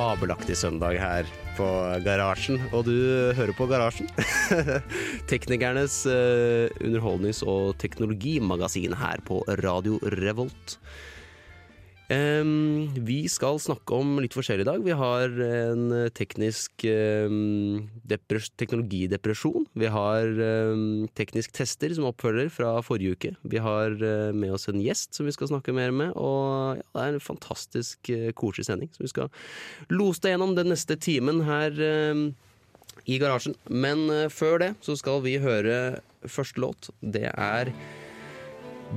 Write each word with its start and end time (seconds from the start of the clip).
Fabelaktig 0.00 0.54
søndag 0.56 0.96
her 0.96 1.26
på 1.58 1.66
Garasjen, 2.00 2.56
og 2.72 2.86
du 2.86 2.94
hører 3.36 3.52
på 3.52 3.66
Garasjen. 3.68 4.08
Teknikernes 5.30 5.98
eh, 6.08 6.72
underholdnings- 6.80 7.42
og 7.44 7.74
teknologimagasin 7.82 8.96
her 8.96 9.20
på 9.28 9.42
Radio 9.60 9.98
Revolt. 10.16 10.78
Em, 12.10 12.88
vi 13.06 13.20
skal 13.30 13.60
snakke 13.62 13.94
om 13.94 14.16
litt 14.18 14.34
forskjellig 14.34 14.64
i 14.64 14.66
dag. 14.66 14.82
Vi 14.82 14.94
har 14.98 15.34
en 15.46 15.84
teknisk 16.10 16.82
um, 16.90 17.84
depres 18.10 18.48
teknologidepresjon. 18.58 19.68
Vi 19.78 19.90
har 19.94 20.26
um, 20.26 21.06
teknisk 21.14 21.54
tester 21.54 21.94
som 21.94 22.08
oppfølger 22.08 22.50
fra 22.50 22.72
forrige 22.82 23.14
uke. 23.14 23.30
Vi 23.46 23.62
har 23.62 23.94
uh, 23.94 24.32
med 24.34 24.56
oss 24.56 24.66
en 24.72 24.82
gjest 24.82 25.14
som 25.14 25.28
vi 25.28 25.36
skal 25.36 25.52
snakke 25.52 25.74
mer 25.76 25.94
med. 25.94 26.10
Og 26.18 26.80
ja, 26.80 26.88
det 26.96 27.04
er 27.04 27.14
en 27.14 27.22
fantastisk 27.22 28.10
uh, 28.10 28.32
koselig 28.34 28.66
sending. 28.66 28.90
Så 28.96 29.06
vi 29.06 29.12
skal 29.14 29.30
lose 29.94 30.24
deg 30.24 30.34
gjennom 30.34 30.56
den 30.58 30.72
neste 30.74 30.98
timen 30.98 31.44
her 31.46 31.78
i 33.06 33.20
garasjen. 33.22 33.54
Men 33.70 34.08
uh, 34.10 34.26
før 34.34 34.58
det 34.64 34.72
så 34.82 34.98
skal 34.98 35.22
vi 35.22 35.38
høre 35.38 36.00
første 36.26 36.58
låt. 36.66 36.90
Det 36.98 37.28
er 37.30 37.70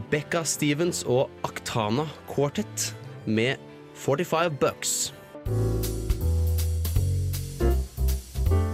Becca 0.09 0.41
Stevens 0.49 1.05
og 1.05 1.29
Aktana 1.45 2.09
Quartet 2.33 2.89
med 3.25 3.57
45 3.93 4.57
Bucks. 4.59 5.13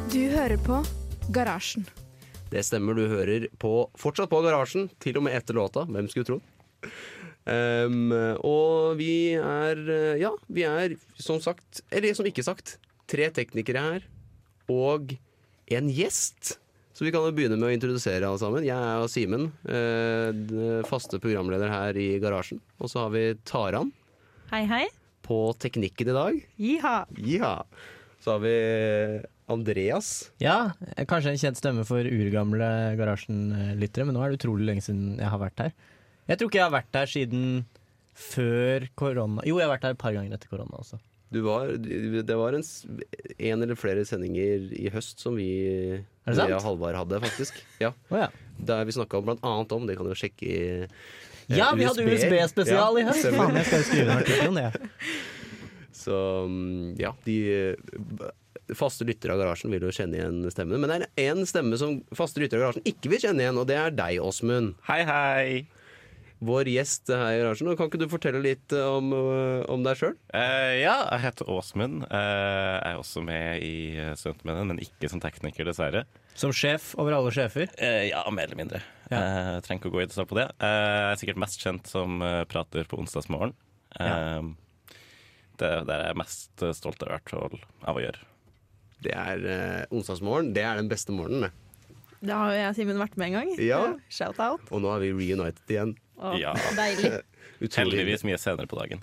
Du 0.10 0.22
hører 0.34 0.58
på 0.66 0.82
Garasjen. 1.34 1.86
Det 2.50 2.64
stemmer, 2.66 2.98
du 2.98 3.06
hører 3.12 3.46
på, 3.62 3.74
fortsatt 4.00 4.32
på 4.32 4.42
Garasjen, 4.42 4.90
til 5.02 5.20
og 5.20 5.28
med 5.28 5.38
etter 5.38 5.58
låta. 5.58 5.86
Hvem 5.86 6.10
skulle 6.10 6.30
trodd? 6.30 6.46
Um, 7.50 8.12
og 8.46 8.98
vi 9.00 9.34
er, 9.38 9.80
eh, 9.90 10.20
ja, 10.22 10.32
vi 10.50 10.66
er 10.68 10.96
som 11.18 11.40
sagt, 11.42 11.84
eller 11.90 12.14
som 12.18 12.28
ikke 12.30 12.46
sagt, 12.46 12.78
tre 13.10 13.30
teknikere 13.34 13.86
her, 13.86 14.10
og 14.70 15.14
en 15.70 15.94
gjest. 15.94 16.58
Så 16.94 17.06
vi 17.06 17.14
kan 17.14 17.24
jo 17.24 17.34
begynne 17.34 17.56
med 17.56 17.70
å 17.70 17.74
introdusere 17.74 18.28
alle 18.28 18.42
sammen. 18.42 18.66
Jeg 18.68 18.76
er 18.76 19.08
Simen, 19.10 19.52
eh, 19.72 20.84
faste 20.90 21.22
programleder 21.22 21.72
her 21.72 21.98
i 21.98 22.20
Garasjen. 22.20 22.60
Og 22.82 22.92
så 22.92 23.06
har 23.06 23.14
vi 23.14 23.24
Taran 23.48 23.94
Hei, 24.50 24.64
hei. 24.66 24.86
på 25.22 25.52
teknikken 25.62 26.10
i 26.10 26.14
dag. 26.16 26.38
Jiha. 26.58 26.94
Ja. 27.22 27.52
Så 28.18 28.32
har 28.34 28.40
vi 28.42 28.54
Andreas. 29.46 30.32
Ja, 30.42 30.72
kanskje 31.06 31.36
en 31.36 31.38
kjent 31.42 31.60
stemme 31.60 31.84
for 31.86 32.02
urgamle 32.02 32.70
Garasjen-lyttere, 32.98 34.08
men 34.08 34.18
nå 34.18 34.24
er 34.26 34.34
det 34.34 34.40
utrolig 34.40 34.66
lenge 34.66 34.82
siden 34.88 35.20
jeg 35.22 35.30
har 35.30 35.42
vært 35.44 35.62
her. 35.62 35.76
Jeg 36.32 36.40
tror 36.42 36.50
ikke 36.50 36.60
jeg 36.62 36.66
har 36.66 36.74
vært 36.74 36.98
her 36.98 37.14
siden 37.14 37.46
før 38.18 38.90
korona. 38.98 39.46
Jo, 39.46 39.62
jeg 39.62 39.70
har 39.70 39.76
vært 39.76 39.86
her 39.86 39.96
et 40.00 40.02
par 40.02 40.18
ganger 40.18 40.34
etter 40.34 40.50
korona 40.50 40.82
også. 40.82 40.98
Du 41.30 41.44
var, 41.46 41.70
det 41.78 42.42
var 42.42 42.58
en, 42.58 42.66
en 42.66 43.62
eller 43.70 43.78
flere 43.78 44.02
sendinger 44.10 44.66
i 44.74 44.90
høst 44.90 45.22
som 45.22 45.38
vi, 45.38 45.52
og 46.26 46.42
Halvard 46.66 46.98
hadde, 47.04 47.22
faktisk. 47.22 47.62
Ja. 47.78 47.94
Oh, 48.10 48.18
ja. 48.26 48.32
Der 48.58 48.82
vi 48.90 48.98
snakka 48.98 49.22
blant 49.22 49.46
annet 49.46 49.78
om, 49.78 49.86
det 49.86 50.00
kan 50.00 50.10
du 50.10 50.16
jo 50.16 50.24
sjekke 50.26 50.50
i 50.50 50.58
eh, 50.88 51.02
Ja, 51.50 51.72
vi 51.78 51.88
hadde 51.88 52.06
USB. 52.06 52.30
USB-spesial 52.30 52.78
Ja, 52.78 53.02
i 53.02 53.06
høst! 53.08 53.26
Faen, 53.34 53.58
jeg 53.58 53.68
skal 53.70 53.82
jo 53.82 53.88
skrive 53.88 54.06
en 54.06 54.22
artikkel 54.22 54.52
om 54.52 54.60
det. 54.60 54.68
Så 56.00 56.20
mm, 56.50 56.92
ja, 57.02 57.12
de 57.26 57.38
eh, 57.54 58.76
faste 58.78 59.08
lyttere 59.08 59.34
av 59.34 59.42
Garasjen 59.42 59.74
vil 59.74 59.88
jo 59.88 59.94
kjenne 59.94 60.20
igjen 60.20 60.44
stemmen. 60.54 60.80
Men 60.82 60.94
det 60.94 61.10
er 61.10 61.34
én 61.34 61.42
stemme 61.50 61.80
som 61.82 62.00
faste 62.16 62.42
lyttere 62.42 62.62
av 62.62 62.70
Garasjen 62.70 62.88
ikke 62.90 63.12
vil 63.16 63.24
kjenne 63.26 63.44
igjen, 63.46 63.60
og 63.60 63.68
det 63.70 63.80
er 63.82 63.96
deg, 63.98 64.22
Åsmund. 64.24 64.78
Hei, 64.90 65.02
hei. 65.10 65.50
Vår 66.40 66.70
gjest 66.72 67.10
her 67.12 67.34
i 67.36 67.40
Garasjen. 67.42 67.68
Og 67.72 67.80
Kan 67.80 67.90
ikke 67.90 68.00
du 68.00 68.08
fortelle 68.12 68.40
litt 68.44 68.72
eh, 68.76 68.86
om, 68.88 69.12
eh, 69.12 69.66
om 69.72 69.84
deg 69.84 70.00
sjøl? 70.00 70.14
Uh, 70.32 70.76
ja, 70.80 70.96
jeg 71.12 71.24
heter 71.26 71.50
Åsmund. 71.52 72.06
Uh, 72.08 72.78
jeg 72.80 72.94
er 72.94 73.02
også 73.02 73.24
med 73.28 73.66
i 73.66 73.74
eh, 74.00 74.46
men 74.48 74.80
ikke 74.80 75.12
som 75.12 75.20
tekniker, 75.24 75.68
dessverre. 75.68 76.06
Som 76.40 76.56
sjef 76.56 76.94
over 76.96 77.18
alle 77.18 77.34
sjefer. 77.36 77.68
Uh, 77.76 78.06
ja, 78.08 78.24
mer 78.32 78.48
eller 78.48 78.62
mindre. 78.62 78.82
Ja. 79.10 79.20
Eh, 79.20 79.52
jeg 79.58 79.66
trenger 79.66 79.82
ikke 79.84 79.92
å 79.92 79.96
gå 79.98 80.04
i 80.04 80.08
detalj 80.08 80.30
på 80.30 80.38
det. 80.40 80.48
Eh, 80.64 80.88
jeg 80.96 81.12
er 81.12 81.22
sikkert 81.24 81.44
mest 81.44 81.64
kjent 81.64 81.90
som 81.92 82.20
eh, 82.24 82.42
prater 82.50 82.88
på 82.90 83.00
onsdagsmorgen. 83.02 83.56
Eh, 84.00 84.52
det, 85.60 85.72
det 85.90 85.96
er 85.96 86.06
jeg 86.12 86.20
mest 86.22 86.64
eh, 86.66 86.76
stolt 86.78 87.04
av, 87.04 87.58
av 87.84 87.98
å 87.98 88.04
gjøre. 88.04 88.28
Det 89.04 89.16
er 89.16 89.48
eh, 89.48 89.82
onsdagsmorgen. 89.96 90.54
Det 90.56 90.64
er 90.64 90.80
den 90.80 90.92
beste 90.92 91.16
morgenen. 91.16 91.50
det. 91.50 91.70
Det 92.20 92.36
har 92.36 92.52
jo 92.52 92.58
jeg 92.60 92.68
og 92.70 92.76
Simen 92.76 93.00
vært 93.00 93.16
med 93.18 93.30
en 93.30 93.38
gang. 93.38 93.52
Ja. 93.64 93.80
Shout 94.12 94.40
out. 94.44 94.66
Og 94.76 94.84
nå 94.84 94.92
er 94.92 95.06
vi 95.06 95.12
reunited 95.16 95.72
igjen. 95.72 95.94
Å, 96.20 96.34
Ja. 96.40 96.54
Deilig. 96.78 97.12
Heldigvis 97.80 98.24
mye 98.28 98.38
senere 98.40 98.68
på 98.72 98.78
dagen. 98.80 99.02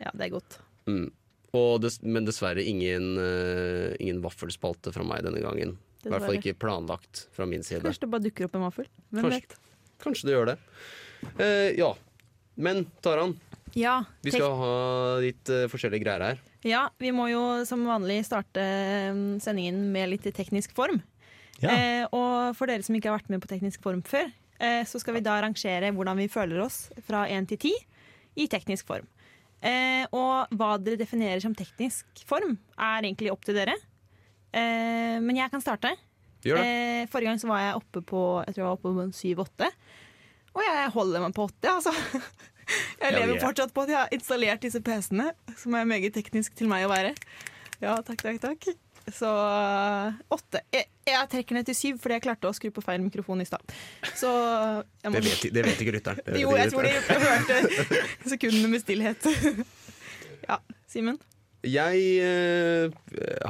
Ja, 0.00 0.10
det 0.14 0.28
er 0.28 0.32
godt. 0.36 0.58
Mm. 0.88 1.08
Og 1.56 1.78
des, 1.80 1.96
men 2.04 2.26
dessverre 2.28 2.60
ingen, 2.64 3.14
uh, 3.16 3.94
ingen 4.00 4.20
vaffelspalte 4.24 4.92
fra 4.94 5.04
meg 5.06 5.24
denne 5.26 5.40
gangen. 5.44 5.76
I 6.04 6.12
hvert 6.12 6.24
fall 6.28 6.36
ikke 6.38 6.54
planlagt 6.60 7.24
fra 7.34 7.46
min 7.48 7.64
side. 7.66 7.82
Kanskje 7.84 8.04
det 8.06 8.10
bare 8.12 8.24
dukker 8.28 8.46
opp 8.48 8.54
en 8.58 8.66
vaffel. 8.68 8.86
Hvem 9.10 9.24
Kanskje. 9.26 9.40
vet? 9.40 9.56
Kanskje 10.04 10.28
det 10.28 10.34
gjør 10.36 10.50
det. 10.52 10.56
Uh, 11.40 11.68
ja. 11.80 11.92
Men 12.58 12.84
Taran, 13.04 13.36
Ja, 13.78 14.00
vi 14.24 14.32
skal 14.34 14.54
ha 14.60 14.72
litt 15.22 15.50
uh, 15.52 15.66
forskjellige 15.70 16.04
greier 16.04 16.24
her. 16.30 16.38
ja, 16.66 16.84
vi 16.98 17.10
må 17.14 17.28
jo 17.30 17.42
som 17.68 17.84
vanlig 17.86 18.20
starte 18.26 18.62
mm, 19.14 19.38
sendingen 19.44 19.88
med 19.94 20.10
litt 20.14 20.26
teknisk 20.34 20.72
form. 20.76 21.00
Ja. 21.62 21.70
Eh, 21.74 22.04
og 22.14 22.54
for 22.58 22.70
dere 22.70 22.84
som 22.86 22.94
ikke 22.94 23.10
har 23.10 23.18
vært 23.18 23.30
med 23.34 23.42
på 23.42 23.50
teknisk 23.50 23.82
form 23.82 24.00
før, 24.06 24.28
så 24.88 24.98
skal 24.98 25.14
vi 25.14 25.20
da 25.22 25.36
rangere 25.44 25.92
hvordan 25.94 26.18
vi 26.18 26.28
føler 26.32 26.58
oss 26.64 26.88
fra 27.06 27.26
1 27.30 27.46
til 27.52 27.58
10 27.70 27.72
i 28.42 28.46
teknisk 28.50 28.86
form. 28.90 29.06
Eh, 29.62 30.04
og 30.14 30.50
hva 30.54 30.72
dere 30.78 30.98
definerer 31.00 31.40
som 31.42 31.54
teknisk 31.58 32.24
form, 32.26 32.56
er 32.78 33.02
egentlig 33.06 33.30
opp 33.32 33.42
til 33.46 33.56
dere. 33.58 33.74
Eh, 34.54 35.18
men 35.22 35.36
jeg 35.38 35.50
kan 35.50 35.62
starte. 35.62 35.94
Eh, 36.62 37.06
forrige 37.10 37.32
gang 37.32 37.40
så 37.42 37.48
var 37.50 37.64
jeg 37.64 37.78
oppe 37.80 38.02
på 38.06 38.20
Jeg 38.46 38.54
tror 38.54 38.62
jeg 38.62 38.68
var 38.68 38.76
oppe 38.76 38.92
på 38.94 39.02
en 39.02 39.14
7-8. 39.14 39.70
Og 40.54 40.62
jeg 40.62 40.92
holder 40.94 41.24
meg 41.26 41.34
på 41.34 41.48
8, 41.50 41.74
altså. 41.78 41.92
Jeg 43.00 43.14
lever 43.14 43.36
er- 43.38 43.40
fortsatt 43.40 43.70
på 43.72 43.80
at 43.86 43.88
jeg 43.88 43.96
har 43.96 44.10
installert 44.12 44.60
disse 44.60 44.80
PC-ene, 44.84 45.30
som 45.56 45.72
er 45.78 45.86
meget 45.88 46.12
teknisk 46.12 46.52
til 46.58 46.68
meg 46.68 46.82
å 46.84 46.90
være. 46.90 47.14
Ja, 47.80 47.94
takk, 48.04 48.20
takk, 48.20 48.40
takk. 48.42 48.66
Så 49.14 49.30
åtte. 50.34 50.62
Jeg, 50.74 50.88
jeg 51.08 51.30
trekker 51.32 51.58
ned 51.58 51.68
til 51.68 51.76
syv 51.78 52.02
fordi 52.02 52.18
jeg 52.18 52.26
klarte 52.26 52.50
å 52.50 52.56
skru 52.56 52.70
på 52.74 52.84
feil 52.84 53.00
mikrofon 53.04 53.42
i 53.42 53.48
stad. 53.48 53.64
Så 54.18 54.28
må 54.28 55.14
Det 55.16 55.24
vet, 55.24 55.48
det 55.54 55.64
vet 55.66 55.82
ikke 55.84 55.96
lytteren. 55.98 56.22
Det 56.26 56.42
Jo, 56.42 56.52
jeg 56.58 56.72
tror 56.74 56.88
de 56.88 56.94
hørte 56.98 57.58
sekundene 58.34 58.74
med 58.76 58.84
stillhet. 58.84 59.28
Ja, 60.48 60.62
Simen? 60.88 61.18
Jeg 61.66 62.02
eh, 62.22 62.86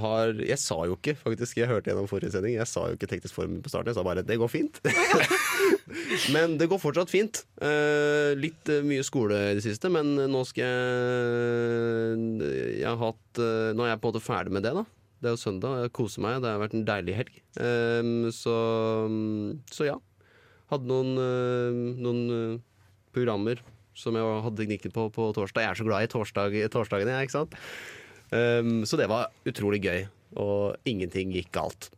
har 0.00 0.30
Jeg 0.40 0.56
sa 0.58 0.78
jo 0.88 0.96
ikke, 0.96 1.12
faktisk. 1.20 1.58
Jeg 1.60 1.68
hørte 1.68 1.90
gjennom 1.90 2.08
forrige 2.08 2.32
sending. 2.32 2.54
Jeg 2.56 2.66
sa 2.66 2.86
jo 2.88 2.96
ikke 2.96 3.10
teknisk 3.10 3.36
form 3.36 3.58
på 3.62 3.68
starten. 3.68 3.92
Jeg 3.92 3.98
sa 3.98 4.02
bare 4.02 4.22
'det 4.24 4.38
går 4.40 4.48
fint'. 4.48 4.80
men 6.34 6.56
det 6.58 6.68
går 6.68 6.80
fortsatt 6.80 7.10
fint. 7.10 7.44
Eh, 7.60 8.32
litt 8.40 8.68
eh, 8.68 8.80
mye 8.82 9.04
skole 9.04 9.36
i 9.52 9.54
det 9.58 9.62
siste, 9.62 9.90
men 9.92 10.16
nå 10.16 10.44
skal 10.48 10.64
jeg 10.64 10.78
Jeg 12.80 12.88
har 12.88 12.96
hatt 12.96 13.38
eh, 13.38 13.76
Nå 13.76 13.84
er 13.84 13.92
jeg 13.92 14.00
på 14.00 14.08
en 14.08 14.14
måte 14.14 14.24
ferdig 14.24 14.52
med 14.52 14.62
det, 14.64 14.72
da. 14.72 14.84
Det 15.18 15.26
er 15.30 15.34
jo 15.34 15.40
søndag, 15.42 15.80
jeg 15.82 15.92
koser 15.98 16.22
meg. 16.22 16.36
Det 16.44 16.50
har 16.52 16.60
vært 16.62 16.76
en 16.78 16.84
deilig 16.86 17.14
helg. 17.18 17.38
Eh, 17.58 18.10
så, 18.34 18.54
så 19.74 19.88
ja. 19.88 19.96
Hadde 20.70 20.86
noen, 20.90 21.14
eh, 21.18 21.78
noen 22.04 22.20
eh, 22.36 22.58
programmer 23.16 23.62
som 23.98 24.14
jeg 24.14 24.42
hadde 24.44 24.60
teknikken 24.62 24.92
på 24.94 25.08
på 25.10 25.30
torsdag. 25.34 25.64
Jeg 25.64 25.72
er 25.74 25.78
så 25.80 25.86
glad 25.88 26.04
i 26.06 26.10
torsdag, 26.12 26.54
torsdagene, 26.70 27.16
jeg, 27.16 27.26
ikke 27.28 27.34
sant? 27.34 27.56
Um, 28.30 28.82
så 28.86 28.98
det 29.00 29.08
var 29.10 29.30
utrolig 29.48 29.80
gøy, 29.82 30.04
og 30.38 30.76
ingenting 30.86 31.32
gikk 31.34 31.48
galt. 31.56 31.88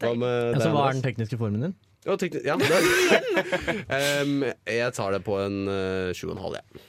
Hva 0.00 0.14
med 0.16 0.54
Ja, 0.54 0.62
så 0.62 0.70
hva 0.72 0.86
er 0.88 0.96
den 0.96 1.04
tekniske 1.04 1.36
formen 1.40 1.66
din? 1.66 1.74
Ja, 2.06 2.14
tekni- 2.20 2.44
ja, 2.46 2.54
det- 2.56 4.24
um, 4.24 4.44
jeg 4.78 4.94
tar 4.96 5.12
det 5.18 5.20
på 5.26 5.36
en 5.42 5.60
uh, 5.68 6.14
sju 6.16 6.28
og 6.30 6.36
en 6.38 6.42
halv, 6.46 6.60
jeg. 6.62 6.84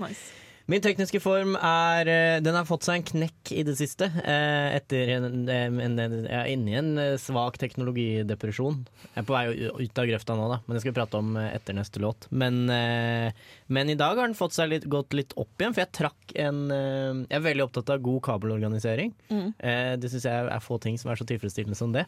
Nice. 0.00 0.45
Min 0.66 0.82
tekniske 0.82 1.20
form 1.22 1.52
er 1.62 2.08
eh, 2.10 2.36
Den 2.42 2.56
har 2.58 2.66
fått 2.66 2.82
seg 2.86 2.98
en 2.98 3.04
knekk 3.06 3.52
i 3.54 3.62
det 3.66 3.76
siste. 3.78 4.08
eh, 4.18 4.74
Etter 4.74 5.12
en, 5.14 5.26
en, 5.46 5.78
en, 5.78 6.16
Jeg 6.24 6.34
er 6.34 6.48
inne 6.50 6.72
i 6.72 6.78
en 6.80 6.88
eh, 6.98 7.12
svak 7.22 7.54
teknologidepresjon. 7.62 8.80
Jeg 9.04 9.20
er 9.22 9.28
på 9.28 9.36
vei 9.36 9.44
ut 9.54 10.00
av 10.02 10.08
grøfta 10.10 10.34
nå, 10.34 10.48
da, 10.50 10.58
men 10.66 10.74
det 10.74 10.82
skal 10.82 10.90
vi 10.90 10.96
prate 10.96 11.20
om 11.20 11.36
etter 11.38 11.76
neste 11.76 12.02
låt. 12.02 12.26
Men, 12.34 12.66
men 12.66 13.90
i 13.92 13.96
dag 13.98 14.18
har 14.18 14.26
den 14.26 14.34
fått 14.36 14.56
seg 14.56 14.72
litt, 14.72 14.88
gått 14.90 15.14
litt 15.16 15.36
opp 15.38 15.54
igjen, 15.62 15.76
for 15.76 15.84
jeg 15.84 15.92
trakk 15.96 16.34
en 16.42 16.58
Jeg 16.68 17.38
er 17.38 17.44
veldig 17.46 17.64
opptatt 17.64 17.92
av 17.94 18.02
god 18.04 18.20
kabelorganisering. 18.26 19.14
Mm. 19.30 19.54
Det 20.02 20.10
syns 20.12 20.26
jeg 20.28 20.50
er 20.50 20.64
få 20.64 20.80
ting 20.82 20.98
som 21.00 21.12
er 21.12 21.20
så 21.20 21.26
tilfredsstillende 21.28 21.78
som 21.78 21.94
det. 21.94 22.04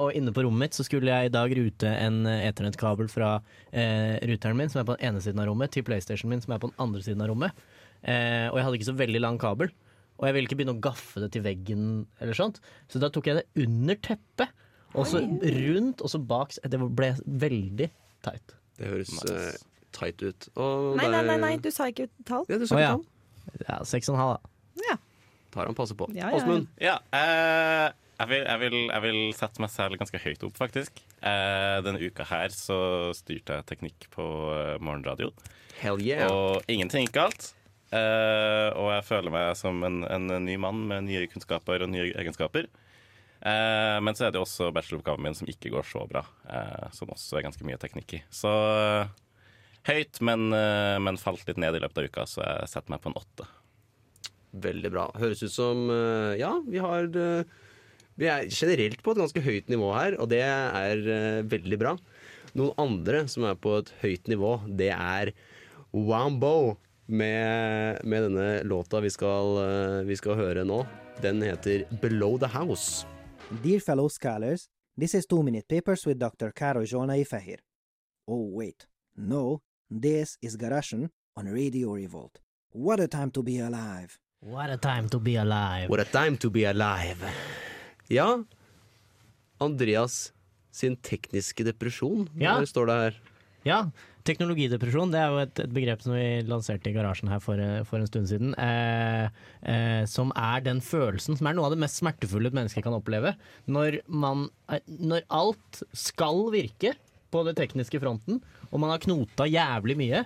Og 0.00 0.16
inne 0.18 0.34
på 0.34 0.44
rommet 0.46 0.66
mitt 0.66 0.78
så 0.78 0.86
skulle 0.86 1.12
jeg 1.12 1.28
i 1.30 1.34
dag 1.34 1.54
rute 1.58 1.92
en 1.92 2.24
eternettkabel 2.32 3.12
fra 3.12 3.36
ruteren 3.70 4.58
min, 4.58 4.72
som 4.72 4.82
er 4.82 4.88
på 4.88 4.96
den 4.96 5.12
ene 5.12 5.22
siden 5.24 5.44
av 5.44 5.50
rommet, 5.52 5.72
til 5.74 5.86
PlayStation 5.86 6.32
min, 6.32 6.42
som 6.44 6.56
er 6.56 6.62
på 6.62 6.72
den 6.72 6.80
andre 6.82 7.04
siden 7.04 7.22
av 7.24 7.30
rommet. 7.32 7.64
Eh, 8.02 8.48
og 8.50 8.58
jeg 8.58 8.66
hadde 8.66 8.78
ikke 8.80 8.90
så 8.90 8.98
veldig 8.98 9.22
lang 9.22 9.38
kabel. 9.42 9.72
Og 10.18 10.28
jeg 10.28 10.36
ville 10.36 10.48
ikke 10.48 10.58
begynne 10.60 10.76
å 10.76 10.82
gaffe 10.82 11.22
det 11.22 11.32
til 11.34 11.42
veggen, 11.42 11.86
eller 12.22 12.36
sånt. 12.38 12.60
så 12.90 13.00
da 13.02 13.10
tok 13.10 13.30
jeg 13.30 13.40
det 13.40 13.64
under 13.64 13.98
teppet. 13.98 14.52
Og 14.92 15.06
så 15.08 15.22
rundt, 15.24 16.02
og 16.04 16.10
så 16.12 16.20
bak. 16.20 16.52
Det 16.68 16.78
ble 16.78 17.14
veldig 17.24 17.88
tight. 18.24 18.56
Det 18.76 18.90
høres 18.90 19.12
Nice. 19.16 19.32
uh, 19.32 19.86
tight 19.96 20.20
ut. 20.20 20.48
Og 20.52 20.98
Nei, 21.00 21.08
nei, 21.08 21.22
nei, 21.30 21.38
nei, 21.40 21.52
du 21.64 21.70
sa 21.72 21.88
ikke 21.88 22.10
tall. 22.28 22.44
Ja, 22.50 22.58
du 22.60 22.66
sa 22.68 22.76
oh, 22.76 22.82
ikke 22.82 22.90
ja. 22.90 22.98
tall. 22.98 23.64
Ja, 23.70 23.78
Seks 23.88 24.10
og 24.12 24.18
en 24.18 24.20
halv, 24.20 24.36
da. 24.36 24.98
Tar 25.52 25.68
han 25.68 25.76
passe 25.76 25.96
på. 25.96 26.06
Ja, 26.16 26.30
ja, 26.32 26.44
ja. 26.44 26.60
Ja, 26.80 26.96
Uh, 27.12 27.88
jeg, 28.22 28.28
vil, 28.30 28.44
jeg, 28.46 28.58
vil, 28.60 28.76
jeg 28.86 29.02
vil 29.02 29.18
sette 29.34 29.60
meg 29.64 29.72
selv 29.72 29.98
ganske 30.00 30.20
høyt 30.22 30.44
opp, 30.46 30.54
faktisk. 30.60 31.00
Uh, 31.24 31.80
denne 31.84 31.98
uka 32.04 32.28
her 32.28 32.52
så 32.54 32.78
styrte 33.16 33.58
jeg 33.58 33.68
teknikk 33.72 34.06
på 34.12 34.28
morgenradio, 34.84 35.32
hell 35.80 36.00
yeah. 36.04 36.28
og 36.30 36.62
ingenting 36.70 37.08
gikk 37.08 37.16
galt. 37.16 37.50
Eh, 37.92 38.68
og 38.72 38.88
jeg 38.94 39.04
føler 39.04 39.34
meg 39.34 39.50
som 39.58 39.82
en, 39.84 40.00
en 40.08 40.32
ny 40.46 40.56
mann 40.60 40.80
med 40.88 41.04
nye 41.10 41.26
kunnskaper 41.28 41.84
og 41.84 41.92
nye 41.92 42.08
egenskaper. 42.16 42.70
Uh, 43.42 43.98
men 43.98 44.14
så 44.14 44.28
er 44.28 44.30
det 44.30 44.38
jo 44.38 44.44
også 44.44 44.68
bacheloroppgaven 44.70 45.24
min 45.26 45.34
som 45.34 45.48
ikke 45.50 45.72
går 45.74 45.82
så 45.88 46.04
bra, 46.06 46.20
uh, 46.46 46.86
som 46.94 47.10
også 47.10 47.40
er 47.40 47.48
ganske 47.48 47.66
mye 47.66 47.78
teknikk 47.82 48.14
i. 48.14 48.20
Så 48.30 48.52
høyt, 49.88 50.20
men, 50.22 50.54
men 51.02 51.18
falt 51.18 51.42
litt 51.48 51.58
ned 51.58 51.74
i 51.74 51.80
løpet 51.82 51.98
av 51.98 52.06
uka, 52.06 52.26
så 52.30 52.44
jeg 52.44 52.70
setter 52.70 52.94
meg 52.94 53.02
på 53.02 53.10
en 53.10 53.18
åtte. 53.18 53.48
Veldig 54.62 54.92
bra. 54.94 55.08
Høres 55.18 55.42
ut 55.42 55.50
som 55.50 55.88
Ja, 56.38 56.52
vi 56.68 56.78
har 56.78 57.08
Vi 57.10 58.28
er 58.30 58.46
generelt 58.46 59.02
på 59.02 59.10
et 59.10 59.22
ganske 59.24 59.42
høyt 59.42 59.72
nivå 59.72 59.88
her, 59.96 60.14
og 60.22 60.30
det 60.30 60.44
er 60.44 61.42
veldig 61.50 61.80
bra. 61.82 61.96
Noen 62.54 62.78
andre 62.78 63.24
som 63.32 63.48
er 63.48 63.58
på 63.58 63.74
et 63.80 63.90
høyt 64.04 64.30
nivå, 64.30 64.54
det 64.70 64.92
er 64.94 65.32
Wambo 65.90 66.76
med, 67.06 67.98
med 68.04 68.22
denne 68.22 68.62
låta 68.62 69.00
vi 69.00 69.10
skal, 69.10 69.56
eh, 69.62 70.02
vi 70.04 70.16
skal 70.16 70.34
høre 70.34 70.64
nå. 70.64 70.86
Den 71.22 71.42
heter 71.42 71.84
Below 72.00 72.38
the 72.38 72.46
House. 72.46 73.06
Dear 73.62 73.80
fellow 73.80 74.08
scholars, 74.08 74.68
this 74.98 75.14
is 75.14 75.26
Two 75.26 75.42
Minute 75.42 75.66
Papers 75.68 76.06
with 76.06 76.18
Dr. 76.18 76.50
Karo 76.50 76.84
Jona 76.84 77.14
Fehir. 77.24 77.58
Oh, 78.26 78.48
wait. 78.56 78.86
No, 79.16 79.60
this 79.90 80.38
is 80.40 80.56
Garashan 80.56 81.10
on 81.36 81.46
Radio 81.46 81.94
Revolt. 81.94 82.40
What 82.72 83.00
a 83.00 83.08
time 83.08 83.30
to 83.30 83.42
be 83.42 83.58
alive. 83.58 84.18
What 84.40 84.70
a 84.70 84.76
time 84.76 85.08
to 85.08 85.20
be 85.20 85.36
alive. 85.36 85.88
What 85.88 86.00
a 86.00 86.04
time 86.04 86.36
to 86.38 86.50
be 86.50 86.64
alive. 86.64 87.16
Ja, 88.08 88.44
Andreas 89.60 90.32
sin 90.72 90.96
tekniske 90.96 91.64
depresjon. 91.64 92.28
Ja. 92.40 92.56
Står 92.66 92.86
det 92.86 92.94
her? 92.94 93.20
Ja, 93.62 93.90
teknologidepresjon 94.28 95.12
det 95.12 95.20
er 95.20 95.32
jo 95.32 95.40
et, 95.42 95.62
et 95.64 95.72
begrep 95.74 96.02
som 96.04 96.14
vi 96.16 96.26
lanserte 96.46 96.90
i 96.90 96.94
garasjen 96.94 97.30
her 97.32 97.40
for, 97.42 97.60
for 97.88 98.00
en 98.00 98.08
stund 98.08 98.30
siden. 98.30 98.54
Eh, 98.60 99.26
eh, 99.68 100.02
som 100.10 100.32
er 100.38 100.64
den 100.66 100.82
følelsen 100.84 101.38
som 101.38 101.48
er 101.48 101.56
noe 101.58 101.68
av 101.68 101.74
det 101.74 101.80
mest 101.82 102.00
smertefulle 102.00 102.52
et 102.52 102.58
menneske 102.58 102.84
kan 102.84 102.96
oppleve. 102.96 103.34
Når, 103.66 104.00
man, 104.06 104.46
eh, 104.72 104.84
når 104.86 105.26
alt 105.32 105.82
skal 105.96 106.46
virke 106.54 106.94
på 107.32 107.44
den 107.48 107.56
tekniske 107.58 108.00
fronten, 108.02 108.42
og 108.70 108.82
man 108.82 108.92
har 108.92 109.02
knota 109.02 109.48
jævlig 109.48 109.98
mye, 110.00 110.24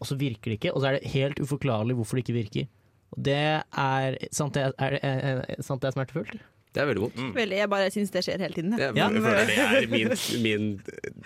og 0.00 0.08
så 0.08 0.16
virker 0.16 0.52
det 0.52 0.60
ikke, 0.60 0.72
og 0.72 0.80
så 0.82 0.90
er 0.90 0.96
det 0.96 1.12
helt 1.12 1.42
uforklarlig 1.42 1.96
hvorfor 1.98 2.16
det 2.18 2.24
ikke 2.24 2.38
virker. 2.38 2.70
Og 3.10 3.24
det 3.26 3.40
er 3.60 4.16
sant 4.34 4.56
det 4.56 4.70
er, 4.70 4.96
er, 4.96 4.96
er, 5.02 5.62
sant 5.64 5.82
det 5.82 5.90
er 5.90 5.96
smertefullt? 5.98 6.40
Det 6.70 6.82
er 6.82 6.86
veldig 6.86 7.02
vondt. 7.02 7.20
Veldig, 7.34 7.56
jeg 7.58 7.70
bare 7.72 7.90
syns 7.90 8.12
det 8.14 8.20
skjer 8.22 8.42
hele 8.44 8.54
tiden. 8.54 8.76
jeg. 8.78 8.92
Ja. 8.94 9.08
jeg 9.10 9.22
føler 9.24 9.48
det 9.50 9.56
er 9.64 9.88
min, 9.90 10.12
min 10.44 10.68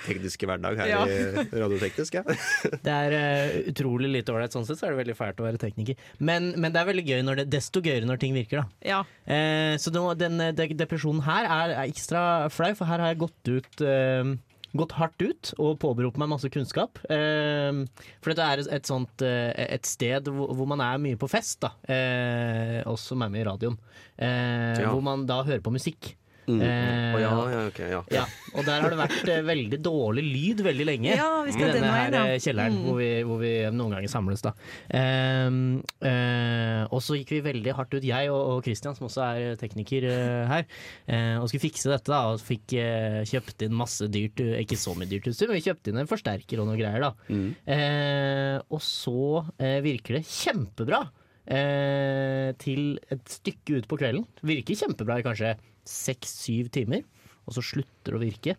tekniske 0.06 0.48
hverdag 0.48 0.78
her 0.80 0.88
Ja. 0.88 1.02
i 1.04 1.44
Radioteknisk. 1.52 2.16
Ja. 2.16 2.22
Det 2.86 2.94
er 2.94 3.16
uh, 3.18 3.58
utrolig 3.68 4.08
lite 4.08 4.32
ålreit. 4.32 4.54
Sånn 4.56 4.64
sett 4.64 4.80
så 4.80 4.88
er 4.88 4.94
det 4.94 5.02
veldig 5.02 5.16
fælt 5.18 5.42
å 5.42 5.46
være 5.46 5.60
tekniker. 5.60 6.00
Men, 6.18 6.52
men 6.56 6.72
det 6.72 6.80
er 6.80 6.88
veldig 6.88 7.04
gøy 7.10 7.20
når 7.28 7.42
det, 7.42 7.46
desto 7.52 7.82
gøyere 7.84 8.08
når 8.08 8.22
ting 8.24 8.32
virker, 8.36 8.64
da. 8.64 8.88
Ja. 8.88 9.02
Uh, 9.28 9.76
så 9.80 9.92
den, 9.92 10.08
den 10.20 10.40
den, 10.56 10.76
depresjonen 10.80 11.22
her 11.28 11.44
er, 11.44 11.76
er 11.76 11.84
ekstra 11.92 12.24
flau, 12.52 12.72
for 12.78 12.88
her 12.88 13.04
har 13.04 13.12
jeg 13.12 13.20
gått 13.24 13.50
ut 13.52 13.84
eh, 13.84 14.32
Gått 14.74 14.96
hardt 14.98 15.22
ut 15.22 15.52
og 15.62 15.78
påberopt 15.82 16.18
meg 16.18 16.32
masse 16.32 16.50
kunnskap. 16.50 16.98
Eh, 17.06 17.84
for 18.18 18.32
dette 18.32 18.48
er 18.50 18.64
et, 18.64 18.90
sånt, 18.90 19.22
eh, 19.22 19.52
et 19.76 19.86
sted 19.86 20.26
hvor, 20.26 20.66
man 20.70 20.82
er 20.82 20.98
mye 21.02 21.20
på 21.20 21.30
fest, 21.30 21.60
da. 21.62 21.74
Eh, 21.86 22.80
oss 22.90 23.06
som 23.12 23.22
er 23.22 23.38
i 23.38 23.46
radioen. 23.46 23.78
Eh. 24.18 24.82
Hvor 24.82 25.04
man 25.04 25.26
da 25.30 25.42
hører 25.46 25.62
på 25.62 25.74
musikk. 25.74 26.14
Mm. 26.46 26.60
Eh, 26.60 27.14
oh, 27.14 27.20
ja, 27.22 27.30
ja, 27.54 27.60
okay, 27.70 27.86
ja. 27.88 28.00
ja, 28.12 28.24
og 28.52 28.66
der 28.66 28.82
har 28.84 28.92
det 28.92 28.98
vært 29.00 29.28
eh, 29.32 29.42
veldig 29.46 29.78
dårlig 29.80 30.24
lyd 30.26 30.60
veldig 30.66 30.86
lenge. 30.88 31.14
Ja, 31.16 31.28
vi 31.46 31.54
I 31.54 31.56
denne 31.56 31.72
den 31.78 31.86
her 31.88 32.12
ja. 32.18 32.24
eh, 32.34 32.40
kjelleren 32.44 32.74
Mm. 32.74 32.82
hvor, 32.84 32.98
vi, 33.00 33.08
hvor 33.24 33.38
vi 33.40 33.52
noen 33.72 33.94
ganger 33.96 34.12
samles. 34.12 34.42
da 34.44 34.52
Ehm, 34.92 35.80
eh, 36.04 36.84
Og 36.92 37.00
så 37.04 37.16
gikk 37.16 37.32
vi 37.36 37.40
veldig 37.46 37.74
hardt 37.78 37.94
ut, 37.96 38.04
jeg 38.04 38.30
og, 38.32 38.42
og 38.58 38.62
Christian, 38.66 38.94
som 38.98 39.06
også 39.08 39.24
er 39.24 39.56
tekniker 39.60 40.04
eh, 40.10 40.44
her, 40.50 40.66
eh, 41.08 41.36
og 41.40 41.48
skulle 41.48 41.64
fikse 41.64 41.88
dette. 41.92 42.10
da 42.12 42.20
Og 42.34 42.40
fikk 42.44 42.76
eh, 42.76 43.22
kjøpt 43.30 43.64
inn 43.66 43.74
masse 43.80 44.08
dyrt, 44.12 44.40
eh, 44.44 44.60
ikke 44.64 44.76
så 44.80 44.94
mye 44.98 45.08
dyrt 45.10 45.30
utstyr, 45.32 45.48
men 45.48 45.58
vi 45.60 45.64
kjøpte 45.70 45.92
inn 45.94 46.02
en 46.04 46.10
forsterker 46.10 46.60
og 46.60 46.68
noe 46.70 46.76
greier. 46.80 47.00
da 47.08 47.12
Mm. 47.30 47.54
Eh, 47.66 48.58
og 48.68 48.80
så 48.84 49.44
eh, 49.58 49.78
virker 49.84 50.18
det 50.18 50.26
kjempebra 50.28 51.00
eh, 51.48 52.50
til 52.60 52.98
et 53.12 53.24
stykke 53.38 53.80
ut 53.80 53.88
på 53.90 53.98
kvelden. 54.00 54.26
Virker 54.44 54.76
kjempebra 54.78 55.18
i 55.20 55.24
kanskje 55.26 55.54
seks-syv 55.88 56.70
timer, 56.74 57.04
og 57.44 57.56
så 57.56 57.64
slutter 57.64 58.14
det 58.14 58.18
å 58.18 58.22
virke. 58.22 58.56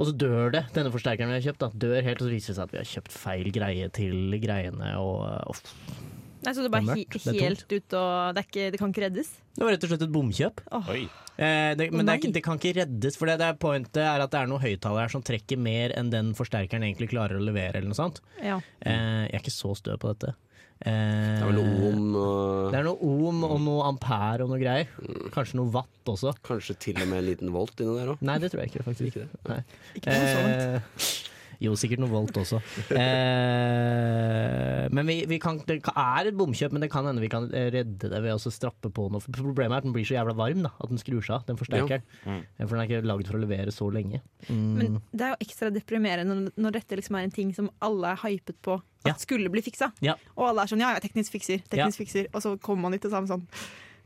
Og 0.00 0.08
så 0.08 0.14
dør 0.16 0.54
det, 0.54 0.62
denne 0.72 0.92
forsterkeren 0.94 1.28
vi 1.28 1.36
har 1.36 1.46
kjøpt, 1.50 1.60
da, 1.60 1.68
dør 1.82 2.06
helt, 2.06 2.22
og 2.22 2.28
så 2.28 2.32
viser 2.32 2.54
det 2.54 2.56
seg 2.56 2.64
at 2.64 2.72
vi 2.72 2.80
har 2.80 2.88
kjøpt 2.94 3.16
feil 3.20 3.50
greie 3.52 3.90
til 3.92 4.38
greiene. 4.40 4.94
Og, 4.96 5.26
og 5.50 6.20
Nei, 6.40 6.54
så 6.56 6.62
det 6.64 6.70
er 6.70 6.72
Det 6.72 6.78
er 6.80 6.86
bare 6.86 6.96
he 6.96 7.02
det 7.04 7.32
er 7.34 7.42
helt 7.44 7.64
ut 7.68 7.94
og 7.98 8.12
det, 8.32 8.40
er 8.40 8.46
ikke, 8.46 8.68
det 8.72 8.78
kan 8.80 8.92
ikke 8.94 9.02
reddes? 9.04 9.32
det 9.58 9.66
var 9.66 9.74
rett 9.74 9.82
og 9.84 9.90
slett 9.90 10.04
et 10.06 10.12
bomkjøp. 10.14 10.62
Oh. 10.72 10.86
Eh, 10.90 11.72
det, 11.76 11.90
men 11.92 12.06
det, 12.06 12.14
er 12.14 12.20
ikke, 12.22 12.32
det 12.32 12.42
kan 12.46 12.60
ikke 12.60 12.72
reddes, 12.78 13.18
for 13.20 13.28
det, 13.28 13.34
det 13.42 13.48
er 13.50 13.58
pointet 13.60 14.00
er 14.00 14.24
at 14.24 14.32
det 14.32 14.40
er 14.40 14.48
noen 14.48 14.62
høyttalere 14.62 15.04
her 15.04 15.12
som 15.12 15.24
trekker 15.26 15.60
mer 15.60 15.92
enn 15.98 16.12
den 16.12 16.30
forsterkeren 16.38 16.86
egentlig 16.86 17.10
klarer 17.12 17.36
å 17.36 17.44
levere, 17.44 17.76
eller 17.76 17.92
noe 17.92 17.98
sånt. 17.98 18.22
Ja. 18.40 18.56
Eh, 18.80 19.26
jeg 19.26 19.36
er 19.36 19.42
ikke 19.42 19.52
så 19.52 19.74
stø 19.76 19.98
på 20.00 20.14
dette. 20.14 20.32
Eh, 20.80 20.90
Det 20.90 21.42
er 21.44 21.50
vel 21.50 21.58
noe 21.58 21.88
om 21.92 22.04
og 22.16 22.70
Det 22.72 22.78
er 22.80 22.86
noe 22.86 23.10
om 23.28 23.42
og 23.44 23.56
noe 23.60 23.82
ampere 23.90 24.44
og 24.46 24.52
noe 24.54 24.60
greier. 24.62 24.88
Kanskje 25.34 25.58
noe 25.60 25.68
watt 25.74 26.08
også. 26.08 26.32
kanskje 26.46 26.78
til 26.80 26.96
og 27.02 27.08
med 27.10 27.18
en 27.20 27.26
liten 27.28 27.52
volt 27.52 27.76
inni 27.84 27.98
der 27.98 28.14
òg. 28.14 28.22
Nei, 28.24 28.38
det 28.40 28.50
tror 28.52 28.62
jeg 28.64 28.72
ikke. 28.72 28.86
faktisk 28.86 29.10
Ikke 29.10 29.26
det? 29.26 29.42
Nei. 29.50 29.60
Ikke 30.00 30.14
noe 30.14 30.30
sånt. 30.32 30.56
Eh, 30.56 31.26
jo, 31.60 31.74
sikkert 31.76 32.00
noe 32.00 32.08
volt 32.08 32.32
også. 32.40 32.56
Eh, 32.96 34.86
men 34.96 35.06
vi, 35.10 35.16
vi 35.28 35.38
kan, 35.42 35.58
det 35.68 35.80
er 35.84 36.30
et 36.30 36.36
bomkjøp, 36.38 36.72
men 36.72 36.84
det 36.84 36.90
kan 36.92 37.04
hende 37.08 37.20
vi 37.22 37.28
kan 37.32 37.48
redde 37.52 38.08
det 38.10 38.20
ved 38.24 38.32
å 38.32 38.52
strappe 38.52 38.88
på 38.94 39.08
noe. 39.12 39.20
For 39.24 39.36
Problemet 39.36 39.74
er 39.76 39.82
at 39.82 39.88
den 39.88 39.94
blir 39.96 40.06
så 40.08 40.16
jævla 40.16 40.34
varm, 40.38 40.64
da, 40.66 40.72
at 40.80 40.92
den 40.92 41.00
skrur 41.02 41.20
seg 41.24 41.36
av, 41.38 41.44
den 41.50 41.60
forsterkeren. 41.60 42.06
Mm. 42.24 42.40
Eh, 42.56 42.64
For 42.64 42.72
den 42.76 42.80
er 42.84 42.88
ikke 42.88 43.08
lagd 43.10 43.28
for 43.30 43.36
å 43.38 43.42
levere 43.44 43.74
så 43.74 43.90
lenge. 43.92 44.22
Mm. 44.48 44.64
Men 44.80 44.98
det 45.12 45.26
er 45.28 45.34
jo 45.34 45.42
ekstra 45.46 45.68
deprimerende 45.74 46.40
når 46.56 46.78
dette 46.80 46.98
liksom 47.00 47.18
er 47.20 47.28
en 47.28 47.36
ting 47.36 47.52
som 47.56 47.68
alle 47.84 48.14
er 48.14 48.22
hypet 48.24 48.56
på 48.64 48.80
at 49.04 49.12
Ja. 49.12 49.14
skulle 49.18 49.48
bli 49.52 49.62
fiksa. 49.62 49.92
Ja. 50.00 50.14
Og 50.36 50.48
alle 50.48 50.62
er 50.62 50.66
sånn 50.72 50.80
ja, 50.80 50.92
ja, 50.92 51.00
teknisk 51.00 51.32
fikser, 51.32 51.62
teknisk 51.68 51.98
fikser. 52.04 52.26
Og 52.34 52.42
så 52.42 52.56
kommer 52.60 52.88
man 52.88 52.98
ikke 52.98 53.08
er 53.12 53.26
sånn 53.26 53.46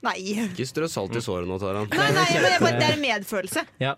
Nei. 0.05 0.19
Ikke 0.37 0.67
strø 0.69 0.85
salt 0.91 1.15
i 1.17 1.21
såret 1.25 1.49
nå, 1.49 1.57
Taran. 1.59 1.89
Nei, 1.89 2.11
nei, 2.13 2.25
men 2.37 2.61
bare, 2.61 2.77
det 2.77 2.89
er 2.93 2.99
medfølelse. 3.01 3.63
Ja. 3.81 3.95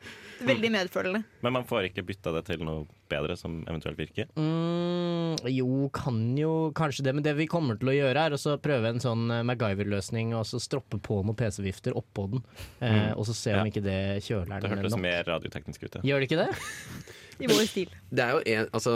Veldig 0.47 0.69
medfølende. 0.71 1.25
Men 1.43 1.55
man 1.57 1.65
får 1.67 1.89
ikke 1.89 2.05
bytta 2.07 2.31
det 2.37 2.45
til 2.47 2.63
noe 2.63 2.85
bedre 3.11 3.35
som 3.41 3.57
eventuelt 3.67 3.99
virker. 3.99 4.29
Mm, 4.39 5.35
jo, 5.51 5.89
kan 5.97 6.21
jo 6.39 6.71
kanskje 6.77 7.03
det, 7.09 7.15
men 7.17 7.25
det 7.27 7.35
vi 7.39 7.49
kommer 7.51 7.79
til 7.81 7.91
å 7.91 7.97
gjøre, 7.97 8.27
er 8.29 8.37
å 8.37 8.55
prøve 8.63 8.93
en 8.93 9.03
sånn 9.03 9.25
eh, 9.35 9.43
MacGyver-løsning 9.51 10.35
og 10.39 10.47
så 10.47 10.61
stroppe 10.63 11.01
på 11.03 11.19
noen 11.27 11.35
PC-vifter 11.39 11.97
oppå 11.99 12.29
den, 12.37 12.45
eh, 12.87 13.11
og 13.17 13.27
så 13.27 13.35
se 13.35 13.57
om 13.57 13.65
Ja. 13.67 13.73
ikke 13.73 13.83
det 13.83 13.99
kjøler 14.29 14.61
Det 14.61 14.69
den 14.71 14.79
hørtes 14.79 14.99
mer 15.03 15.25
radioteknisk 15.27 15.89
ut. 15.89 15.99
Ja. 15.99 16.03
Gjør 16.13 16.23
det 16.23 16.31
ikke 16.31 16.45
det? 16.45 16.51
I 17.45 17.51
vår 17.51 17.67
stil. 17.69 17.91
Det 18.11 18.25
er 18.25 18.33
jo 18.37 18.41
en, 18.47 18.69
altså, 18.73 18.95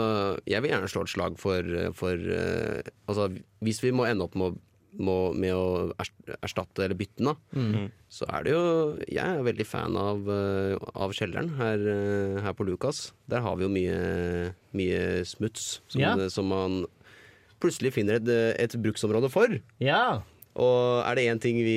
jeg 0.49 0.61
vil 0.63 0.71
gjerne 0.73 0.89
slå 0.91 1.01
et 1.05 1.13
slag 1.13 1.37
for, 1.41 1.71
for 1.97 2.13
uh, 2.17 2.81
altså, 3.07 3.29
Hvis 3.61 3.81
vi 3.83 3.91
må 3.95 4.05
ende 4.09 4.25
opp 4.25 4.35
med 4.39 4.51
å, 4.51 4.57
må, 5.01 5.15
med 5.39 5.53
å 5.55 5.93
erstatte 6.43 6.83
eller 6.83 6.97
bytte 6.99 7.21
den, 7.21 7.29
da, 7.31 7.35
Mm. 7.55 7.85
så 8.11 8.25
er 8.27 8.43
det 8.43 8.51
jo 8.51 8.63
Jeg 9.07 9.23
er 9.37 9.45
veldig 9.47 9.65
fan 9.69 9.95
av, 9.95 10.25
eh, 10.27 10.73
av 10.99 11.13
kjelleren 11.15 11.53
her, 11.55 11.79
eh, 11.93 12.41
her 12.43 12.53
på 12.57 12.65
Lukas. 12.67 13.13
Der 13.31 13.39
har 13.45 13.55
vi 13.55 13.63
jo 13.63 13.71
mye, 13.71 14.53
mye 14.75 15.23
smuts 15.25 15.79
som, 15.87 16.01
Ja. 16.01 16.15
som 16.29 16.49
man 16.51 16.81
plutselig 17.61 17.93
finner 17.93 18.17
et, 18.19 18.27
et 18.59 18.75
bruksområde 18.81 19.29
for. 19.31 19.47
Ja. 19.79 20.23
Og 20.59 21.05
er 21.07 21.15
det 21.15 21.23
én 21.31 21.39
ting 21.39 21.55
vi 21.63 21.75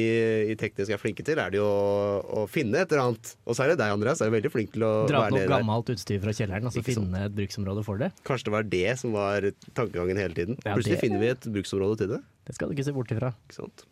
i 0.51 0.55
teknisk 0.59 0.91
er 0.91 0.99
flinke 0.99 1.23
til, 1.23 1.39
er 1.39 1.53
det 1.55 1.61
jo 1.61 1.67
å, 1.69 2.43
å 2.43 2.47
finne 2.51 2.81
et 2.83 2.91
eller 2.91 3.05
annet. 3.13 3.31
Og 3.47 3.55
så 3.55 3.63
er 3.65 3.71
det 3.73 3.79
deg, 3.79 3.93
Andreas, 3.95 4.19
er 4.25 4.33
veldig 4.35 4.51
flink 4.51 4.73
til 4.75 4.83
å 4.83 4.93
Dra 5.07 5.21
opp 5.29 5.37
nede 5.37 5.47
gammelt 5.53 5.93
utstyr 5.95 6.19
fra 6.25 6.35
kjelleren 6.35 6.67
og 6.67 6.75
så 6.75 6.83
finne 6.83 7.23
et 7.29 7.37
bruksområde 7.39 7.85
for 7.87 8.03
det. 8.03 8.11
Kanskje 8.27 8.51
det 8.51 8.55
var 8.57 8.67
det 8.75 8.87
som 8.99 9.15
var 9.15 9.47
tankegangen 9.79 10.19
hele 10.19 10.35
tiden. 10.35 10.59
Ja, 10.65 10.75
Plutselig 10.75 10.99
det- 10.99 11.05
finner 11.07 11.23
vi 11.23 11.31
et 11.37 11.47
bruksområde 11.55 11.99
til 12.03 12.15
det. 12.17 12.23
Det 12.51 12.57
skal 12.59 12.69
du 12.69 12.75
ikke 12.75 12.85
se 12.91 12.97
bort 12.99 13.15
ifra. 13.15 13.31
Ikke 13.47 13.61
sant? 13.63 13.87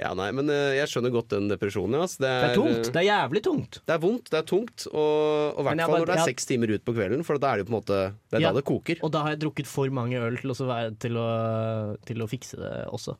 Ja, 0.00 0.10
nei, 0.16 0.30
men 0.34 0.48
eh, 0.50 0.72
jeg 0.80 0.88
skjønner 0.88 1.12
godt 1.14 1.28
den 1.34 1.46
depresjonen. 1.52 2.00
Altså. 2.00 2.22
Det, 2.24 2.28
Det, 2.32 2.42
Det 2.42 2.50
er 2.50 2.58
tungt. 2.58 2.92
Det 2.92 3.00
er 3.02 3.06
jævlig 3.06 3.42
tungt. 3.44 3.78
Det 3.86 3.92
er 3.94 3.98
vondt, 4.02 4.30
det 4.32 4.38
er 4.40 4.46
tungt, 4.48 4.86
og, 4.90 5.60
i 5.60 5.66
hvert 5.68 5.82
fall 5.84 5.98
når 6.00 6.06
det 6.08 6.16
er 6.16 6.24
seks 6.32 6.48
timer 6.48 6.72
ut 6.72 6.84
på 6.86 6.94
kvelden, 6.96 7.22
for 7.28 7.38
da 7.38 7.52
er 7.52 7.60
det 7.60 7.66
jo 7.66 7.68
på 7.70 7.74
en 7.76 7.78
måte 7.78 7.98
Det 8.32 8.38
er 8.38 8.42
Ja. 8.42 8.50
da 8.50 8.58
det 8.58 8.64
koker. 8.66 8.98
Og 9.04 9.12
da 9.12 9.22
har 9.22 9.36
jeg 9.36 9.42
drukket 9.44 9.68
for 9.68 9.86
mange 9.92 10.16
øl 10.18 10.38
til, 10.40 10.50
å, 10.50 10.96
til, 10.98 11.14
å, 11.20 11.96
til 12.08 12.24
å 12.24 12.26
fikse 12.26 12.56
det 12.58 12.72
også. 12.88 13.14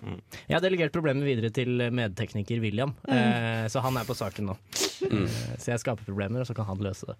Jeg 0.00 0.54
har 0.54 0.64
delegert 0.64 0.94
problemet 0.94 1.26
videre 1.26 1.50
til 1.54 1.82
medtekniker 1.94 2.62
William, 2.62 2.94
eh, 3.08 3.66
så 3.72 3.82
han 3.84 3.98
er 4.00 4.08
på 4.08 4.16
saken 4.16 4.52
nå. 4.52 4.56
Mm. 5.00 5.26
så 5.58 5.74
jeg 5.74 5.82
skaper 5.82 6.06
problemer, 6.06 6.42
og 6.42 6.48
så 6.48 6.56
kan 6.56 6.68
han 6.68 6.82
løse 6.84 7.08
det. 7.10 7.18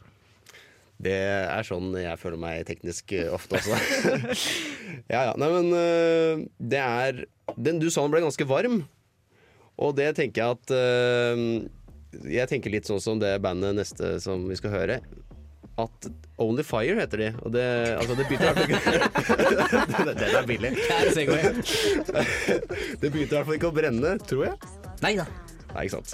Det 1.00 1.16
er 1.16 1.64
sånn 1.64 1.94
jeg 1.96 2.20
føler 2.20 2.40
meg 2.40 2.66
teknisk 2.68 3.14
eh, 3.16 3.30
ofte 3.32 3.56
også. 3.60 3.76
ja, 5.12 5.30
ja. 5.30 5.34
Nei, 5.40 5.48
men 5.54 5.70
eh, 5.76 6.42
det 6.60 6.80
er 6.80 7.22
den, 7.56 7.80
Du 7.80 7.88
sa 7.88 8.04
den 8.04 8.12
ble 8.12 8.22
ganske 8.24 8.46
varm, 8.48 8.82
og 9.80 9.94
det 9.96 10.12
tenker 10.18 10.42
jeg 10.42 10.58
at 10.58 10.74
eh, 10.76 11.44
Jeg 12.36 12.50
tenker 12.50 12.74
litt 12.74 12.90
sånn 12.90 13.00
som 13.00 13.22
det 13.22 13.32
bandet 13.40 13.78
neste 13.78 14.18
som 14.22 14.44
vi 14.50 14.58
skal 14.60 14.74
høre. 14.74 15.00
At 15.80 16.06
Only 16.40 16.64
Fire 16.66 16.96
heter 17.00 17.18
de. 17.22 17.28
Og 17.44 17.48
det, 17.54 17.64
altså 17.96 18.14
det 18.18 18.24
begynte 18.28 18.44
i 18.44 18.46
hvert 18.48 18.58
fall 18.58 18.70
ikke 18.70 18.80
Den 20.20 20.30
er 20.40 20.46
billig. 20.48 20.70
Det 23.00 23.08
begynte 23.12 23.24
i 23.24 23.36
hvert 23.36 23.46
fall 23.46 23.56
ikke 23.58 23.70
å 23.70 23.76
brenne, 23.76 24.10
tror 24.26 24.42
jeg. 24.48 24.54
Nei 25.04 25.14
da. 25.20 25.26
Nei, 25.74 25.82
ikke 25.86 25.96
sant. 26.00 26.10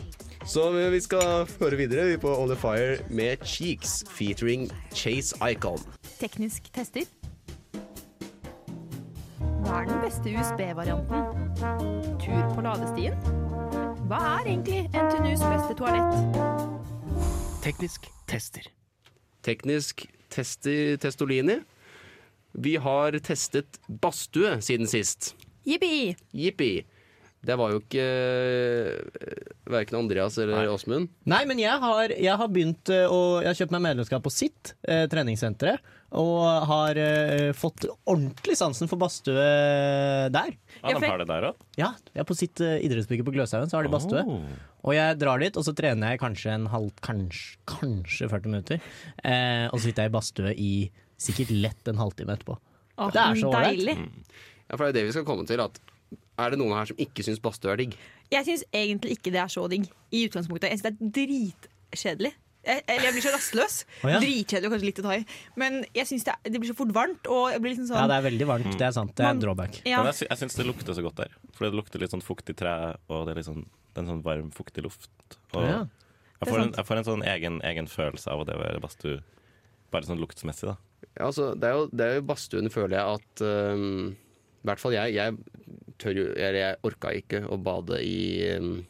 Så 0.47 0.69
vi 0.71 1.01
skal 1.03 1.47
høre 1.59 1.77
videre 1.81 2.05
vi 2.13 2.17
på 2.23 2.31
Only 2.31 2.55
Fire 2.61 2.99
med 3.11 3.37
Cheeks 3.43 4.05
featuring 4.11 4.71
Chase 4.95 5.35
Icon. 5.43 5.81
Teknisk 6.21 6.63
tester. 6.75 7.03
Hva 9.67 9.81
er 9.83 9.87
den 9.91 9.99
beste 10.05 10.31
USB-varianten? 10.31 11.19
Tur 12.23 12.43
på 12.55 12.61
ladestien? 12.63 13.15
Hva 14.07 14.19
er 14.37 14.47
egentlig 14.53 14.87
NTNUs 14.93 15.43
beste 15.43 15.75
toalett? 15.75 16.15
Teknisk 17.67 18.07
tester. 18.31 18.75
Teknisk 19.47 20.07
testi 20.33 20.97
Testolini. 20.99 21.61
Vi 22.57 22.76
har 22.83 23.19
testet 23.23 23.79
badstue 23.87 24.57
siden 24.65 24.88
sist. 24.91 25.35
Jippi! 25.67 26.17
Jippi. 26.35 26.85
Det 27.47 27.55
var 27.59 27.71
jo 27.73 27.79
ikke 27.83 28.05
eh, 28.05 29.26
verken 29.71 29.99
Andreas 30.00 30.37
eller 30.43 30.69
Åsmund. 30.73 31.09
Nei, 31.31 31.43
men 31.49 31.61
jeg 31.62 31.79
har, 31.83 32.12
jeg 32.15 32.41
har 32.41 32.49
begynt 32.53 32.91
eh, 32.93 33.05
å 33.11 33.21
Jeg 33.43 33.50
har 33.53 33.59
kjøpt 33.61 33.75
meg 33.76 33.85
medlemskap 33.87 34.25
på 34.26 34.33
sitt 34.35 34.73
eh, 34.88 35.05
treningssenteret. 35.12 35.93
Og 36.17 36.43
har 36.71 36.97
eh, 37.03 37.50
fått 37.59 37.85
ordentlig 38.07 38.55
sansen 38.57 38.88
for 38.88 38.99
badstue 39.00 39.47
der. 40.33 40.53
Ja, 40.83 40.93
de 40.95 41.09
har 41.11 41.19
det 41.23 41.26
der 41.29 41.49
òg. 41.50 41.65
Ja, 41.81 41.91
jeg 42.15 42.23
er 42.23 42.29
på 42.29 42.37
sitt 42.38 42.62
eh, 42.65 42.76
idrettsbygge 42.87 43.26
på 43.26 43.35
Gløshaugen, 43.35 43.71
så 43.73 43.79
har 43.81 43.87
de 43.88 43.93
badstue. 43.93 44.23
Og 44.87 44.95
jeg 44.95 45.19
drar 45.19 45.43
dit, 45.43 45.59
og 45.59 45.67
så 45.67 45.75
trener 45.76 46.15
jeg 46.15 46.23
kanskje 46.23 46.55
en 46.55 46.69
halv, 46.71 46.93
kanskje, 47.05 47.59
kanskje 47.69 48.31
40 48.31 48.53
minutter. 48.55 48.87
Eh, 49.26 49.67
og 49.73 49.81
så 49.81 49.88
sitter 49.88 50.07
jeg 50.07 50.12
i 50.12 50.17
badstue 50.17 50.55
i 50.55 50.71
sikkert 51.26 51.50
lett 51.67 51.91
en 51.91 51.99
halvtime 52.00 52.37
etterpå. 52.38 52.55
Oh, 52.97 53.11
Det 53.12 53.21
er 53.21 53.43
så 53.43 53.50
ålreit. 53.50 53.83
deilig. 53.83 53.99
Ja, 54.71 54.76
for 54.79 54.87
det 54.87 54.87
er 54.87 54.93
jo 54.95 54.99
det 55.00 55.07
vi 55.11 55.15
skal 55.19 55.26
komme 55.29 55.45
til. 55.50 55.61
At 55.67 55.83
er 56.39 56.51
det 56.53 56.59
noen 56.61 56.75
her 56.77 56.89
som 56.91 56.99
ikke 57.01 57.25
syns 57.27 57.41
badstue 57.43 57.73
er 57.73 57.81
digg? 57.81 57.95
Jeg 58.33 58.45
syns 58.49 58.65
egentlig 58.75 59.17
ikke 59.19 59.33
det 59.35 59.41
er 59.45 59.53
så 59.53 59.65
digg 59.71 59.87
i 60.13 60.27
utgangspunktet. 60.29 60.71
Jeg 60.73 60.81
syns 60.81 60.89
det 60.89 60.93
er 60.93 61.15
dritkjedelig. 61.21 62.33
Jeg, 62.67 62.83
eller 62.91 63.05
jeg 63.07 63.15
blir 63.15 63.23
så 63.23 63.31
rastløs. 63.37 63.75
Oh, 64.03 64.11
ja. 64.11 64.19
Dritkjedelig 64.23 64.67
og 64.69 64.73
kanskje 64.75 64.89
litt 64.89 64.99
å 64.99 65.05
ta 65.07 65.13
i. 65.15 65.21
Men 65.63 65.77
jeg 65.95 66.09
syns 66.11 66.25
det, 66.27 66.35
det 66.51 66.59
blir 66.63 66.71
så 66.73 66.75
fort 66.79 66.91
varmt. 66.97 67.29
Og 67.31 67.45
jeg 67.55 67.63
blir 67.63 67.73
liksom 67.77 67.87
sånn 67.93 68.01
Ja, 68.03 68.09
det 68.11 68.17
er 68.19 68.25
veldig 68.27 68.49
varmt. 68.51 68.73
Det 68.81 68.89
er 68.89 68.95
sant. 68.97 69.13
Det 69.19 69.23
er 69.27 69.37
en 69.37 69.43
drawback. 69.45 69.79
ja. 69.87 70.01
Men 70.03 70.11
jeg, 70.11 70.27
jeg 70.27 70.41
syns 70.43 70.59
det 70.59 70.67
lukter 70.67 70.99
så 70.99 71.05
godt 71.07 71.21
der. 71.23 71.37
For 71.55 71.69
det 71.69 71.79
lukter 71.79 72.03
litt 72.03 72.15
sånn 72.17 72.25
fuktig 72.27 72.57
tre, 72.59 72.75
og 73.07 73.23
det 73.29 73.37
er 73.37 73.41
litt 73.41 73.49
sånn, 73.49 73.63
det 73.95 74.01
er 74.01 74.05
en 74.05 74.11
sånn 74.17 74.25
varm, 74.27 74.51
fuktig 74.57 74.83
luft. 74.85 75.09
Og 75.55 75.63
Ja. 75.63 75.79
jeg, 76.43 76.51
får 76.51 76.59
en, 76.65 76.75
jeg 76.77 76.89
får 76.91 77.01
en 77.01 77.09
sånn 77.13 77.25
egen, 77.37 77.61
egen 77.71 77.87
følelse 77.89 78.35
av 78.35 78.43
å 78.43 78.49
det 78.51 78.59
være 78.59 78.83
badstue. 78.83 79.23
Bare 79.95 80.11
sånn 80.11 80.19
luktsmessig, 80.21 80.73
da. 80.73 80.77
Ja, 81.15 81.29
altså, 81.31 81.53
det 81.55 81.71
er 81.71 81.79
jo, 81.79 81.87
det 81.95 82.05
er 82.11 82.19
jo 82.19 82.27
badstuen, 82.29 82.69
føler 82.75 82.99
jeg 82.99 83.21
at 83.21 83.47
um, 83.47 84.17
I 84.65 84.69
hvert 84.73 84.83
fall 84.83 84.97
jeg. 84.99 85.15
Jeg, 85.15 85.39
tør 86.03 86.21
jo, 86.21 86.26
eller 86.35 86.59
jeg 86.61 86.81
orka 86.88 87.12
ikke 87.17 87.43
å 87.49 87.59
bade 87.61 88.00
i, 88.05 88.19
um, 88.57 88.81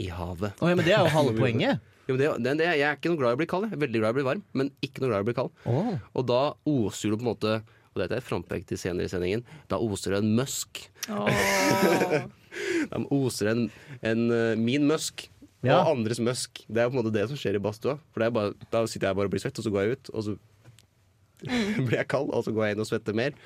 i 0.00 0.08
havet. 0.12 0.60
Oh, 0.62 0.70
ja, 0.70 0.78
men 0.78 0.86
det 0.86 0.94
er 0.96 1.06
jo 1.06 1.14
halve 1.18 1.34
poenget. 1.38 1.88
Jo, 2.08 2.16
det, 2.18 2.28
det, 2.42 2.56
det, 2.58 2.66
jeg 2.66 2.86
er 2.88 2.98
ikke 2.98 3.12
noe 3.12 3.20
glad 3.20 3.34
i 3.34 3.38
å 3.38 3.40
bli 3.40 3.48
kald. 3.50 3.68
Jeg 3.68 3.78
er 3.78 3.84
veldig 3.84 4.02
glad 4.02 4.10
i 4.10 4.14
å 4.14 4.18
bli 4.18 4.26
varm, 4.26 4.44
men 4.58 4.72
ikke 4.84 5.02
noe 5.02 5.12
glad 5.12 5.22
i 5.22 5.26
å 5.26 5.30
bli 5.30 5.38
kald. 5.38 5.54
Oh. 5.70 5.92
Og 6.18 6.26
da 6.28 6.42
oser 6.68 7.12
du 7.12 7.18
på 7.18 7.24
en 7.24 7.32
måte 7.34 7.60
Og 7.92 8.00
dette 8.00 8.16
er 8.16 8.24
frampekt 8.24 8.70
til 8.70 8.78
senere 8.80 9.04
i 9.04 9.12
sendingen. 9.12 9.42
Da 9.68 9.76
oser 9.76 10.14
det 10.14 10.22
en 10.22 10.32
musk. 10.38 10.86
Oh. 11.12 11.28
Da 12.90 12.98
oser 13.14 13.48
en, 13.48 13.60
en 14.04 14.22
uh, 14.28 14.58
min 14.60 14.84
musk. 14.88 15.26
Ja. 15.62 15.78
Og 15.78 15.92
andres 15.92 16.18
musk. 16.20 16.64
Det 16.66 16.82
er 16.82 16.88
på 16.90 16.96
en 16.96 17.02
måte 17.02 17.12
det 17.14 17.26
som 17.30 17.38
skjer 17.38 17.56
i 17.56 17.62
badstua. 17.62 17.98
For 18.12 18.24
er 18.24 18.32
bare, 18.34 18.56
da 18.72 18.82
sitter 18.90 19.10
jeg 19.10 19.18
bare 19.18 19.30
og 19.30 19.34
blir 19.34 19.42
svett, 19.44 19.60
og 19.60 19.66
så 19.66 19.72
går 19.72 19.84
jeg 19.84 19.98
ut, 19.98 20.10
og 20.12 20.24
så 20.26 20.34
blir 21.86 21.98
jeg 22.00 22.08
kald, 22.10 22.32
og 22.34 22.42
så 22.46 22.54
går 22.54 22.66
jeg 22.66 22.76
inn 22.76 22.82
og 22.84 22.88
svetter 22.88 23.16
mer. 23.16 23.36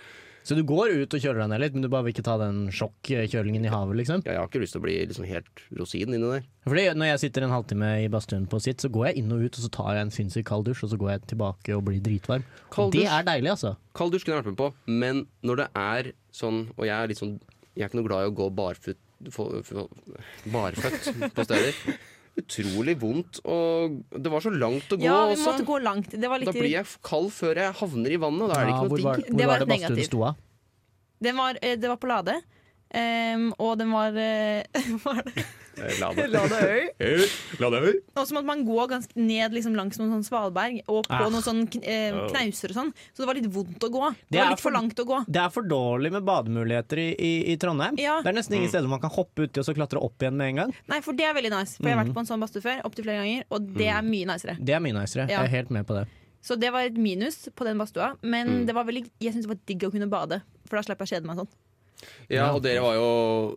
Så 0.47 0.55
du 0.55 0.61
går 0.62 0.93
ut 0.95 1.15
og 1.17 1.19
kjøler 1.23 1.41
deg 1.43 1.49
ned 1.50 1.62
litt, 1.65 1.75
men 1.75 1.83
du 1.83 1.88
bare 1.91 2.07
vil 2.07 2.12
ikke 2.15 2.23
ta 2.29 2.37
den 2.38 2.69
sjokkjølingen 2.71 3.65
i 3.67 3.71
havet, 3.73 3.97
liksom? 3.99 4.21
Ja, 4.23 4.37
jeg 4.37 4.43
har 4.45 4.50
ikke 4.50 4.61
lyst 4.62 4.76
til 4.76 4.83
å 4.83 4.85
bli 4.85 4.95
liksom 5.11 5.26
helt 5.26 5.62
rosin 5.75 6.15
inni 6.15 6.21
der. 6.23 6.45
Fordi 6.69 6.85
Når 6.95 7.11
jeg 7.11 7.23
sitter 7.25 7.47
en 7.47 7.55
halvtime 7.55 7.88
i 8.05 8.07
badstuen 8.15 8.47
på 8.53 8.61
sitt, 8.62 8.79
så 8.85 8.91
går 8.95 9.09
jeg 9.09 9.25
inn 9.25 9.35
og 9.35 9.43
ut, 9.43 9.59
og 9.59 9.65
så 9.65 9.73
tar 9.75 9.97
jeg 9.97 10.07
en 10.07 10.15
sinnssykt 10.15 10.47
kald 10.47 10.69
dusj, 10.69 10.85
og 10.87 10.93
så 10.93 11.00
går 11.03 11.11
jeg 11.17 11.25
tilbake 11.35 11.75
og 11.75 11.83
blir 11.88 11.99
dritvarm. 12.05 12.47
Kald 12.71 12.95
det 12.95 13.09
er 13.11 13.26
deilig, 13.26 13.57
altså. 13.57 13.75
Kald 13.99 14.15
dusj 14.15 14.29
kunne 14.29 14.38
jeg 14.38 14.45
vært 14.45 14.53
med 14.53 14.61
på, 14.62 14.71
men 15.03 15.25
når 15.43 15.65
det 15.65 15.69
er 15.83 16.12
sånn 16.37 16.62
Og 16.76 16.85
jeg 16.87 16.95
er 16.95 17.11
litt 17.11 17.19
sånn 17.19 17.38
Jeg 17.75 17.87
er 17.87 17.91
ikke 17.91 17.99
noe 18.03 18.07
glad 18.07 18.26
i 18.26 18.31
å 18.31 18.37
gå 18.38 18.47
barføtt, 18.55 19.03
barføtt 20.53 21.11
på 21.35 21.45
steder. 21.49 21.83
Utrolig 22.37 22.95
vondt, 23.00 23.38
og 23.49 23.95
det 24.12 24.31
var 24.33 24.43
så 24.45 24.50
langt 24.52 24.90
å 24.93 24.99
gå 25.00 25.07
Ja, 25.07 25.23
vi 25.31 25.37
også. 25.38 25.47
måtte 25.52 25.64
gå 25.64 25.78
langt. 25.83 26.11
Det 26.12 26.28
var 26.28 26.38
litt 26.43 26.50
Da 26.50 26.52
blir 26.52 26.69
jeg 26.75 26.87
kald 27.02 27.31
før 27.33 27.57
jeg 27.62 27.73
havner 27.81 28.12
i 28.12 28.19
vannet, 28.21 28.43
og 28.45 28.50
da 28.52 28.59
er 28.61 28.66
det 28.66 28.75
Ja, 28.75 28.76
ikke 28.76 28.90
hvor 28.90 28.99
noe 29.00 29.07
var, 29.09 29.16
digg. 29.16 29.31
hvor 29.31 29.38
Det 29.38 29.47
var 29.47 29.59
det 29.59 29.69
badstuen 29.73 30.05
sto 30.05 30.23
av? 30.28 30.37
Den 31.23 31.37
var, 31.40 31.59
eh, 31.62 31.76
det 31.81 31.88
var 31.88 31.97
på 31.97 32.09
Lade. 32.11 32.35
Um, 32.97 33.47
og 33.59 33.78
den 33.81 33.90
var 33.90 34.11
uh, 34.16 35.23
det? 35.25 35.47
Eh, 35.76 35.99
La 36.00 36.09
det. 36.16 36.26
Ladeøy. 36.33 36.87
Eh, 36.99 37.25
La 37.61 37.68
det 37.75 37.80
høre. 37.85 37.95
Og 38.16 38.26
så 38.28 38.33
måtte 38.37 38.49
man 38.49 38.62
gå 38.64 38.87
ganske 38.88 39.12
ned 39.21 39.52
liksom, 39.52 39.75
langs 39.76 39.99
noen 40.00 40.14
sånn 40.14 40.25
svalberg 40.25 40.78
og 40.88 41.04
på 41.06 41.12
Ah. 41.18 41.28
noen 41.28 41.45
sånn 41.45 41.62
kn 41.68 41.83
eh, 41.85 42.16
knauser 42.33 42.73
og 42.73 42.76
sånn. 42.78 42.92
Så 43.12 43.23
det 43.23 43.28
var 43.30 43.35
litt 43.40 43.50
vondt 43.52 43.85
å 43.85 43.90
gå. 43.92 44.02
Det, 44.14 44.26
Det 44.30 44.40
var 44.40 44.50
litt 44.54 44.61
for 44.62 44.71
for- 44.71 44.76
langt 44.78 44.97
å 45.02 45.06
gå. 45.06 45.18
Det 45.28 45.42
er 45.42 45.50
for 45.50 45.62
dårlig 45.62 46.12
med 46.16 46.25
bademuligheter 46.25 46.99
i, 47.02 47.09
i, 47.18 47.33
i 47.52 47.56
Trondheim. 47.61 47.97
Ja. 48.00 48.21
Det 48.25 48.33
er 48.33 48.38
nesten 48.40 48.56
ingen 48.59 48.73
steder 48.73 48.88
man 48.88 49.00
kan 49.04 49.11
hoppe 49.12 49.45
uti 49.47 49.61
og 49.61 49.66
så 49.68 49.75
klatre 49.76 50.00
opp 50.02 50.16
igjen 50.25 50.37
med 50.37 50.49
en 50.54 50.56
gang. 50.64 50.75
Nei, 50.88 51.00
for 51.04 51.12
det 51.12 51.25
er 51.28 51.35
veldig 51.37 51.52
nice. 51.52 51.76
For 51.76 51.88
jeg 51.90 51.97
har 51.97 52.04
vært 52.04 52.14
på 52.16 52.25
en 52.25 52.30
sånn 52.33 52.40
badstue 52.40 52.64
før, 52.64 52.80
opptil 52.88 53.04
flere 53.04 53.21
ganger, 53.25 53.45
og 53.50 53.68
det 53.76 53.88
er 53.92 54.02
mye 54.06 54.26
nicere. 54.33 54.56
Det 54.61 54.75
er 54.75 54.80
mye 54.80 54.97
nicere. 54.97 55.28
Ja. 55.28 55.42
Jeg 55.42 55.50
er 55.50 55.54
helt 55.61 55.71
med 55.76 55.87
på 55.87 55.95
det. 56.00 56.06
Så 56.47 56.54
det 56.59 56.68
var 56.73 56.87
et 56.87 56.95
minus 56.97 57.49
på 57.59 57.64
den 57.66 57.76
badstua, 57.80 58.12
men 58.23 58.47
Mm. 58.62 58.66
det 58.66 58.75
var 58.75 58.85
veldig, 58.87 59.04
jeg 59.21 59.33
syntes 59.35 59.49
det 59.49 59.50
var 59.50 59.59
digg 59.66 59.83
å 59.83 59.90
kunne 59.90 60.09
bade. 60.09 60.40
For 60.68 60.76
da 60.78 60.83
slapp 60.87 61.00
jeg 61.02 61.09
å 61.09 61.12
kjede 61.16 61.26
meg 61.26 61.37
sånn. 61.40 61.49
Ja, 62.30 62.52
og 62.54 62.62
dere 62.62 62.80
var 62.85 62.95
jo 62.95 63.56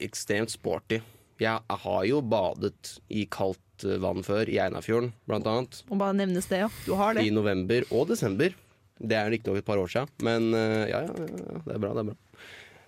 ekstremt 0.00 0.50
sporty. 0.50 1.00
Jeg 1.40 1.78
har 1.84 2.02
jo 2.08 2.20
badet 2.20 2.96
i 3.12 3.24
kaldt 3.32 3.86
eh, 3.86 4.00
vann 4.02 4.24
før, 4.26 4.50
i 4.50 4.58
Einafjorden 4.62 5.12
blant 5.28 5.48
annet. 5.48 5.80
Og 5.88 5.96
bare 6.00 6.16
nevnes 6.18 6.50
det, 6.50 6.64
ja. 6.64 6.68
Du 6.86 6.92
har 6.98 7.16
det. 7.16 7.24
I 7.26 7.34
november 7.34 7.86
og 7.90 8.10
desember. 8.12 8.54
Det 9.02 9.16
er 9.18 9.32
riktignok 9.32 9.62
et 9.62 9.66
par 9.66 9.80
år 9.82 9.90
siden, 9.90 10.12
men 10.22 10.52
eh, 10.54 10.90
ja, 10.92 11.02
ja, 11.08 11.14
ja, 11.16 11.30
ja, 11.32 11.62
det 11.66 11.74
er 11.74 11.82
bra. 11.82 11.94
det 11.96 12.04
er 12.04 12.12
bra 12.12 12.18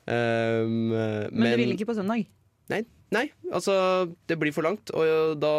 Um, 0.04 0.90
men, 0.92 1.30
Men, 1.32 1.54
du 1.54 1.60
ville 1.62 1.76
ikke 1.78 1.86
på 1.88 1.94
søndag? 1.96 2.26
Nei, 2.68 2.80
nei, 3.12 3.22
altså 3.52 3.74
det 4.28 4.36
blir 4.40 4.52
for 4.52 4.66
langt. 4.66 4.92
Og 4.92 5.36
da 5.40 5.52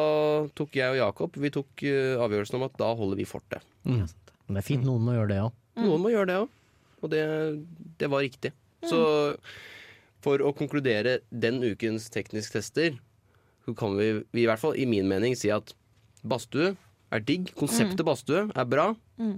tok 0.58 0.78
jeg 0.78 0.94
og 0.94 1.00
Jakob 1.00 1.40
Vi 1.42 1.50
tok 1.54 1.86
eh, 1.86 2.14
avgjørelsen 2.22 2.60
om 2.60 2.68
at 2.68 2.76
da 2.78 2.92
holder 2.98 3.18
vi 3.18 3.26
fortet. 3.30 3.66
Mm. 3.86 4.04
Men 4.06 4.58
det 4.58 4.62
er 4.62 4.68
fint 4.68 4.86
noen 4.86 5.06
må 5.06 5.16
gjøre 5.16 5.32
det 5.32 5.40
òg. 5.48 5.56
Noen 5.82 6.04
må 6.04 6.14
gjøre 6.14 6.30
det 6.30 6.38
òg, 6.44 6.54
og 7.02 7.12
det, 7.12 7.24
det 8.00 8.10
var 8.14 8.24
riktig. 8.24 8.54
Så 8.86 9.00
for 10.26 10.42
å 10.42 10.52
konkludere 10.58 11.20
den 11.32 11.62
ukens 11.64 12.10
teknisk 12.14 12.56
tester, 12.58 12.98
så 13.66 13.74
kan 13.78 13.96
vi, 13.98 14.10
vi 14.34 14.44
i 14.44 14.48
hvert 14.50 14.62
fall 14.62 14.76
i 14.78 14.86
min 14.90 15.08
mening 15.10 15.38
si 15.38 15.52
at 15.54 15.72
badstue 16.26 16.74
er 17.14 17.22
digg. 17.26 17.52
Konseptet 17.58 18.02
badstue 18.06 18.48
er 18.54 18.66
bra, 18.70 18.92
Mm. 19.22 19.38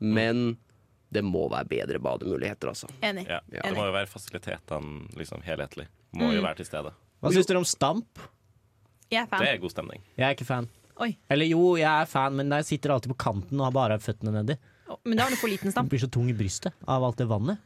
men 0.00 0.56
det 1.12 1.22
må 1.26 1.48
være 1.50 1.66
bedre 1.68 1.98
bademuligheter, 1.98 2.70
altså. 2.70 2.86
Enig. 3.02 3.24
Ja, 3.28 3.40
det 3.50 3.64
det 3.64 3.72
må 3.74 3.88
jo 3.88 3.92
være 3.96 4.06
fasilitetene 4.08 5.08
liksom 5.18 5.42
helhetlig. 5.42 5.88
Må 6.14 6.30
jo 6.32 6.40
Mm. 6.40 6.46
være 6.46 6.56
til 6.60 6.66
stede. 6.70 6.92
Hva 7.22 7.32
syns 7.34 7.46
dere 7.48 7.58
om 7.58 7.64
Stamp? 7.66 8.18
Jeg 9.10 9.24
er 9.24 9.26
fan. 9.26 9.40
Det 9.42 9.48
er 9.48 9.58
god 9.58 9.70
stemning. 9.74 10.00
Jeg 10.16 10.24
er 10.28 10.34
ikke 10.36 10.46
fan. 10.46 10.68
Oi. 11.00 11.16
Eller 11.28 11.46
jo, 11.50 11.74
jeg 11.76 11.88
er 12.02 12.06
fan, 12.06 12.36
men 12.36 12.48
jeg 12.50 12.64
sitter 12.64 12.90
alltid 12.94 13.10
på 13.10 13.16
kanten 13.18 13.58
og 13.60 13.66
har 13.66 13.72
bare 13.72 13.98
føttene 13.98 14.32
nedi. 14.32 14.56
Men 15.04 15.16
da 15.18 15.24
har 15.24 15.30
du 15.30 15.36
for 15.36 15.48
liten 15.48 15.66
Du 15.66 15.70
stamp. 15.72 15.88
blir 15.90 15.98
så 16.02 16.10
tung 16.10 16.28
i 16.30 16.32
brystet 16.34 16.72
av 16.86 17.02
alt 17.02 17.16
det 17.16 17.26
vannet. 17.26 17.58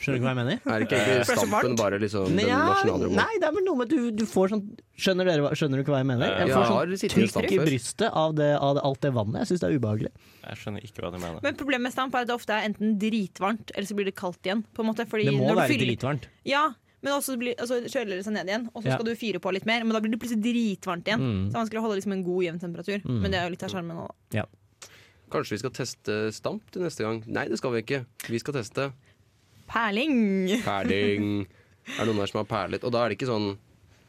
Skjønner 0.00 0.16
du 0.16 0.20
ikke 0.20 0.26
hva 0.26 0.32
jeg 0.34 0.38
mener? 0.38 0.58
Er 0.66 0.78
det 0.82 0.86
ikke 0.86 0.98
egentlig 1.00 1.36
stampen 1.38 1.76
bare 1.78 1.98
liksom 2.02 2.26
den 2.36 2.48
Ja, 2.48 2.58
nasjonale 2.70 3.10
nei, 3.16 3.38
det 3.40 3.48
er 3.48 3.52
vel 3.56 3.64
noe 3.66 3.76
med 3.80 3.88
du, 3.92 3.98
du 4.12 4.24
får 4.26 4.52
sånn 4.54 4.64
Skjønner, 4.96 5.28
dere, 5.28 5.50
skjønner 5.58 5.76
du 5.76 5.82
ikke 5.84 5.92
hva 5.94 6.00
jeg 6.00 6.08
mener? 6.08 6.32
Jeg 6.40 6.54
får 6.54 6.70
sånn 6.70 7.12
trykk 7.16 7.50
i 7.52 7.58
brystet 7.60 8.08
av, 8.12 8.34
det, 8.38 8.48
av 8.56 8.74
det, 8.78 8.82
alt 8.88 9.00
det 9.04 9.10
vannet. 9.12 9.42
Jeg 9.44 9.50
syns 9.52 9.60
det 9.60 9.68
er 9.68 9.76
ubehagelig. 9.76 10.12
Jeg 10.46 10.56
skjønner 10.62 10.86
ikke 10.88 11.02
hva 11.04 11.10
du 11.12 11.18
mener. 11.20 11.40
Men 11.44 11.58
problemet 11.60 11.84
med 11.90 11.92
stamp 11.92 12.14
er 12.16 12.24
at 12.24 12.30
det 12.30 12.34
ofte 12.38 12.56
er 12.56 12.64
enten 12.70 12.96
dritvarmt, 13.02 13.72
eller 13.76 13.86
så 13.90 13.94
blir 13.98 14.08
det 14.08 14.14
kaldt 14.16 14.40
igjen. 14.48 14.64
På 14.72 14.80
en 14.82 14.88
måte, 14.88 15.04
fordi 15.10 15.26
Det 15.28 15.34
må 15.36 15.44
når 15.50 15.52
du 15.52 15.60
være 15.60 15.72
fyller- 15.74 15.90
dritvarmt. 15.92 16.28
Ja, 16.48 16.64
men 17.04 17.12
også 17.12 17.36
blir, 17.38 17.54
altså, 17.60 17.82
kjøler 17.84 18.16
det 18.16 18.24
seg 18.24 18.32
ned 18.38 18.48
igjen, 18.48 18.64
og 18.72 18.80
så 18.82 18.88
Ja. 18.88 18.96
skal 18.96 19.04
du 19.04 19.14
fyre 19.20 19.38
på 19.44 19.52
litt 19.52 19.66
mer. 19.68 19.84
Men 19.84 19.92
da 19.92 20.00
blir 20.00 20.10
det 20.16 20.20
plutselig 20.24 20.40
dritvarmt 20.48 21.04
igjen. 21.04 21.20
Mm. 21.20 21.44
Så 21.44 21.52
det 21.52 21.54
er 21.54 21.60
vanskelig 21.60 21.78
å 21.78 21.84
holde 21.84 21.98
liksom 22.00 22.12
en 22.16 22.24
god, 22.24 22.42
jevn 22.48 22.60
temperatur. 22.64 23.02
Mm. 23.04 23.20
Men 23.20 23.30
det 23.30 23.38
er 23.38 23.44
jo 23.44 23.50
litt 23.52 23.62
av 23.68 23.70
sjarmen 23.76 23.96
nå, 24.00 24.08
Ja. 24.32 24.44
Kanskje 25.28 25.50
vi 25.50 25.58
skal 25.58 25.70
teste 25.74 26.16
stamp 26.32 26.70
til 26.70 26.82
neste 26.86 27.02
gang? 27.02 27.22
Nei, 27.26 27.48
det 27.50 27.58
skal 27.58 27.72
vi 27.72 27.82
ikke. 27.82 28.06
Vi 28.30 28.38
skal 28.38 28.54
teste 28.54 28.92
Perling! 29.70 30.16
perling. 30.64 31.30
er 31.96 32.00
det 32.02 32.08
noen 32.10 32.22
her 32.22 32.32
som 32.32 32.42
har 32.42 32.48
perlet? 32.50 32.86
Og 32.86 32.94
da 32.94 33.04
er 33.04 33.12
det 33.12 33.18
ikke 33.18 33.30
sånn 33.30 33.52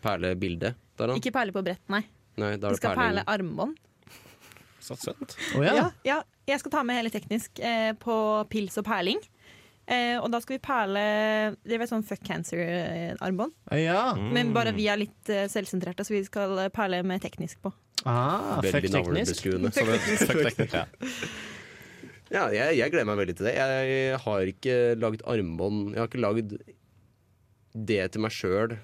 perlebilde. 0.04 0.74
Der, 0.98 1.12
da. 1.12 1.18
Ikke 1.18 1.34
perle 1.36 1.54
på 1.56 1.64
brett, 1.66 1.84
nei. 1.94 2.04
Nei, 2.38 2.54
er 2.56 2.62
det 2.62 2.78
skal 2.80 2.98
perle 2.98 3.24
armbånd. 3.30 3.78
Så 4.88 4.96
søtt. 5.00 5.36
Oh, 5.58 5.64
ja. 5.66 5.74
Ja, 5.76 5.88
ja, 6.08 6.20
jeg 6.48 6.62
skal 6.62 6.78
ta 6.78 6.84
med 6.88 7.00
hele 7.00 7.12
teknisk 7.12 7.60
eh, 7.60 7.92
på 8.00 8.16
pils 8.52 8.78
og 8.80 8.86
perling. 8.88 9.20
Eh, 9.88 10.16
og 10.20 10.28
da 10.34 10.42
skal 10.44 10.58
vi 10.58 10.64
perle 10.66 11.02
Dere 11.64 11.80
vet 11.80 11.92
sånn 11.94 12.04
fuck 12.04 12.20
cancer-armbånd? 12.28 13.54
ja. 13.80 14.02
Men 14.20 14.52
bare 14.56 14.74
vi 14.76 14.90
er 14.92 15.00
litt 15.00 15.32
eh, 15.32 15.46
selvsentrerte, 15.52 16.04
så 16.04 16.16
vi 16.16 16.24
skal 16.28 16.58
eh, 16.66 16.72
perle 16.74 17.02
med 17.08 17.24
teknisk 17.24 17.62
på. 17.64 17.72
Ah, 18.04 18.60
fuck 18.64 18.84
teknisk. 18.84 19.44
fuck 19.48 20.44
teknikk, 20.50 20.76
ja. 22.32 22.44
Ja, 22.44 22.44
jeg, 22.54 22.78
jeg 22.82 22.94
gleder 22.94 23.08
meg 23.10 23.22
veldig 23.22 23.38
til 23.40 23.50
det. 23.50 23.56
Jeg 23.58 24.20
har 24.24 24.52
ikke 24.52 24.76
lagd 25.00 25.24
armbånd 25.30 25.94
Jeg 25.94 26.02
har 26.02 26.10
ikke 26.12 26.24
lagd 26.24 26.58
det 27.78 28.02
til 28.14 28.24
meg 28.24 28.34
sjøl 28.34 28.78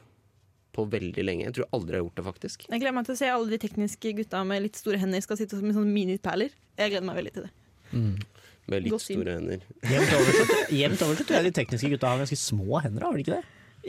på 0.73 0.85
veldig 0.89 1.25
lenge. 1.25 1.47
Jeg 1.47 1.57
tror 1.57 1.75
aldri 1.77 1.97
jeg 1.97 2.01
har 2.01 2.07
gjort 2.07 2.19
det, 2.19 2.25
faktisk. 2.27 2.63
Jeg 2.69 2.81
gleder 2.81 2.95
meg 2.97 3.07
til 3.07 3.13
å 3.13 3.19
se 3.19 3.29
alle 3.29 3.51
de 3.53 3.59
tekniske 3.62 4.13
gutta 4.19 4.41
med 4.47 4.63
litt 4.65 4.79
store 4.79 5.01
hender 5.01 5.21
skal 5.25 5.38
sitte 5.39 5.59
med 5.62 5.75
sånne 5.77 5.93
miniperler. 5.93 6.55
Jeg 6.79 6.93
gleder 6.93 7.05
meg 7.05 7.19
veldig 7.19 7.33
til 7.35 7.45
det. 7.45 7.51
Med 8.71 8.85
litt 8.85 8.95
Godt 8.95 9.05
store 9.05 9.35
hender. 9.38 9.67
Jevnt 10.81 11.03
over, 11.05 11.19
så, 11.19 11.27
tror 11.27 11.38
jeg 11.38 11.50
de 11.50 11.53
tekniske 11.59 11.91
gutta 11.93 12.09
har 12.09 12.23
ganske 12.23 12.39
små 12.39 12.81
hender, 12.81 13.05
har 13.05 13.13
de 13.13 13.25
ikke 13.25 13.38
det? 13.38 13.43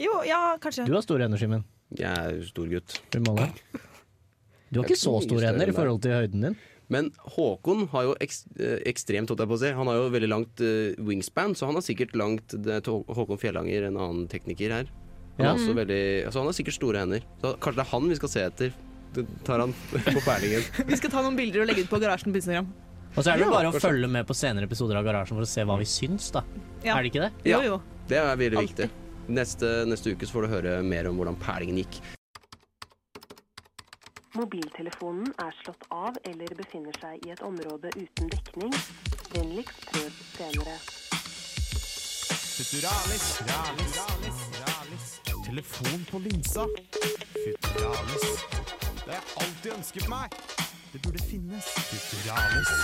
Jo, 0.05 0.19
ja, 0.27 0.41
kanskje. 0.61 0.85
Du 0.89 0.93
har 0.97 1.05
store 1.05 1.25
hender, 1.25 1.41
Simen. 1.41 1.65
Jeg 1.95 2.11
er 2.11 2.35
jo 2.35 2.47
stor 2.49 2.69
gutt. 2.69 2.97
Du. 3.13 3.19
Du 3.23 4.81
har 4.81 4.87
ikke 4.89 4.99
så 4.99 5.15
store 5.23 5.47
hender 5.47 5.71
i 5.71 5.75
forhold 5.75 6.01
til 6.03 6.17
høyden 6.17 6.49
din. 6.49 6.57
Men 6.89 7.11
Håkon 7.35 7.87
har 7.89 8.03
jo 8.03 8.15
eks, 8.21 8.43
eh, 8.59 8.77
ekstremt, 8.85 9.29
holdt 9.31 9.39
jeg 9.41 9.49
på 9.49 9.57
å 9.57 9.61
si. 9.63 9.71
Han 9.73 9.87
har 9.89 9.95
jo 9.95 10.09
veldig 10.13 10.29
langt 10.29 10.61
eh, 10.61 10.93
wingspan, 11.01 11.55
så 11.57 11.65
han 11.65 11.75
har 11.79 11.81
sikkert 11.85 12.13
langt 12.15 12.53
det 12.63 12.83
til 12.85 13.03
Håkon 13.09 13.39
Fjellanger, 13.41 13.87
en 13.87 13.97
annen 13.97 14.27
tekniker 14.29 14.69
her. 14.71 14.85
Han, 15.37 15.45
Ja. 15.45 15.49
har 15.51 15.57
også 15.59 15.73
veldig, 15.75 16.25
altså 16.27 16.39
han 16.39 16.45
har 16.47 16.53
sikkert 16.55 16.73
store 16.77 16.99
hender. 17.01 17.21
Så 17.41 17.55
kanskje 17.59 17.75
det 17.81 17.85
er 17.87 17.91
han 17.91 18.09
vi 18.09 18.15
skal 18.15 18.29
se 18.29 18.39
etter. 18.45 18.73
Det 19.15 19.25
tar 19.43 19.59
han 19.59 19.73
på 19.91 20.21
perlingen. 20.23 20.63
Vi 20.91 20.95
skal 20.99 21.09
ta 21.11 21.21
noen 21.23 21.35
bilder 21.39 21.61
og 21.63 21.67
legge 21.67 21.83
ut 21.83 21.89
på 21.89 21.99
garasjen 22.03 22.31
på 22.35 22.39
Instagram. 22.41 22.67
Og 23.15 23.23
så 23.23 23.31
er 23.31 23.37
det 23.39 23.45
jo 23.45 23.51
Ja, 23.51 23.55
bare 23.57 23.67
å 23.69 23.71
kanskje. 23.71 23.87
følge 23.89 24.09
med 24.11 24.27
på 24.27 24.35
senere 24.35 24.67
episoder 24.67 24.97
av 24.99 25.05
Garasjen 25.07 25.37
for 25.37 25.45
å 25.45 25.47
se 25.47 25.63
hva 25.63 25.77
vi 25.79 25.85
syns, 25.87 26.31
da. 26.35 26.41
Ja. 26.83 26.97
Er 26.97 27.03
det 27.03 27.13
ikke 27.13 27.21
det? 27.23 27.31
Ja. 27.47 27.61
Jo, 27.63 27.77
jo. 27.77 27.81
Det 28.09 28.17
er 28.19 28.35
veldig 28.35 28.59
viktig. 28.67 28.89
Neste, 29.31 29.69
neste 29.87 30.11
uke 30.11 30.27
så 30.27 30.35
får 30.35 30.41
du 30.45 30.51
høre 30.51 30.73
mer 30.83 31.07
om 31.07 31.15
hvordan 31.17 31.37
perlingen 31.39 31.79
gikk. 31.79 32.01
Mobiltelefonen 34.35 35.29
er 35.39 35.53
slått 35.63 35.85
av 35.95 36.17
eller 36.27 36.51
befinner 36.59 36.95
seg 36.99 37.21
i 37.23 37.31
et 37.31 37.41
område 37.45 37.87
uten 37.95 38.27
dekning. 38.33 38.73
Vennligst 39.31 39.85
prøv 39.87 40.17
senere. 40.35 40.73
Futuralis, 42.55 43.27
ralis, 43.47 43.93
ralis, 43.99 44.41
ralis. 44.65 45.05
Telefon 45.45 46.03
på 46.09 46.19
linsa. 46.25 46.65
Futuralis. 47.31 48.43
Det 49.05 49.07
har 49.07 49.15
jeg 49.15 49.23
alltid 49.45 49.71
ønsket 49.77 50.09
meg. 50.11 50.35
Det 50.91 51.01
burde 51.07 51.23
finnes. 51.29 51.71
Futuralis. 51.93 52.75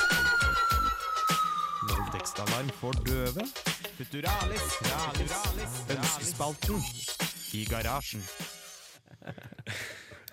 Voldtektsalarm 1.92 2.72
for 2.80 3.04
døve. 3.12 3.44
Futuralis, 4.00 4.72
ralis, 4.88 5.36
ralis. 5.36 5.78
Ønskespalten 5.98 6.84
i 7.60 7.68
garasjen. 7.68 8.24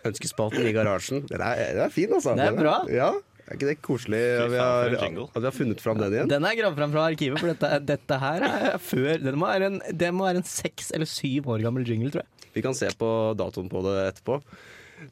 Ønskespalten 0.06 0.68
i 0.68 0.74
garasjen. 0.76 1.24
Den 1.26 1.42
er, 1.42 1.64
den 1.74 1.82
er 1.88 1.90
fin, 1.94 2.12
altså. 2.14 2.36
Det 2.38 2.46
er 2.46 2.58
bra. 2.58 2.76
Ja, 2.92 3.10
er 3.48 3.56
ikke 3.56 3.68
det 3.70 3.78
koselig 3.80 4.18
at 4.20 4.50
vi, 4.52 4.58
har, 4.60 4.90
at 4.92 5.40
vi 5.40 5.46
har 5.46 5.54
funnet 5.56 5.80
fram 5.80 6.00
den 6.00 6.12
igjen? 6.14 6.30
Den 6.30 6.44
er 6.44 6.56
gravd 6.58 6.80
fram 6.80 6.90
fra 6.92 7.04
arkivet, 7.08 7.40
for 7.40 7.48
dette, 7.48 7.78
dette 7.88 8.18
her 8.20 8.44
er 8.48 8.66
før 8.82 9.22
Det 9.22 9.32
må 9.40 9.48
være 9.48 9.70
en, 9.72 9.78
det 9.88 10.10
må 10.12 10.26
være 10.26 10.42
en 10.42 10.48
seks 10.48 10.92
eller 10.96 11.08
syv 11.08 11.48
år 11.54 11.64
gammel 11.64 11.88
jingle, 11.88 12.12
tror 12.12 12.26
jeg. 12.26 12.50
Vi 12.58 12.64
kan 12.64 12.76
se 12.76 12.90
på 12.98 13.08
datoen 13.38 13.70
på 13.72 13.80
det 13.86 13.96
etterpå. 14.10 14.42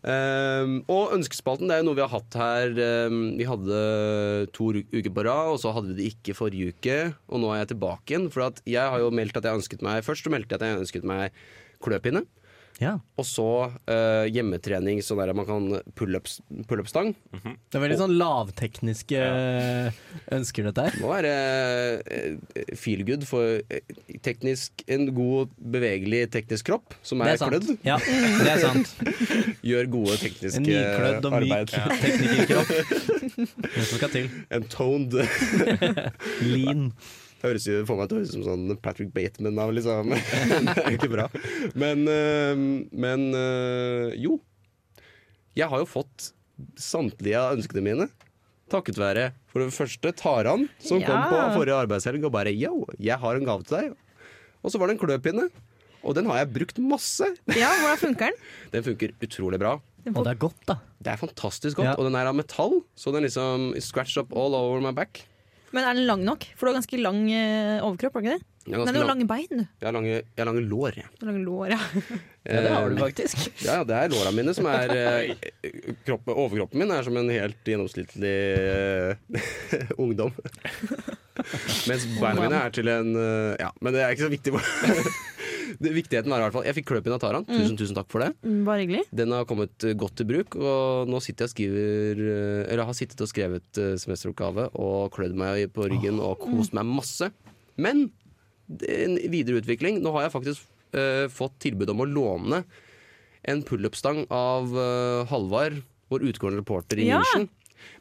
Um, 0.02 0.80
og 0.90 1.12
ønskespalten 1.14 1.70
det 1.70 1.76
er 1.76 1.82
jo 1.82 1.86
noe 1.88 1.96
vi 1.96 2.04
har 2.04 2.12
hatt 2.12 2.36
her. 2.36 2.72
Um, 3.08 3.20
vi 3.38 3.46
hadde 3.48 3.80
to 4.56 4.72
uker 4.74 5.12
på 5.14 5.26
rad, 5.28 5.52
og 5.54 5.60
så 5.62 5.72
hadde 5.76 5.92
vi 5.92 6.00
det 6.00 6.08
ikke 6.12 6.36
forrige 6.36 6.74
uke. 6.74 6.98
Og 7.30 7.40
nå 7.42 7.52
er 7.52 7.62
jeg 7.62 7.72
tilbake 7.72 8.12
igjen. 8.12 8.28
For 8.34 8.48
at 8.50 8.60
jeg 8.68 8.82
har 8.82 9.00
jo 9.00 9.12
meldt 9.14 9.38
at 9.38 9.48
jeg 9.48 9.62
ønsket 9.62 9.86
meg 9.86 10.04
Først 10.04 10.26
så 10.26 10.32
meldte 10.34 10.56
jeg 10.56 10.60
at 10.60 10.68
jeg 10.68 10.82
ønsket 10.82 11.08
meg 11.08 11.40
kløpinne. 11.84 12.26
Ja. 12.82 12.98
Og 13.16 13.24
så 13.24 13.46
eh, 13.88 14.26
hjemmetrening, 14.34 14.98
sånn 15.04 15.20
der 15.22 15.32
man 15.36 15.46
kan 15.48 15.68
pull-up-stang. 15.96 17.14
Pull 17.16 17.54
Det 17.56 17.78
er 17.78 17.82
veldig 17.82 17.98
sånn 18.02 18.14
lavtekniske 18.20 19.22
ønsker, 20.36 20.68
dette 20.68 20.84
her. 20.84 20.98
må 21.00 21.12
være 21.14 21.32
eh, 22.04 22.76
feel 22.76 23.04
good 23.08 23.24
for 23.28 23.62
eh, 23.72 23.96
teknisk 24.26 24.84
en 24.92 25.08
god, 25.16 25.54
bevegelig 25.56 26.26
teknisk 26.36 26.68
kropp 26.68 26.96
som 27.06 27.24
Det 27.24 27.32
er, 27.32 27.38
er 27.38 27.42
sant. 27.42 27.56
klødd. 27.56 27.84
Ja, 27.86 27.96
det 28.44 28.52
er 28.52 28.64
sant. 28.64 28.94
Gjør 29.72 29.92
gode 29.96 30.18
tekniske 30.20 30.60
En 30.60 30.68
nyklødd 30.68 31.30
og 31.30 31.38
myk 31.46 31.76
ja. 31.76 31.86
teknikerkropp. 32.04 32.74
Det 33.36 33.86
som 33.86 34.02
skal 34.02 34.12
til. 34.18 34.28
En 34.52 34.68
toned 34.72 35.16
Lean. 36.52 36.90
Høres 37.46 37.66
jo 37.68 37.80
for 37.86 38.00
meg 38.00 38.10
til 38.10 38.16
å 38.16 38.20
høres 38.20 38.32
ut 38.32 38.36
som 38.40 38.46
sånn 38.46 38.78
Patrick 38.82 39.12
Bateman 39.14 39.58
av, 39.62 39.72
liksom. 39.76 40.12
det 40.66 40.82
er 40.82 40.96
ikke 40.96 41.12
bra. 41.12 41.26
Men, 41.78 42.02
øh, 42.10 42.64
men 42.90 43.26
øh, 43.38 44.14
jo. 44.18 44.40
Jeg 45.56 45.70
har 45.72 45.80
jo 45.80 45.88
fått 45.88 46.32
samtlige 46.80 47.38
av 47.38 47.56
ønskene 47.56 47.84
mine. 47.84 48.08
Takket 48.72 48.98
være 48.98 49.28
for 49.52 49.62
det 49.62 49.74
første 49.76 50.10
Taran, 50.18 50.66
som 50.82 50.98
kom 51.04 51.28
på 51.30 51.38
forrige 51.54 51.78
arbeidshelg 51.84 52.26
og 52.26 52.34
bare 52.34 52.50
yo, 52.50 52.82
jeg 52.98 53.16
har 53.22 53.38
en 53.38 53.46
gave 53.46 53.66
til 53.68 53.78
deg. 53.78 53.92
Og 54.66 54.72
så 54.72 54.80
var 54.82 54.90
det 54.90 54.96
en 54.96 55.02
kløpinne. 55.04 55.46
Og 56.06 56.14
den 56.18 56.26
har 56.30 56.42
jeg 56.42 56.52
brukt 56.54 56.80
masse. 56.82 57.28
Ja, 57.54 57.70
hvordan 57.80 57.98
funker 57.98 58.30
den? 58.30 58.42
Den 58.74 58.84
funker 58.86 59.14
utrolig 59.22 59.58
bra. 59.62 59.76
Og 60.12 60.20
det 60.22 60.34
er 60.36 60.38
godt, 60.38 60.60
da. 60.68 60.76
Det 61.02 61.10
er 61.10 61.18
fantastisk 61.18 61.80
godt. 61.80 61.88
Ja. 61.88 61.94
Og 61.98 62.06
den 62.06 62.14
er 62.18 62.28
av 62.30 62.36
metall, 62.38 62.78
så 62.94 63.10
den 63.14 63.26
liksom 63.26 63.72
scratched 63.82 64.22
up 64.22 64.34
all 64.36 64.54
over 64.54 64.82
my 64.84 64.92
back. 64.94 65.24
Men 65.74 65.82
er 65.84 65.96
den 65.98 66.06
lang 66.06 66.22
nok? 66.24 66.44
For 66.56 66.66
du 66.66 66.70
har 66.72 66.76
ganske 66.78 66.98
lang 67.02 67.24
eh, 67.34 67.80
overkropp, 67.82 68.14
har 68.18 68.22
du 68.22 68.28
ikke 68.28 68.36
det? 68.38 68.46
Jeg 68.66 68.74
har, 68.74 68.82
Nei, 68.88 68.92
du 68.96 68.98
har 68.98 69.06
lange 69.12 69.26
bein, 69.30 69.46
du. 69.50 69.62
jeg 69.62 69.86
har, 69.86 69.92
lange, 69.94 70.14
jeg 70.16 70.40
har 70.40 70.48
lange 70.48 70.62
lår. 70.66 70.96
jeg. 70.98 71.10
Du 71.20 71.26
har 71.26 71.30
lange 71.32 71.44
lår, 71.46 71.74
ja. 71.76 71.78
Ja, 72.46 72.60
det 72.62 72.70
har 72.70 72.90
du 72.90 72.98
faktisk. 73.00 73.40
Ja, 73.66 73.76
det 73.86 73.94
er 73.98 74.10
låra 74.12 74.30
mine 74.34 74.52
som 74.54 74.66
er 74.70 74.92
eh, 74.94 75.46
kroppen, 76.06 76.34
Overkroppen 76.34 76.78
min 76.82 76.92
er 76.94 77.02
som 77.06 77.16
en 77.18 77.30
helt 77.30 77.66
gjennomsnittlig 77.66 78.34
eh, 78.58 79.40
ungdom. 80.02 80.34
Mens 81.90 82.06
beina 82.20 82.40
mine 82.42 82.60
er 82.62 82.74
til 82.74 82.90
en 82.90 83.10
Ja, 83.60 83.70
men 83.82 83.94
det 83.94 84.02
er 84.04 84.14
ikke 84.14 84.26
så 84.28 84.32
viktig. 84.34 84.54
Det, 85.80 85.92
viktigheten 85.96 86.32
var 86.32 86.40
i 86.40 86.44
hvert 86.46 86.54
fall 86.56 86.66
Jeg 86.68 86.76
fikk 86.78 86.88
kløpin 86.90 87.14
av 87.16 87.20
Taran. 87.22 87.46
Tusen, 87.48 87.76
tusen 87.78 87.96
takk 87.98 88.08
for 88.12 88.24
det. 88.24 88.30
Mm, 88.46 88.60
Bare 88.66 88.82
hyggelig. 88.84 89.02
Den 89.16 89.34
har 89.34 89.46
kommet 89.48 89.86
eh, 89.86 89.96
godt 89.98 90.16
til 90.20 90.28
bruk, 90.28 90.56
og 90.58 91.10
nå 91.10 91.20
sitter 91.24 91.44
jeg 91.46 91.50
og 91.50 91.54
skriver 91.54 92.22
eh, 92.26 92.62
Eller 92.72 92.88
har 92.88 92.96
sittet 92.98 93.22
og 93.24 93.30
skrevet 93.30 93.80
eh, 93.82 93.94
semesteroppgave 94.02 94.68
og 94.74 95.10
klødd 95.16 95.36
meg 95.38 95.66
på 95.76 95.88
ryggen 95.90 96.20
og 96.22 96.40
kost 96.44 96.76
meg 96.76 96.88
masse. 96.88 97.30
Men 97.76 98.08
en 98.68 99.16
videre 99.30 99.60
utvikling. 99.60 100.00
Nå 100.02 100.10
har 100.16 100.26
jeg 100.26 100.34
faktisk 100.34 100.64
uh, 100.96 101.26
fått 101.30 101.58
tilbud 101.62 101.90
om 101.92 102.02
å 102.02 102.08
låne 102.10 102.62
en 103.46 103.62
pullup-stang 103.62 104.24
av 104.34 104.72
uh, 104.74 105.22
Halvard, 105.30 105.78
vår 106.10 106.24
utgående 106.32 106.62
reporter 106.62 106.98
i 106.98 107.06
Ja. 107.06 107.20
München. 107.22 107.48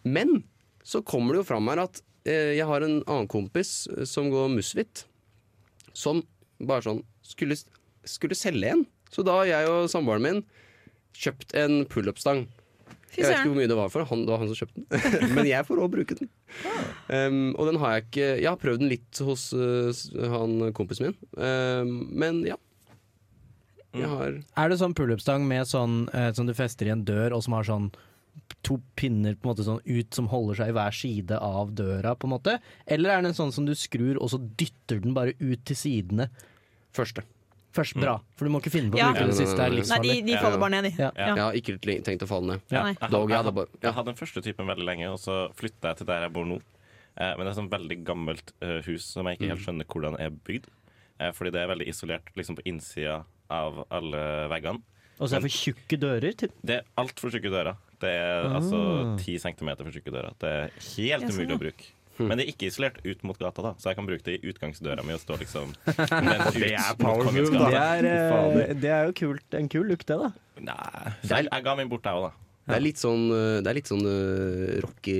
Men 0.01 0.39
så 0.85 1.03
kommer 1.05 1.35
det 1.35 1.43
jo 1.43 1.49
fram 1.51 1.69
her 1.69 1.83
at 1.83 2.01
uh, 2.01 2.31
jeg 2.55 2.65
har 2.65 2.85
en 2.85 3.01
annen 3.03 3.29
kompis 3.29 3.83
som 4.09 4.31
går 4.33 4.49
musvit, 4.55 5.05
som 5.93 6.23
bare 6.57 6.85
sånn 6.87 7.03
skulle, 7.25 7.57
skulle 8.07 8.37
selge 8.37 8.71
en. 8.75 8.85
Så 9.13 9.25
da 9.25 9.39
har 9.41 9.49
jeg 9.49 9.71
og 9.71 9.89
samboeren 9.91 10.25
min 10.25 10.45
kjøpt 11.15 11.55
en 11.57 11.83
pullup-stang. 11.89 12.45
Jeg 13.15 13.29
vet 13.29 13.37
ikke 13.37 13.51
hvor 13.53 13.59
mye 13.61 13.69
det 13.71 13.77
var 13.77 13.91
for, 13.93 14.07
han, 14.09 14.25
det 14.27 14.33
var 14.33 14.41
han 14.41 14.49
som 14.51 14.57
kjøpte 14.59 14.81
den. 14.81 15.33
Men 15.37 15.47
jeg 15.47 15.67
får 15.67 15.81
òg 15.81 15.91
bruke 15.93 16.17
den. 16.19 16.29
Um, 17.07 17.53
og 17.55 17.69
den 17.69 17.79
har 17.79 17.93
jeg 17.95 18.03
ikke 18.05 18.25
Jeg 18.27 18.47
har 18.49 18.59
prøvd 18.59 18.81
den 18.81 18.91
litt 18.91 19.21
hos 19.23 19.47
uh, 19.55 19.91
han 20.33 20.57
kompisen 20.75 21.09
min. 21.09 21.15
Um, 21.39 21.93
men 22.11 22.41
ja. 22.47 22.57
Jeg 23.95 24.11
har 24.11 24.41
Er 24.59 24.71
det 24.71 24.81
sånn 24.81 24.95
pullup-stang 24.97 25.47
med 25.47 25.69
sånn 25.69 26.09
uh, 26.11 26.31
som 26.35 26.49
du 26.49 26.53
fester 26.57 26.89
i 26.89 26.93
en 26.95 27.05
dør, 27.07 27.37
og 27.37 27.45
som 27.45 27.55
har 27.55 27.67
sånn 27.67 27.89
to 28.65 28.79
pinner 28.99 29.37
på 29.37 29.47
en 29.47 29.53
måte 29.53 29.65
sånn 29.65 29.79
ut 29.85 30.17
som 30.17 30.27
holder 30.27 30.59
seg 30.59 30.71
i 30.71 30.75
hver 30.75 30.95
side 30.95 31.37
av 31.39 31.71
døra, 31.77 32.17
på 32.19 32.27
en 32.27 32.35
måte? 32.35 32.57
Eller 32.83 33.13
er 33.13 33.23
den 33.23 33.37
sånn 33.37 33.53
som 33.55 33.67
du 33.67 33.71
skrur, 33.77 34.19
og 34.19 34.33
så 34.33 34.41
dytter 34.59 34.99
den 35.03 35.15
bare 35.15 35.37
ut 35.39 35.63
til 35.67 35.79
sidene? 35.79 36.27
Første. 36.95 37.23
Først 37.75 37.97
bra, 37.99 38.13
for 38.39 38.47
du 38.47 38.51
må 38.53 38.61
ikke 38.61 38.71
finne 38.71 38.87
på 38.93 38.95
å 38.95 39.01
Ja. 39.01 39.09
bruke 39.11 39.25
det 39.27 39.35
siste, 39.35 39.59
er 39.59 39.67
Nei, 39.67 39.69
de, 39.69 39.81
livsfarlig. 39.81 40.25
de 40.25 40.37
faller 40.39 40.57
bare 40.61 40.69
ned, 40.71 40.83
de. 40.87 40.91
Ja. 40.95 41.09
Ja. 41.17 41.25
Jeg 41.35 41.43
har 41.43 41.53
ikke 41.59 42.03
tenkt 42.07 42.23
å 42.23 42.27
falle 42.29 42.47
ned. 42.53 42.61
Ja. 42.71 42.83
Nei. 42.83 42.93
Jeg, 43.01 43.09
Dog, 43.11 43.29
jeg, 43.29 43.37
hadde 43.37 43.51
bare- 43.53 43.67
ja. 43.73 43.79
jeg 43.89 43.93
hadde 43.97 44.05
den 44.05 44.15
første 44.15 44.41
typen 44.45 44.65
veldig 44.71 44.85
lenge, 44.87 45.11
og 45.11 45.19
så 45.19 45.51
flytta 45.53 45.89
jeg 45.91 45.97
til 45.97 46.05
der 46.07 46.21
jeg 46.21 46.31
bor 46.33 46.45
nå. 46.45 46.61
Eh, 47.17 47.33
men 47.35 47.45
det 47.45 47.47
er 47.47 47.51
et 47.51 47.57
sånn 47.59 47.69
veldig 47.69 48.03
gammelt 48.05 48.51
eh, 48.61 48.81
hus 48.87 49.03
som 49.11 49.25
jeg 49.27 49.37
ikke 49.39 49.49
helt 49.51 49.59
skjønner 49.65 49.85
hvordan 49.91 50.19
er 50.19 50.29
bygd. 50.31 50.65
Eh, 51.19 51.31
fordi 51.31 51.51
det 51.51 51.61
er 51.63 51.67
veldig 51.75 51.87
isolert 51.87 52.31
liksom 52.35 52.55
på 52.55 52.63
innsida 52.65 53.25
av 53.49 53.85
alle 53.91 54.47
veggene. 54.51 54.81
Og 55.19 55.27
så 55.29 55.35
er 55.35 55.39
det 55.41 55.51
for 55.51 55.55
tjukke 55.71 55.99
dører. 55.99 56.35
Til. 56.37 56.49
Det 56.63 56.75
er 56.79 56.83
altfor 56.97 57.31
tjukke 57.31 57.51
dører. 57.51 57.75
Det 57.99 58.09
er 58.09 58.43
Ah. 58.47 58.55
altså 58.59 59.17
ti 59.19 59.37
centimeter 59.37 59.83
for 59.83 59.91
tjukke 59.91 60.11
dører. 60.11 60.33
Det 60.39 60.47
er 60.49 60.71
helt 60.95 61.23
sånn, 61.23 61.31
umulig 61.43 61.55
å 61.55 61.59
bruke. 61.59 61.85
Men 62.21 62.39
det 62.39 62.45
er 62.45 62.53
ikke 62.53 62.69
isolert 62.69 63.01
ut 63.03 63.25
mot 63.27 63.37
gata, 63.39 63.63
da 63.65 63.73
så 63.81 63.91
jeg 63.91 63.99
kan 63.99 64.07
bruke 64.07 64.23
det 64.27 64.37
i 64.39 64.51
utgangsdøra 64.51 65.03
mi 65.05 65.15
og 65.15 65.21
stå 65.23 65.37
liksom 65.41 65.73
Det 66.55 66.71
er 66.71 66.95
power 66.99 67.27
move, 67.27 67.51
da. 67.51 67.67
Det 67.67 67.83
er, 67.83 68.09
eh, 68.09 68.73
det 68.79 68.91
er 68.95 69.09
jo 69.09 69.15
kult, 69.19 69.45
en 69.59 69.69
kul 69.71 69.87
look, 69.91 70.05
det, 70.07 70.17
da. 70.21 70.31
Nei, 70.63 71.13
jeg, 71.27 71.49
jeg 71.49 71.65
ga 71.67 71.77
min 71.79 71.91
bort, 71.91 72.07
jeg 72.07 72.21
òg, 72.21 72.29
da. 72.29 72.41
Det 72.65 72.73
er 72.79 72.81
litt 72.81 72.97
sånn, 72.97 73.25
eh, 73.29 73.57
det 73.61 73.69
er 73.69 73.77
litt 73.77 73.89
sånn 73.91 74.05
uh, 74.09 74.77
Rocky 74.81 75.17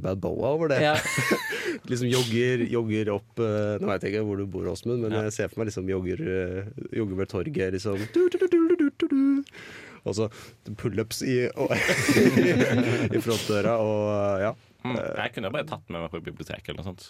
Balboa 0.00 0.52
over 0.56 0.70
det. 0.72 0.78
Ja. 0.80 0.94
liksom 1.90 2.08
jogger, 2.08 2.62
jogger 2.72 3.10
opp 3.18 3.42
uh, 3.42 3.74
Nå 3.82 3.90
veit 3.90 4.06
jeg 4.06 4.14
ikke 4.14 4.22
hvor 4.24 4.40
du 4.40 4.46
bor, 4.48 4.70
Åsmund, 4.72 5.04
men 5.04 5.18
jeg 5.26 5.34
ser 5.36 5.50
for 5.52 5.60
meg 5.60 5.68
liksom 5.68 5.90
jogger, 5.92 6.22
uh, 6.24 6.86
jogger 6.96 7.20
ved 7.20 7.32
torget, 7.34 7.74
liksom. 7.76 8.00
Du, 8.14 8.22
du, 8.32 8.38
du, 8.40 8.48
du, 8.48 8.78
du, 8.80 8.88
du, 8.88 9.10
du. 9.12 9.52
Og 10.06 10.14
så 10.14 10.28
pullups 10.78 11.22
i, 11.26 11.36
i 13.16 13.22
frontdøra, 13.22 13.76
og 13.82 14.02
eh, 14.14 14.44
ja. 14.46 14.52
Mm. 14.94 15.00
Jeg 15.24 15.34
kunne 15.36 15.50
bare 15.54 15.66
tatt 15.68 15.86
med 15.90 16.04
meg 16.04 16.10
på 16.14 16.20
biblioteket 16.22 16.68
eller 16.72 16.82
noe 16.82 16.90
sånt. 16.92 17.08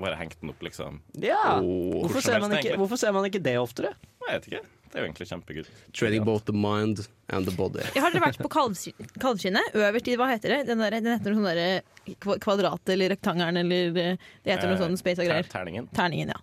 Bare 0.00 0.16
hengt 0.16 0.36
den 0.40 0.52
opp, 0.52 0.60
liksom. 0.64 1.00
Ja. 1.20 1.58
Oh, 1.60 2.04
Hvorfor, 2.06 2.22
ser 2.24 2.40
man 2.40 2.52
helst, 2.54 2.68
ikke, 2.70 2.78
hvorfor 2.80 3.00
ser 3.00 3.12
man 3.12 3.26
ikke 3.28 3.40
det 3.42 3.56
oftere? 3.60 3.90
Jeg 4.22 4.36
vet 4.38 4.46
ikke. 4.50 4.60
Det 4.90 4.98
er 4.98 5.04
jo 5.04 5.06
egentlig 5.06 5.26
kjempegodt. 5.30 5.68
Trading 5.94 6.24
both 6.26 6.44
the 6.48 6.54
mind 6.56 7.04
and 7.28 7.46
the 7.46 7.52
body. 7.54 7.82
Jeg 7.94 8.02
har 8.02 8.10
dere 8.14 8.24
vært 8.24 8.40
på 8.42 8.50
kalvskinnet? 8.50 9.74
Øverst 9.78 10.08
i, 10.10 10.16
hva 10.18 10.26
heter 10.32 10.54
det? 10.54 10.60
Den, 10.70 10.82
der, 10.82 10.96
den 10.96 11.12
heter 11.12 11.34
noe 11.34 11.42
sånn 11.44 11.50
derre 11.50 12.38
kvadrat 12.42 12.90
eller 12.90 13.12
rektangelen 13.14 13.60
eller 13.60 14.00
eh, 14.02 14.24
Det 14.42 14.54
heter 14.54 14.66
noe 14.72 14.78
Eh, 14.78 14.82
sånn 14.82 14.98
space 14.98 15.22
og 15.22 15.28
greier. 15.30 15.46
Terningen. 15.52 15.86
Terningen, 15.94 16.32
ja. 16.34 16.40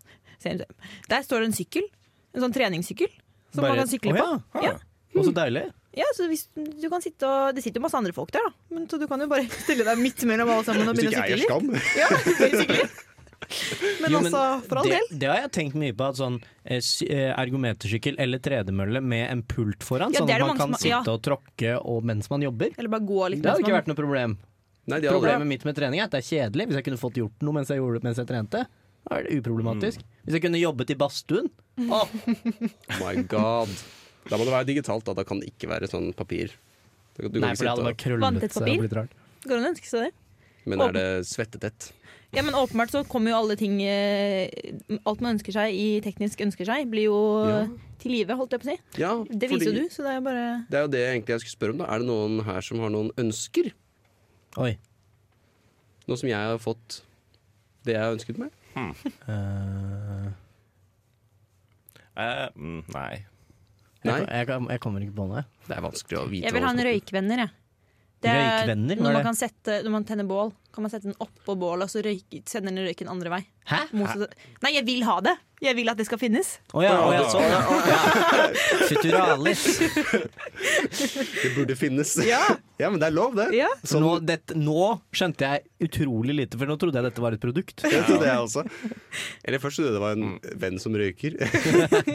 Der 1.11 1.25
står 1.25 1.43
det 1.43 1.49
en 1.49 1.57
sykkel. 1.57 1.89
En 2.37 2.45
sånn 2.45 2.55
treningssykkel. 2.55 3.11
Som 3.55 3.65
man 3.67 3.79
kan 3.81 3.89
sykle 3.91 4.13
Å, 4.13 4.21
på. 4.21 4.61
ja. 4.63 4.71
Ja. 4.71 4.77
Og 5.17 5.27
så 5.27 5.33
deilig. 5.35 5.65
Ja, 5.97 6.05
så 6.13 6.27
hvis 6.29 6.45
du 6.55 6.85
kan 6.93 7.01
sitte 7.01 7.25
og 7.25 7.55
Det 7.57 7.63
sitter 7.65 7.81
jo 7.81 7.85
masse 7.87 7.97
andre 7.97 8.13
folk 8.13 8.29
der, 8.35 8.45
da. 8.45 8.53
Men, 8.75 8.85
så 8.91 8.99
du 9.01 9.07
kan 9.09 9.19
jo 9.23 9.27
bare 9.31 9.47
stille 9.63 9.83
deg 9.87 9.97
midt 10.01 10.23
mellom 10.29 10.51
alle 10.53 10.67
sammen 10.67 10.87
og 10.91 10.95
begynne 10.97 11.17
å 11.17 11.25
sykle 11.25 11.41
litt. 11.41 11.49
skam. 11.49 11.67
Ja, 11.97 12.09
å 12.13 12.71
litt. 12.77 13.03
Men 14.01 14.11
Jo, 14.11 14.17
altså, 14.19 14.39
for 14.67 14.79
all 14.81 14.87
det, 14.89 14.97
del. 14.97 15.19
det 15.21 15.27
har 15.29 15.37
jeg 15.45 15.51
tenkt 15.55 15.75
mye 15.79 15.93
på. 15.95 16.07
At 16.11 16.17
sånn 16.19 16.35
eh, 16.65 16.81
eh, 17.05 17.29
ergometersykkel 17.37 18.17
eller 18.19 18.41
tredemølle 18.43 18.99
med 19.01 19.23
en 19.31 19.43
pult 19.47 19.85
foran, 19.87 20.11
Ja, 20.11 20.19
sånn 20.25 20.33
at 20.33 20.41
man 20.43 20.57
kan 20.59 20.73
som- 20.75 20.89
ja. 20.89 20.99
sitte 20.99 21.13
og 21.15 21.21
tråkke 21.23 21.75
og, 21.79 22.01
mens 22.09 22.27
man 22.33 22.43
jobber. 22.43 22.73
Eller 22.77 22.91
bare 22.91 23.05
gå 23.07 23.29
litt 23.31 23.41
Det 23.45 23.51
hadde 23.53 23.63
ikke 23.63 23.71
man 23.71 23.79
vært 23.81 23.91
noe 23.93 23.99
problem. 24.01 24.35
Nei, 24.87 24.99
har 25.03 25.15
Problemet 25.17 25.47
mitt 25.47 25.63
med 25.67 25.75
trening 25.75 25.99
er 26.01 26.05
at 26.09 26.11
det 26.15 26.21
er 26.23 26.27
kjedelig. 26.27 26.67
Hvis 26.69 26.79
jeg 26.81 26.87
kunne 26.89 26.99
fått 27.01 27.17
gjort 27.21 27.41
noe 27.45 27.55
mens 27.59 27.71
jeg 27.71 27.79
gjorde 27.81 28.03
mens 28.03 28.19
jeg 28.21 28.27
trente, 28.29 28.65
da 29.07 29.15
er 29.21 29.23
det 29.29 29.37
uproblematisk. 29.39 30.03
Hvis 30.25 30.37
jeg 30.37 30.43
kunne 30.43 30.59
jobbet 30.61 30.91
i 30.91 30.95
badstuen 30.99 31.49
Åh, 31.77 31.93
Oh 31.93 32.07
my 33.03 33.15
god. 33.31 33.69
Da 34.29 34.37
må 34.37 34.45
det 34.47 34.53
være 34.53 34.67
digitalt, 34.69 35.05
da. 35.07 35.13
Da 35.17 35.23
kan 35.27 35.39
det 35.41 35.51
ikke 35.53 35.69
være 35.71 35.89
sånn 35.91 36.13
papir. 36.15 36.51
Du 37.15 37.23
kan- 37.23 37.31
du 37.31 37.39
Nei, 37.39 37.55
for 37.55 37.63
det 37.63 37.71
hadde 37.73 37.87
bare 37.87 37.95
krøllet 37.95 38.51
seg 38.53 38.61
og 38.61 38.83
blitt 38.83 38.97
rart. 38.97 39.13
Går 39.43 39.49
det 39.49 39.57
an 39.57 39.67
å 39.67 39.73
ønske 39.73 39.87
seg 39.89 40.07
det? 40.07 40.13
Men 40.67 40.81
er 40.81 40.91
det 40.91 41.07
svettetett? 41.25 41.91
Ja, 42.35 42.41
men 42.43 42.53
åpenbart 42.59 42.91
så 42.91 43.07
kommer 43.07 43.31
jo 43.31 43.37
alle 43.37 43.55
ting 43.55 43.79
eh, 43.81 44.49
Alt 45.07 45.21
man 45.23 45.37
ønsker 45.37 45.55
seg 45.55 45.71
i 45.73 46.01
teknisk 46.03 46.41
ønsker 46.43 46.67
seg, 46.67 46.89
blir 46.91 47.07
jo 47.07 47.19
Ja. 47.47 47.67
til 47.99 48.11
live, 48.11 48.35
holdt 48.35 48.51
jeg 48.51 48.59
på 48.61 48.67
å 48.67 48.71
si. 48.73 48.77
Ja, 48.99 49.23
Det 49.23 49.49
viser 49.49 49.71
jo 49.71 49.77
du, 49.79 49.89
så 49.89 50.03
det 50.03 50.11
er 50.11 50.15
jo 50.19 50.21
bare 50.27 50.65
Det 50.69 50.77
er 50.77 50.81
jo 50.81 50.87
det 50.91 50.99
jeg 50.99 51.13
egentlig 51.15 51.33
jeg 51.37 51.39
skulle 51.45 51.57
spørre 51.57 51.71
om. 51.71 51.77
da 51.77 51.85
Er 51.85 51.99
det 51.99 52.07
noen 52.07 52.43
her 52.43 52.61
som 52.61 52.79
har 52.79 52.89
noen 52.89 53.11
ønsker? 53.15 53.71
Oi. 54.57 54.77
Noe 56.07 56.17
som 56.17 56.29
jeg 56.29 56.37
har 56.37 56.57
fått 56.59 57.01
det 57.85 57.93
jeg 57.95 58.03
har 58.03 58.11
ønsket 58.11 58.37
meg? 58.37 58.51
Hmm. 58.75 58.93
uh... 59.27 60.31
nei. 62.93 63.25
Nei, 64.07 64.19
jeg, 64.25 64.47
jeg, 64.47 64.67
jeg 64.73 64.83
kommer 64.83 65.05
ikke 65.05 65.17
på 65.19 65.29
noe. 65.29 65.45
det 65.67 65.77
er 65.77 65.85
vanskelig 65.85 66.19
å 66.19 66.25
vite. 66.31 66.47
Jeg 66.47 66.55
vil 66.57 66.65
ha 66.67 66.73
en 66.75 66.85
røykvenner, 66.87 67.43
jeg. 67.45 67.55
Det 68.23 68.31
er 68.31 68.39
Røykvenner? 68.41 69.01
Når 69.01 69.13
man 69.19 69.25
kan 69.27 69.37
sette 69.37 69.81
Når 69.85 69.93
man 69.93 70.05
tenner 70.07 70.25
bål, 70.25 70.49
kan 70.73 70.85
man 70.85 70.93
sette 70.93 71.09
den 71.09 71.17
oppå 71.21 71.53
bålet 71.57 71.85
og 71.85 71.91
så 71.93 72.01
røyke, 72.05 72.41
sender 72.49 72.73
den 72.73 72.85
røyken 72.85 73.09
andre 73.09 73.31
vei. 73.33 73.43
Hæ? 73.69 73.83
Hæ? 73.91 74.27
Nei, 74.63 74.71
jeg 74.75 74.85
vil 74.87 75.03
ha 75.07 75.19
det! 75.25 75.33
Jeg 75.57 75.73
vil 75.73 75.89
at 75.89 75.97
det 75.97 76.05
skal 76.05 76.19
finnes. 76.21 76.51
Å 76.69 76.83
ja, 76.85 76.91
oh, 77.01 77.09
ja, 77.15 77.23
sånn. 77.33 77.41
Å 77.49 77.77
ja. 77.89 78.43
Futuralis. 78.91 79.63
Det 81.41 81.49
burde 81.55 81.77
finnes. 81.79 82.13
Ja. 82.27 82.43
Ja, 82.77 82.91
men 82.93 83.01
det 83.01 83.07
er 83.07 83.13
lov, 83.15 83.33
det. 83.33 83.47
Ja. 83.57 83.71
Så 83.81 83.97
nå, 83.97 84.19
det. 84.21 84.51
nå 84.53 84.99
skjønte 85.09 85.47
jeg 85.49 85.87
utrolig 85.87 86.35
lite, 86.37 86.59
for 86.61 86.69
nå 86.69 86.75
trodde 86.77 87.01
jeg 87.01 87.07
dette 87.07 87.23
var 87.23 87.33
et 87.33 87.41
produkt. 87.41 87.81
Det 87.81 88.03
trodde 88.05 88.27
jeg 88.27 88.37
også. 88.37 88.61
Eller 89.41 89.63
først 89.63 89.81
trodde 89.81 89.89
jeg 89.89 89.97
det 89.97 90.03
var 90.03 90.13
en 90.13 90.59
venn 90.61 90.77
som 90.77 90.93
røyker. 90.93 91.39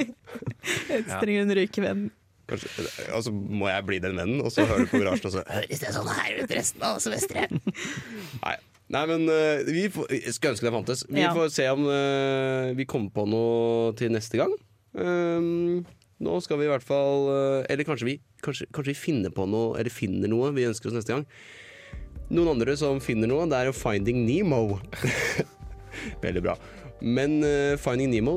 Jeg 0.93 1.03
trenger 1.11 1.43
en 1.43 1.55
røykevenn. 1.59 2.05
Kanskje, 2.53 2.89
og 3.17 3.23
så 3.27 3.33
må 3.33 3.71
jeg 3.73 3.87
bli 3.89 3.99
den 4.05 4.19
vennen, 4.21 4.43
og 4.45 4.53
så 4.53 4.67
hører 4.69 4.85
du 4.85 4.91
på 4.93 5.01
garasjen, 5.03 5.31
og 5.31 5.35
så 5.39 5.45
høres 5.49 5.81
det 5.83 5.95
sånn 5.97 6.11
her 6.13 6.43
ut 6.43 6.53
resten 6.53 6.85
av 6.87 7.01
semesteret. 7.03 7.57
Nei. 8.45 8.59
Nei, 8.93 9.03
men 9.09 9.23
uh, 9.25 9.63
vi 9.73 9.87
får, 9.89 10.11
jeg 10.13 10.35
skulle 10.37 10.53
ønske 10.53 10.67
det 10.69 10.73
fantes. 10.75 11.03
Vi 11.09 11.23
Ja. 11.23 11.31
får 11.33 11.49
se 11.55 11.65
om 11.73 11.87
uh, 11.89 12.75
vi 12.77 12.85
kommer 12.85 13.09
på 13.15 13.25
noe 13.31 13.95
til 13.97 14.13
neste 14.13 14.37
gang. 14.37 14.53
Um, 14.93 15.81
nå 16.21 16.35
skal 16.45 16.61
vi 16.61 16.67
i 16.67 16.71
hvert 16.71 16.85
fall 16.85 17.23
uh, 17.33 17.63
Eller 17.73 17.87
kanskje 17.89 18.05
vi, 18.11 18.15
kanskje, 18.45 18.67
kanskje 18.69 18.93
vi 18.93 18.99
finner 19.01 19.33
på 19.33 19.47
noe 19.49 19.79
Eller 19.81 19.89
finner 19.89 20.29
noe 20.29 20.51
vi 20.53 20.67
ønsker 20.69 20.91
oss 20.91 20.99
neste 20.99 21.15
gang. 21.17 21.25
Noen 22.37 22.51
andre 22.53 22.75
som 22.77 23.01
finner 23.01 23.31
noe, 23.33 23.47
det 23.49 23.57
er 23.63 23.71
jo 23.71 23.77
Finding 23.79 24.21
Nemo. 24.29 24.77
Veldig 26.27 26.43
bra. 26.45 26.59
Men 27.01 27.41
Finding 27.81 28.13
Nemo 28.13 28.37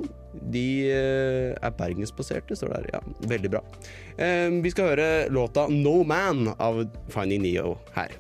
de 0.54 0.68
eh, 0.92 1.56
er 1.56 1.74
bergensbaserte, 1.78 2.58
står 2.58 2.72
det 2.74 2.78
her. 2.78 2.88
Ja, 2.98 3.28
veldig 3.32 3.52
bra. 3.56 3.62
Eh, 4.18 4.48
vi 4.64 4.72
skal 4.74 4.92
høre 4.94 5.10
låta 5.34 5.68
No 5.72 6.02
Man 6.08 6.50
av 6.56 6.84
Finding 7.14 7.44
Neo 7.46 7.76
her. 7.96 8.16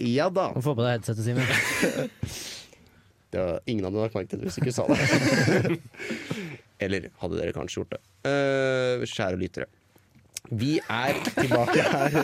Ja 0.00 0.28
da. 0.32 0.50
Må 0.56 0.64
få 0.64 0.74
på 0.74 0.84
deg 0.84 0.98
headsetet, 0.98 1.24
Simen. 1.26 1.46
Det 3.34 3.42
var 3.42 3.64
ingen 3.66 3.82
hadde 3.82 3.98
dere 3.98 4.10
merke 4.14 4.20
merket 4.20 4.38
det 4.38 4.46
hvis 4.46 4.56
du 4.56 4.62
ikke 4.62 4.74
sa 4.76 4.84
det. 4.86 5.78
Eller 6.84 7.08
hadde 7.18 7.40
dere 7.40 7.54
kanskje 7.56 7.80
gjort 7.80 7.96
det. 7.96 7.98
Eh, 8.30 9.02
kjære 9.10 9.40
lyttere. 9.40 9.66
Vi 10.54 10.76
er 10.78 11.18
tilbake 11.24 11.82
her. 11.82 12.14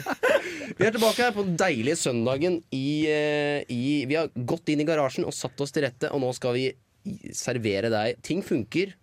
Vi 0.79 0.87
er 0.87 0.95
tilbake 0.95 1.25
her 1.25 1.35
på 1.35 1.43
den 1.49 1.57
deilige 1.59 1.99
søndagen 1.99 2.61
i, 2.71 3.09
i 3.11 3.83
Vi 4.07 4.19
har 4.21 4.31
gått 4.47 4.71
inn 4.71 4.85
i 4.85 4.87
garasjen 4.87 5.27
og 5.27 5.35
satt 5.35 5.59
oss 5.65 5.75
til 5.75 5.87
rette, 5.89 6.13
og 6.15 6.23
nå 6.23 6.31
skal 6.37 6.55
vi 6.55 6.69
servere 7.35 7.91
deg 7.93 8.21
Ting 8.27 8.45
funker. 8.45 8.95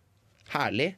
Herlig. 0.53 0.93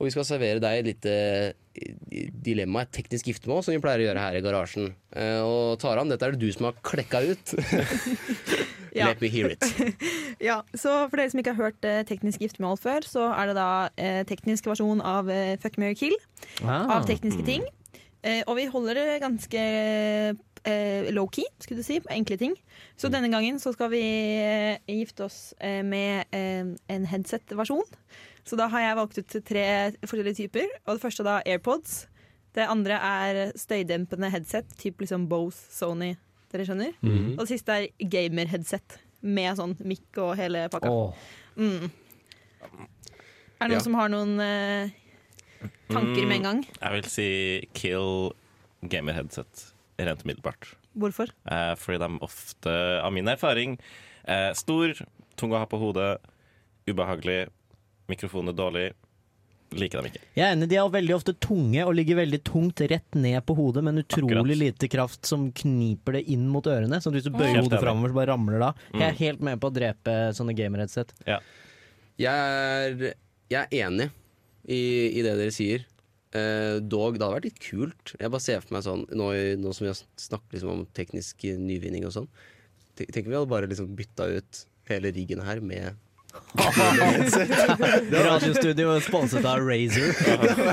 Og 0.00 0.08
vi 0.08 0.12
skal 0.14 0.24
servere 0.26 0.58
deg 0.62 0.80
et 0.80 0.86
lite 0.88 1.12
eh, 1.14 2.30
dilemma, 2.42 2.82
et 2.82 2.90
teknisk 2.96 3.28
giftermål, 3.30 3.60
som 3.62 3.74
vi 3.74 3.80
pleier 3.82 4.02
å 4.02 4.06
gjøre 4.08 4.22
her 4.24 4.38
i 4.38 4.42
garasjen. 4.42 4.88
Eh, 5.14 5.38
Og 5.46 5.76
Taran, 5.82 6.10
dette 6.10 6.26
er 6.26 6.34
det 6.34 6.42
du 6.42 6.50
som 6.54 6.66
har 6.70 6.78
klekka 6.82 7.22
ut. 7.32 7.54
Ja. 8.92 9.06
Let 9.08 9.22
me 9.22 9.28
hear 9.32 9.48
it. 9.48 9.64
Ja, 10.48 10.58
så 10.76 11.06
For 11.08 11.16
dere 11.16 11.30
som 11.32 11.40
ikke 11.40 11.54
har 11.54 11.70
hørt 11.70 11.86
eh, 11.88 12.02
teknisk 12.04 12.42
giftermål 12.44 12.76
før, 12.76 13.06
så 13.08 13.22
er 13.32 13.48
det 13.48 13.54
da 13.56 13.68
eh, 13.96 14.18
teknisk 14.28 14.66
versjon 14.68 15.00
av 15.00 15.30
eh, 15.32 15.54
Fuck, 15.62 15.78
marry, 15.80 15.96
kill. 15.96 16.12
Ah. 16.60 16.98
Av 16.98 17.06
tekniske 17.08 17.40
ting. 17.46 17.64
Eh, 18.20 18.42
og 18.44 18.58
vi 18.58 18.66
holder 18.68 19.00
det 19.00 19.14
ganske 19.22 19.62
eh, 19.64 21.08
low-key, 21.08 21.46
skulle 21.64 21.80
du 21.80 21.86
si, 21.88 22.02
på 22.04 22.12
enkle 22.12 22.36
ting. 22.42 22.52
Så 23.00 23.08
denne 23.08 23.32
gangen 23.32 23.56
så 23.62 23.72
skal 23.72 23.88
vi 23.94 24.02
eh, 24.44 24.76
gifte 24.92 25.24
oss 25.30 25.40
eh, 25.56 25.80
med 25.86 26.28
eh, 26.36 26.68
en 26.92 27.08
headset-versjon. 27.08 27.88
Så 28.44 28.56
da 28.58 28.66
har 28.72 28.80
jeg 28.80 28.96
valgt 28.98 29.18
ut 29.18 29.36
tre 29.46 29.64
forskjellige 30.02 30.40
typer. 30.42 30.66
Og 30.86 30.96
det 30.96 31.02
første 31.04 31.24
da 31.26 31.36
er 31.40 31.54
AirPods. 31.56 32.06
Det 32.52 32.66
andre 32.68 32.98
er 32.98 33.52
støydempende 33.56 34.28
headset, 34.32 34.66
typ 34.76 35.00
liksom 35.00 35.28
Bose, 35.30 35.56
Sony. 35.72 36.16
Dere 36.52 36.66
skjønner? 36.68 36.92
Mhm. 37.00 37.30
Og 37.38 37.44
det 37.46 37.48
siste 37.54 37.72
er 37.72 37.86
gamer-headset. 38.12 38.98
Med 39.22 39.54
sånn 39.56 39.76
mic 39.86 40.18
og 40.18 40.34
hele 40.36 40.66
pakka. 40.68 40.90
Oh. 40.90 41.14
Mm. 41.56 41.86
Er 43.62 43.68
det 43.68 43.70
noen 43.70 43.78
Ja. 43.78 43.78
som 43.86 43.94
har 43.94 44.08
noen 44.10 44.40
eh, 44.40 44.90
tanker 45.88 46.26
med 46.26 46.36
en 46.40 46.42
gang? 46.42 46.62
Jeg 46.80 46.92
vil 46.96 47.08
si 47.10 47.28
kill 47.78 48.32
gamer 48.82 49.12
headset 49.14 49.68
rent 50.02 50.24
umiddelbart. 50.26 50.74
Hvorfor? 50.98 51.30
Eh, 51.46 51.74
fordi 51.78 51.98
de 52.02 52.18
ofte, 52.20 52.74
av 53.00 53.12
min 53.12 53.28
erfaring, 53.28 53.78
eh, 54.26 54.52
stor, 54.52 54.92
tung 55.36 55.52
å 55.54 55.58
ha 55.62 55.66
på 55.66 55.78
hodet, 55.78 56.18
ubehagelig, 56.90 57.48
mikrofon 58.12 58.52
er 58.52 58.56
dårlig. 58.58 58.84
liker 59.72 60.02
dem 60.02 60.10
ikke. 60.10 60.20
Jeg 60.36 60.44
er 60.44 60.52
enig, 60.52 60.66
de 60.68 60.76
er 60.76 60.88
veldig 60.92 61.14
ofte 61.16 61.32
tunge 61.40 61.80
og 61.88 61.94
ligger 61.96 62.18
veldig 62.18 62.42
tungt 62.44 62.82
rett 62.92 63.14
ned 63.16 63.38
på 63.48 63.54
hodet, 63.56 63.80
men 63.86 64.02
utrolig 64.02 64.36
Akkurat. 64.36 64.58
lite 64.60 64.88
kraft 64.92 65.24
som 65.24 65.46
kniper 65.56 66.18
det 66.18 66.26
inn 66.28 66.42
mot 66.52 66.66
ørene. 66.68 66.98
Så 67.00 67.08
hvis 67.14 67.24
du 67.24 67.30
bøyer 67.32 67.54
Helt 67.56 67.64
hodet 67.64 67.78
enig. 67.78 67.84
framover, 67.86 68.12
så 68.12 68.18
bare 68.18 68.28
ramler 68.34 68.58
det 68.60 68.66
av. 68.68 68.82
Jeg 68.92 69.00
er 69.06 69.12
Mm. 69.14 69.22
helt 69.22 69.40
med 69.48 69.60
på 69.62 69.70
å 69.70 69.72
drepe 69.72 70.16
sånne 70.36 70.54
gamer-headset. 70.58 71.14
Jeg 72.20 72.28
er, 72.28 73.14
jeg 73.48 73.66
er 73.72 73.86
enig 73.88 74.10
i, 74.68 74.80
i 75.18 75.22
det 75.24 75.32
dere 75.40 75.50
sier. 75.54 75.86
Eh, 76.36 76.78
dog, 76.80 77.16
det 77.18 77.24
hadde 77.24 77.36
vært 77.40 77.48
litt 77.48 77.60
kult. 77.60 78.12
Jeg 78.20 78.30
bare 78.32 78.40
ser 78.44 78.60
for 78.60 78.74
meg 78.76 78.84
sånn 78.84 79.02
Nå, 79.08 79.26
nå 79.60 79.72
som 79.74 79.84
vi 79.86 79.90
har 79.92 79.98
snakket 80.20 80.52
liksom 80.56 80.70
om 80.72 80.86
teknisk 80.96 81.44
nyvinning 81.60 82.04
og 82.08 82.12
sånn. 82.12 82.28
Tenk 82.96 83.24
om 83.26 83.32
vi 83.32 83.38
hadde 83.40 83.48
bare 83.48 83.68
liksom 83.68 83.94
bytta 83.96 84.28
ut 84.36 84.64
hele 84.88 85.12
riggen 85.12 85.40
her 85.44 85.60
med 85.64 85.96
Radiostudio 88.12 89.00
sponset 89.00 89.44
av 89.48 89.60
Razer, 89.64 90.12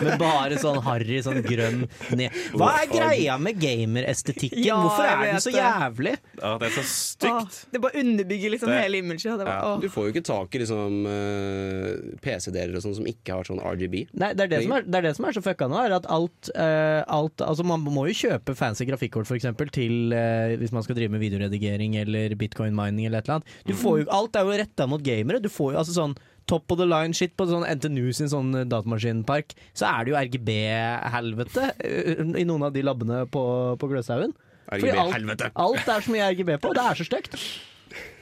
med 0.03 0.17
bare 0.19 0.57
sånn 0.59 0.79
harry, 0.85 1.19
sånn 1.23 1.41
grønn 1.45 1.85
ned. 2.17 2.35
Hva 2.57 2.71
er 2.81 2.89
greia 2.91 3.37
med 3.41 3.59
gamerestetikken? 3.61 4.63
Ja, 4.65 4.77
Hvorfor 4.83 5.05
er 5.07 5.23
den 5.25 5.41
så 5.43 5.51
jævlig? 5.53 6.15
Ja, 6.39 6.53
det 6.61 6.69
er 6.69 6.73
så 6.77 6.83
Åh, 6.83 6.89
stygt. 6.89 7.59
det 7.73 7.81
bare 7.83 7.99
underbygger 8.03 8.49
liksom 8.55 8.69
Det- 8.69 8.81
hele 8.83 8.97
imaget. 9.03 9.39
Ja. 9.45 9.77
Du 9.81 9.89
får 9.89 10.07
jo 10.07 10.11
ikke 10.13 10.25
tak 10.25 10.55
i 10.55 10.59
liksom 10.63 11.05
eh, 11.07 12.17
PC-deler 12.23 12.75
og 12.75 12.83
sånn 12.85 12.95
som 12.99 13.05
ikke 13.09 13.33
har 13.35 13.43
sånn 13.47 13.59
RGB. 13.59 14.07
Nei, 14.13 14.33
det 14.33 14.43
er 14.47 14.47
det, 14.55 14.63
som 14.63 14.71
er, 14.77 14.81
det 14.83 14.95
er 14.95 15.01
det 15.09 15.15
som 15.17 15.25
er 15.25 15.31
så 15.37 15.43
fucka 15.43 15.67
nå, 15.69 15.79
er 15.85 15.95
at 15.99 16.05
alt, 16.09 16.51
uh, 16.55 17.03
alt 17.07 17.41
Altså 17.49 17.63
man 17.65 17.81
må 17.81 18.07
jo 18.09 18.29
kjøpe 18.29 18.55
fancy 18.55 18.85
grafikkort 18.85 19.27
for 19.27 19.35
eksempel 19.35 19.69
til 19.73 20.13
uh, 20.13 20.55
hvis 20.59 20.71
man 20.75 20.83
skal 20.83 20.95
drive 20.95 21.11
med 21.11 21.21
videoredigering 21.23 21.95
eller 21.99 22.35
bitcoin 22.39 22.75
mining 22.75 23.07
eller 23.07 23.19
et 23.19 23.27
eller 23.27 23.39
annet. 23.39 23.47
Du 23.65 23.73
får 23.73 24.03
jo, 24.03 24.05
alt 24.15 24.35
er 24.35 24.45
jo 24.47 24.59
retta 24.61 24.87
mot 24.89 25.01
gamere. 25.03 25.41
Du 25.41 25.48
får 25.53 25.73
jo 25.73 25.79
altså 25.81 25.95
sånn 25.95 26.17
top 26.49 26.71
of 26.73 26.79
the 26.81 26.87
line 26.89 27.13
shit 27.13 27.35
på 27.37 27.45
sånn 27.45 27.65
NTNU 27.67 28.09
sin 28.17 28.29
sånn 28.31 28.53
eh, 28.57 28.67
datamaskinpark. 28.69 29.53
Så 29.77 29.85
er 29.89 30.05
det 30.05 30.13
jo 30.13 30.19
RGB-helvete 30.21 31.65
eh, 31.77 32.23
i 32.41 32.45
noen 32.49 32.65
av 32.67 32.73
de 32.73 32.83
labbene 32.85 33.23
på, 33.31 33.43
på 33.79 33.89
Gløshaugen. 33.91 34.33
RGB-helvete! 34.69 35.51
Alt 35.57 35.85
er 35.89 36.05
så 36.05 36.13
mye 36.13 36.31
RGB 36.33 36.55
på, 36.63 36.73
det 36.77 36.85
er 36.85 36.99
så 36.99 37.07
stygt. 37.07 37.37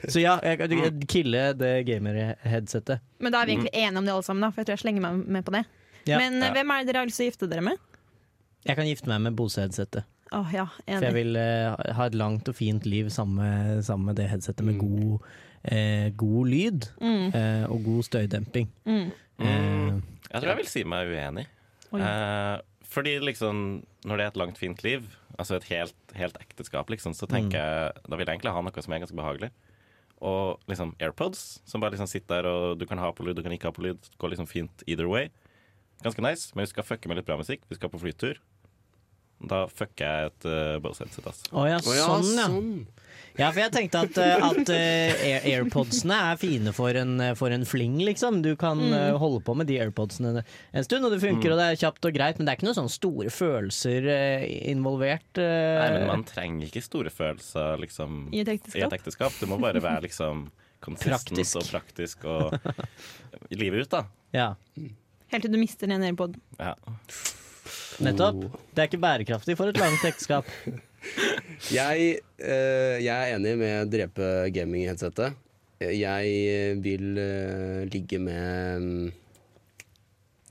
Så 0.07 0.21
ja, 0.21 0.37
jeg 0.45 0.61
jeg 0.71 1.07
kille 1.11 1.49
det 1.59 1.71
gamer-headsetet. 1.87 3.03
Men 3.19 3.33
da 3.33 3.41
er 3.41 3.49
vi 3.49 3.57
egentlig 3.57 3.73
enige 3.75 3.99
om 3.99 4.07
det 4.07 4.13
alle 4.15 4.27
sammen, 4.27 4.45
da, 4.45 4.51
for 4.53 4.61
jeg 4.63 4.69
tror 4.69 4.77
jeg 4.77 4.83
slenger 4.85 5.03
meg 5.03 5.25
med 5.37 5.47
på 5.47 5.55
det. 5.55 5.63
Ja. 6.07 6.19
Men 6.19 6.39
eh, 6.41 6.47
Ja. 6.47 6.53
hvem 6.55 6.71
er 6.71 6.83
det 6.83 6.93
dere 6.93 7.03
har 7.03 7.09
lyst 7.09 7.19
til 7.19 7.27
å 7.27 7.31
gifte 7.31 7.49
dere 7.51 7.65
med? 7.65 7.81
Jeg 8.67 8.79
kan 8.79 8.87
gifte 8.87 9.11
meg 9.11 9.23
med 9.23 9.35
Bose-headsetet. 9.39 10.07
Oh, 10.35 10.47
ja, 10.51 10.65
For 10.83 11.05
jeg 11.05 11.15
vil 11.15 11.37
uh, 11.39 11.77
ha 11.95 12.07
et 12.09 12.15
langt 12.19 12.49
og 12.51 12.55
fint 12.57 12.83
liv 12.83 13.07
sammen 13.13 13.39
med, 13.39 13.83
sammen 13.87 14.09
med 14.09 14.17
det 14.19 14.25
headsetet 14.27 14.65
med 14.67 14.75
god, 14.81 15.23
eh, 15.67 16.09
god 16.17 16.47
lyd 16.51 16.87
Mm, 17.01 17.27
eh, 17.35 17.65
og 17.71 17.83
god 17.85 18.03
støydemping. 18.07 18.69
mm. 18.85 19.11
Eh, 19.39 20.01
Jeg 20.31 20.41
tror 20.41 20.49
jeg 20.51 20.57
vil 20.57 20.67
si 20.71 20.83
meg 20.83 21.07
uenig. 21.07 21.45
Eh, 21.93 22.57
fordi 22.87 23.19
liksom, 23.19 23.83
når 24.05 24.17
det 24.17 24.23
er 24.25 24.27
et 24.33 24.37
langt, 24.37 24.57
fint 24.57 24.81
liv, 24.83 25.03
altså 25.37 25.55
et 25.59 25.63
helt, 25.69 25.95
helt 26.15 26.37
ekteskap, 26.41 26.89
liksom, 26.89 27.13
så 27.13 27.27
tenker 27.29 27.57
jeg 27.59 27.93
Da 28.09 28.15
vil 28.15 28.25
jeg 28.25 28.33
egentlig 28.39 28.53
ha 28.55 28.61
noe 28.61 28.81
som 28.83 28.93
er 28.93 28.99
ganske 29.03 29.15
behagelig. 29.15 29.51
Og 30.21 30.59
liksom 30.67 30.95
AirPods, 30.99 31.61
som 31.65 31.79
bare 31.81 31.91
liksom 31.93 32.07
sitter 32.09 32.41
der, 32.41 32.49
og 32.49 32.79
du 32.79 32.85
kan 32.89 32.97
ha 32.97 33.11
på 33.11 33.23
lyd, 33.23 33.35
du 33.37 33.43
kan 33.43 33.51
ikke 33.53 33.69
ha 33.69 33.71
på 33.75 33.83
lyd. 33.85 33.99
Går 34.17 34.29
liksom 34.33 34.47
fint 34.49 34.83
either 34.87 35.07
way. 35.07 35.29
Ganske 36.03 36.21
nice, 36.21 36.51
men 36.55 36.63
vi 36.65 36.71
skal 36.71 36.83
fucke 36.83 37.07
med 37.07 37.17
litt 37.17 37.25
bra 37.27 37.37
musikk. 37.37 37.61
Vi 37.69 37.75
skal 37.75 37.89
på 37.89 37.99
flytur. 38.01 38.39
Da 39.47 39.67
fucker 39.69 40.01
jeg 40.05 40.31
et 40.31 40.45
uh, 40.49 40.79
Bose-headset, 40.81 41.27
altså. 41.29 41.45
Å 41.53 41.67
ja, 41.69 41.77
Å 41.77 41.93
ja, 41.93 42.05
sånn 42.09 42.31
ja. 42.37 42.47
Ja, 43.37 43.51
for 43.51 43.61
jeg 43.61 43.71
tenkte 43.75 43.99
at, 44.07 44.17
eh, 44.17 44.43
at 44.47 44.69
eh, 44.73 45.47
AirPodsene 45.51 46.15
er 46.31 46.39
fine 46.41 46.71
for 46.73 46.97
en, 46.97 47.19
for 47.37 47.53
en 47.53 47.65
fling, 47.69 47.99
liksom. 48.01 48.39
Du 48.45 48.55
kan 48.59 48.81
eh, 48.89 49.13
holde 49.21 49.43
på 49.45 49.53
med 49.59 49.69
de 49.69 49.77
AirPodsene 49.83 50.41
en 50.41 50.87
stund, 50.87 51.05
og 51.05 51.13
det 51.13 51.19
funker, 51.21 51.53
og 51.53 51.61
det 51.61 51.67
er 51.69 51.79
kjapt 51.83 52.07
og 52.09 52.15
greit, 52.17 52.39
men 52.39 52.47
det 52.47 52.53
er 52.55 52.59
ikke 52.59 52.69
noen 52.69 52.79
sånne 52.79 52.93
store 52.95 53.33
følelser 53.33 54.09
involvert. 54.73 55.29
Nei, 55.37 55.89
men 55.93 56.07
man 56.09 56.25
trenger 56.27 56.69
ikke 56.71 56.81
store 56.85 57.13
følelser 57.13 57.77
liksom, 57.83 58.23
I 58.33 58.41
et 58.41 58.49
i 58.49 58.57
ekteskap. 58.57 58.87
et 58.89 58.97
ekteskap. 59.01 59.37
Du 59.41 59.45
må 59.51 59.61
bare 59.61 59.83
være 59.83 60.07
liksom 60.09 60.47
Praktisk. 60.77 61.57
og 61.57 61.65
praktisk 61.71 62.25
og 62.29 62.53
livet 63.49 63.87
ut, 63.87 63.93
da. 63.95 64.03
Ja, 64.35 64.51
Helt 65.27 65.43
til 65.43 65.51
du 65.51 65.57
mister 65.59 65.89
den 65.89 65.97
ene 65.97 66.11
AirPoden. 66.13 66.37
Ja. 66.55 66.73
nettopp. 67.99 68.45
Det 68.71 68.83
er 68.83 68.87
ikke 68.87 69.01
bærekraftig 69.03 69.57
for 69.59 69.73
et 69.73 69.79
langt 69.81 70.05
ekteskap. 70.07 70.47
Jeg, 71.73 72.19
eh, 72.39 72.97
jeg 73.03 73.13
er 73.13 73.35
enig 73.35 73.53
med 73.59 73.91
drepe 73.93 74.27
gaming-headsetet. 74.55 75.37
Jeg 75.83 76.77
vil 76.81 77.19
eh, 77.21 77.83
ligge 77.93 78.19
med 78.21 78.81
mm, 78.81 79.07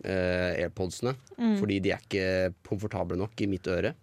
eh, 0.06 0.62
AirPodsene, 0.62 1.16
fordi 1.58 1.80
de 1.82 1.94
er 1.94 2.04
ikke 2.04 2.54
komfortable 2.66 3.18
nok 3.18 3.34
i 3.42 3.50
mitt 3.50 3.66
øre. 3.70 3.94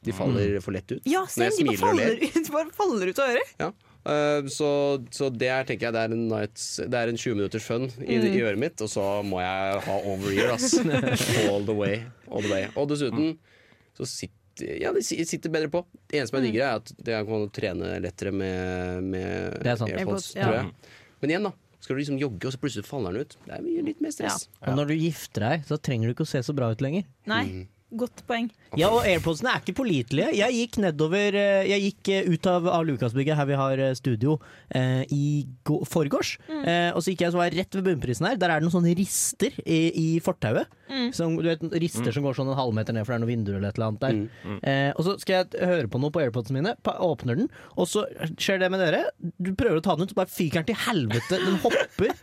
De 0.00 0.14
faller 0.16 0.56
for 0.64 0.72
lett 0.72 0.88
ut 0.94 1.04
Ja, 1.04 1.26
når 1.28 1.50
jeg 1.50 1.52
de 1.52 1.56
smiler 1.60 1.90
og 1.90 1.98
ler. 1.98 2.22
ut, 2.24 2.46
bare 2.54 2.70
faller 2.72 3.10
ut 3.12 3.18
av 3.20 3.32
øret. 3.34 3.54
Ja. 3.60 3.70
Uh, 4.00 4.46
så, 4.48 4.68
så 5.12 5.28
det 5.28 5.50
er, 5.52 5.66
tenker 5.68 5.90
jeg 5.90 5.92
det 5.92 6.02
er 6.06 6.14
en, 6.14 6.22
nights, 6.30 6.62
det 6.88 6.96
er 6.96 7.10
en 7.12 7.18
20 7.20 7.34
minutters 7.36 7.66
fun 7.68 7.82
i, 8.00 8.16
i 8.16 8.40
øret 8.40 8.56
mitt, 8.62 8.80
og 8.80 8.88
så 8.88 9.04
må 9.28 9.42
jeg 9.42 9.82
ha 9.84 9.96
over 10.08 10.32
ear, 10.32 10.54
ass. 10.54 10.78
All 11.50 11.68
the 11.68 11.76
way. 11.76 12.00
All 12.32 12.40
the 12.40 12.48
way. 12.48 12.70
Og 12.80 12.88
dessuten 12.94 13.34
så 13.98 14.08
sitter 14.08 14.39
ja, 14.62 14.92
det 14.92 15.02
sitter 15.06 15.50
bedre 15.52 15.70
på. 15.72 15.82
Det 16.10 16.20
eneste 16.20 16.34
som 16.34 16.38
er 16.40 16.46
diggere, 16.46 16.68
er 16.68 16.82
at 16.82 16.92
det 17.06 17.18
kan 17.28 17.48
trene 17.56 17.90
lettere 18.04 18.32
med, 18.34 19.02
med 19.04 19.58
Det 19.64 19.74
er. 19.74 19.84
AirPods, 19.98 20.30
tror 20.36 20.56
jeg. 20.58 20.70
Men 21.20 21.34
igjen, 21.34 21.48
da. 21.50 21.52
Skal 21.80 21.96
du 21.96 22.00
liksom 22.02 22.18
jogge, 22.20 22.44
og 22.44 22.52
så 22.52 22.58
plutselig 22.60 22.84
faller 22.84 23.14
den 23.16 23.24
ut? 23.24 23.36
Det 23.46 23.54
er 23.56 23.62
mye 23.64 23.82
litt 23.86 24.00
mer 24.04 24.12
stress. 24.12 24.42
Og 24.68 24.74
når 24.76 24.90
du 24.90 24.94
gifter 25.00 25.46
deg, 25.46 25.62
så 25.68 25.78
trenger 25.80 26.10
du 26.10 26.12
ikke 26.12 26.26
å 26.26 26.28
se 26.28 26.42
så 26.44 26.52
bra 26.56 26.68
ut 26.74 26.82
lenger. 26.84 27.06
Nei, 27.30 27.44
Mm. 27.48 27.68
Godt 27.96 28.22
poeng. 28.28 28.48
Ja, 28.78 28.86
og 28.94 29.02
AirPodsene 29.08 29.50
er 29.50 29.62
ikke 29.64 29.74
pålitelige. 29.80 30.30
Jeg 30.38 30.54
gikk 30.54 30.76
nedover 30.84 31.34
eh, 31.34 31.66
Jeg 31.66 31.82
gikk 31.88 32.10
eh, 32.14 32.28
ut 32.30 32.46
av, 32.46 32.68
av 32.70 32.84
Lukasbygget, 32.86 33.34
her 33.38 33.48
vi 33.48 33.56
har 33.58 33.82
eh, 33.82 33.94
studio, 33.98 34.36
eh, 34.70 35.02
i 35.10 35.22
forgårs. 35.66 35.90
forgårs. 35.90 36.30
Eh, 36.48 36.90
og 36.94 37.02
så 37.02 37.10
gikk 37.14 37.24
jeg 37.26 37.34
så 37.34 37.40
var 37.40 37.50
jeg 37.50 37.58
rett 37.64 37.78
ved 37.80 37.88
bunnprisen 37.88 38.28
her. 38.28 38.38
Der 38.38 38.52
er 38.54 38.60
det 38.60 38.68
noen 38.68 38.76
sånne 38.76 38.94
rister 38.98 39.56
i, 39.64 39.80
i 39.90 40.06
fortauet. 40.22 40.70
Som, 41.14 41.36
du 41.38 41.46
vet, 41.46 41.60
rister 41.82 42.10
som 42.14 42.24
går 42.26 42.34
sånn 42.34 42.48
en 42.50 42.58
halvmeter 42.58 42.94
ned, 42.94 43.04
for 43.06 43.14
det 43.14 43.20
er 43.20 43.22
noen 43.22 43.30
vinduer 43.30 43.58
eller 43.60 43.70
et 43.70 43.78
eller 43.78 43.92
annet 43.92 44.02
der. 44.02 44.58
Eh, 44.66 44.90
og 44.98 45.04
så 45.06 45.14
skal 45.22 45.36
jeg 45.44 45.68
høre 45.70 45.90
på 45.90 46.00
noe 46.02 46.10
på 46.14 46.22
AirPodsene 46.24 46.58
mine, 46.58 46.72
pa, 46.82 46.96
åpner 47.06 47.38
den, 47.38 47.50
og 47.78 47.86
så 47.90 48.02
skjer 48.34 48.58
det 48.64 48.70
med 48.74 48.82
dere. 48.82 49.04
Du 49.38 49.52
prøver 49.54 49.78
å 49.78 49.84
ta 49.86 49.94
den 49.94 50.08
ut, 50.08 50.14
så 50.14 50.18
bare 50.18 50.32
fyker 50.34 50.62
den 50.64 50.70
til 50.72 50.80
helvete. 50.88 51.38
Den 51.46 51.60
hopper. 51.62 52.14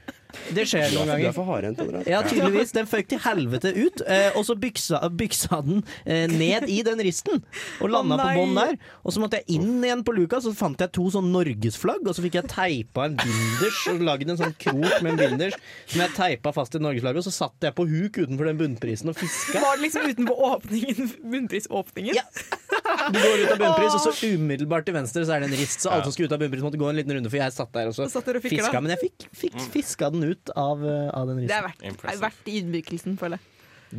Det 0.53 0.65
skjer 0.67 0.91
noen 0.93 1.07
Du 1.07 1.11
ganger. 1.13 1.29
er 1.29 1.35
for 1.35 1.47
hardhendt. 1.47 1.81
Andreas. 1.83 2.07
Ja, 2.09 2.21
tydeligvis. 2.25 2.73
Den 2.75 2.89
føk 2.89 3.07
til 3.11 3.21
helvete 3.23 3.71
ut, 3.75 4.03
eh, 4.07 4.29
og 4.37 4.45
så 4.47 4.55
byksa, 4.59 5.01
byksa 5.17 5.61
den 5.65 5.83
eh, 6.05 6.27
ned 6.31 6.67
i 6.71 6.81
den 6.85 7.01
risten. 7.05 7.43
Og 7.81 7.91
landa 7.93 8.17
oh, 8.17 8.23
på 8.23 8.41
bånn 8.41 8.57
der. 8.57 8.75
Og 9.03 9.15
så 9.15 9.23
måtte 9.23 9.39
jeg 9.41 9.57
inn 9.57 9.83
igjen 9.85 10.03
på 10.07 10.15
luka, 10.17 10.41
så 10.43 10.53
fant 10.57 10.81
jeg 10.83 10.93
to 10.95 11.07
sånn 11.13 11.31
norgesflagg, 11.33 12.03
og 12.03 12.17
så 12.17 12.25
fikk 12.25 12.39
jeg 12.41 12.51
teipa 12.51 13.07
en 13.07 13.17
binders 13.19 13.81
og 13.93 14.03
lagd 14.07 14.33
en 14.33 14.41
sånn 14.41 14.55
krok 14.59 14.99
med 15.05 15.13
en 15.13 15.21
binders 15.21 15.57
som 15.87 16.03
jeg 16.03 16.15
teipa 16.17 16.53
fast 16.55 16.75
til 16.75 16.83
norgesflagget, 16.83 17.23
og 17.23 17.29
så 17.29 17.35
satt 17.35 17.69
jeg 17.69 17.75
på 17.77 17.87
huk 17.87 18.19
utenfor 18.19 18.51
den 18.51 18.61
bunnprisen 18.61 19.11
og 19.11 19.17
fiska. 19.19 19.61
Var 19.63 19.79
det 19.79 19.87
liksom 19.87 20.11
utenpå 20.11 20.37
åpningen, 20.51 21.11
bunnprisåpningen? 21.23 22.17
Ja. 22.17 22.25
Du 23.11 23.19
går 23.19 23.43
ut 23.45 23.51
av 23.53 23.59
bunnpris, 23.61 23.95
og 23.95 24.03
så 24.03 24.31
umiddelbart 24.35 24.87
til 24.87 24.95
venstre 24.97 25.23
så 25.27 25.37
er 25.37 25.43
det 25.43 25.51
en 25.51 25.59
rist. 25.59 25.83
Så 25.83 25.91
alle 25.93 26.05
som 26.07 26.13
skulle 26.15 26.29
ut 26.31 26.35
av 26.35 26.41
bunnpris, 26.41 26.63
måtte 26.65 26.79
gå 26.79 26.89
en 26.89 26.97
liten 26.99 27.15
runde, 27.15 27.31
for 27.31 27.39
jeg 27.39 27.55
satt 27.55 27.71
der 27.75 27.91
og 27.91 27.95
så 27.95 28.07
satt 28.11 28.29
fiska. 28.43 28.81
Men 28.81 28.93
jeg 28.95 29.03
fikk, 29.07 29.27
fikk 29.43 29.57
fiska 29.73 30.09
den 30.13 30.16
ut 30.23 30.49
av, 30.55 30.83
eh, 30.85 31.09
av 31.13 31.27
den 31.27 31.37
Det 31.37 31.49
risten. 31.49 31.57
er 31.57 31.91
verdt, 31.91 32.03
er 32.13 32.17
verdt 32.21 32.45
ydmykelsen, 32.47 33.17
føler 33.17 33.37
jeg. 33.37 33.39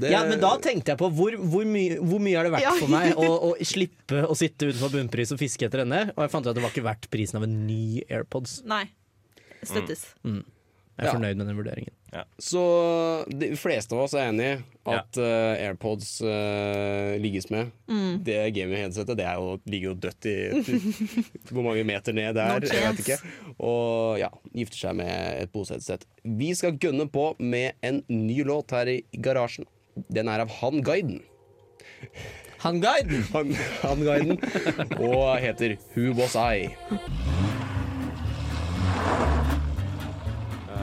Det- 0.01 0.11
Ja, 0.11 0.23
men 0.29 0.39
da 0.41 0.59
tenkte 0.59 0.89
jeg 0.93 0.99
på 0.99 1.11
hvor, 1.11 1.33
hvor, 1.37 1.65
mye, 1.65 1.97
hvor 1.99 2.21
mye 2.21 2.37
har 2.37 2.45
det 2.45 2.53
vært 2.53 2.61
Ja. 2.63 2.73
for 2.77 2.89
meg 2.89 3.15
å, 3.17 3.53
å 3.53 3.57
slippe 3.65 4.27
å 4.29 4.37
sitte 4.37 4.69
utenfor 4.69 4.91
bunnpris 4.93 5.33
og 5.33 5.39
fiske 5.39 5.65
etter 5.65 5.79
denne. 5.85 6.11
Og 6.17 6.23
jeg 6.25 6.31
fant 6.31 6.45
ut 6.47 6.51
at 6.51 6.55
det 6.55 6.63
var 6.63 6.71
ikke 6.71 6.85
verdt 6.85 7.09
prisen 7.11 7.37
av 7.37 7.43
en 7.45 7.67
ny 7.67 8.03
AirPods. 8.11 8.63
Nei. 8.65 8.91
Støttes. 9.65 10.15
Jeg 10.25 10.45
er 10.99 11.05
Ja. 11.07 11.13
fornøyd 11.15 11.37
med 11.37 11.47
den 11.47 11.57
vurderingen. 11.57 11.95
Så 12.41 12.63
de 13.29 13.51
fleste 13.59 13.95
av 13.95 14.07
oss 14.07 14.15
er 14.17 14.31
enig 14.31 14.49
i 14.49 14.59
at 14.89 15.19
uh, 15.21 15.53
AirPods 15.61 16.15
uh, 16.25 17.13
ligges 17.21 17.51
med. 17.53 17.73
Mm. 17.91 18.23
Det 18.25 18.39
gaming-headsetet 18.57 19.19
det 19.19 19.27
er 19.29 19.37
jo, 19.37 19.59
ligger 19.69 19.91
jo 19.91 19.97
dødt 20.07 20.29
i 20.31 20.37
hvor 21.53 21.67
mange 21.67 21.85
meter 21.89 22.17
ned 22.17 22.39
det 22.39 22.45
er. 22.45 22.65
No 22.65 22.73
jeg 22.73 22.87
vet 22.87 23.03
ikke. 23.05 23.19
Og 23.59 24.21
ja, 24.23 24.31
gifter 24.57 24.87
seg 24.87 24.97
med 25.03 25.13
et 25.45 25.53
Bose-headset. 25.53 26.09
Vi 26.25 26.55
skal 26.57 26.81
gønne 26.81 27.09
på 27.13 27.35
med 27.39 27.77
en 27.85 28.01
ny 28.09 28.41
låt 28.49 28.73
her 28.77 28.89
i 28.89 29.03
garasjen. 29.13 29.69
Den 30.09 30.31
er 30.33 30.47
av 30.47 30.53
Han 30.63 30.81
Guiden. 30.87 31.21
Han 32.59 32.81
guiden! 32.81 33.25
Han, 33.33 33.55
han 33.83 34.01
Guiden. 34.03 34.39
Og 34.99 35.39
heter 35.39 35.77
Who 35.95 36.15
Was 36.19 36.35
I? 36.35 37.48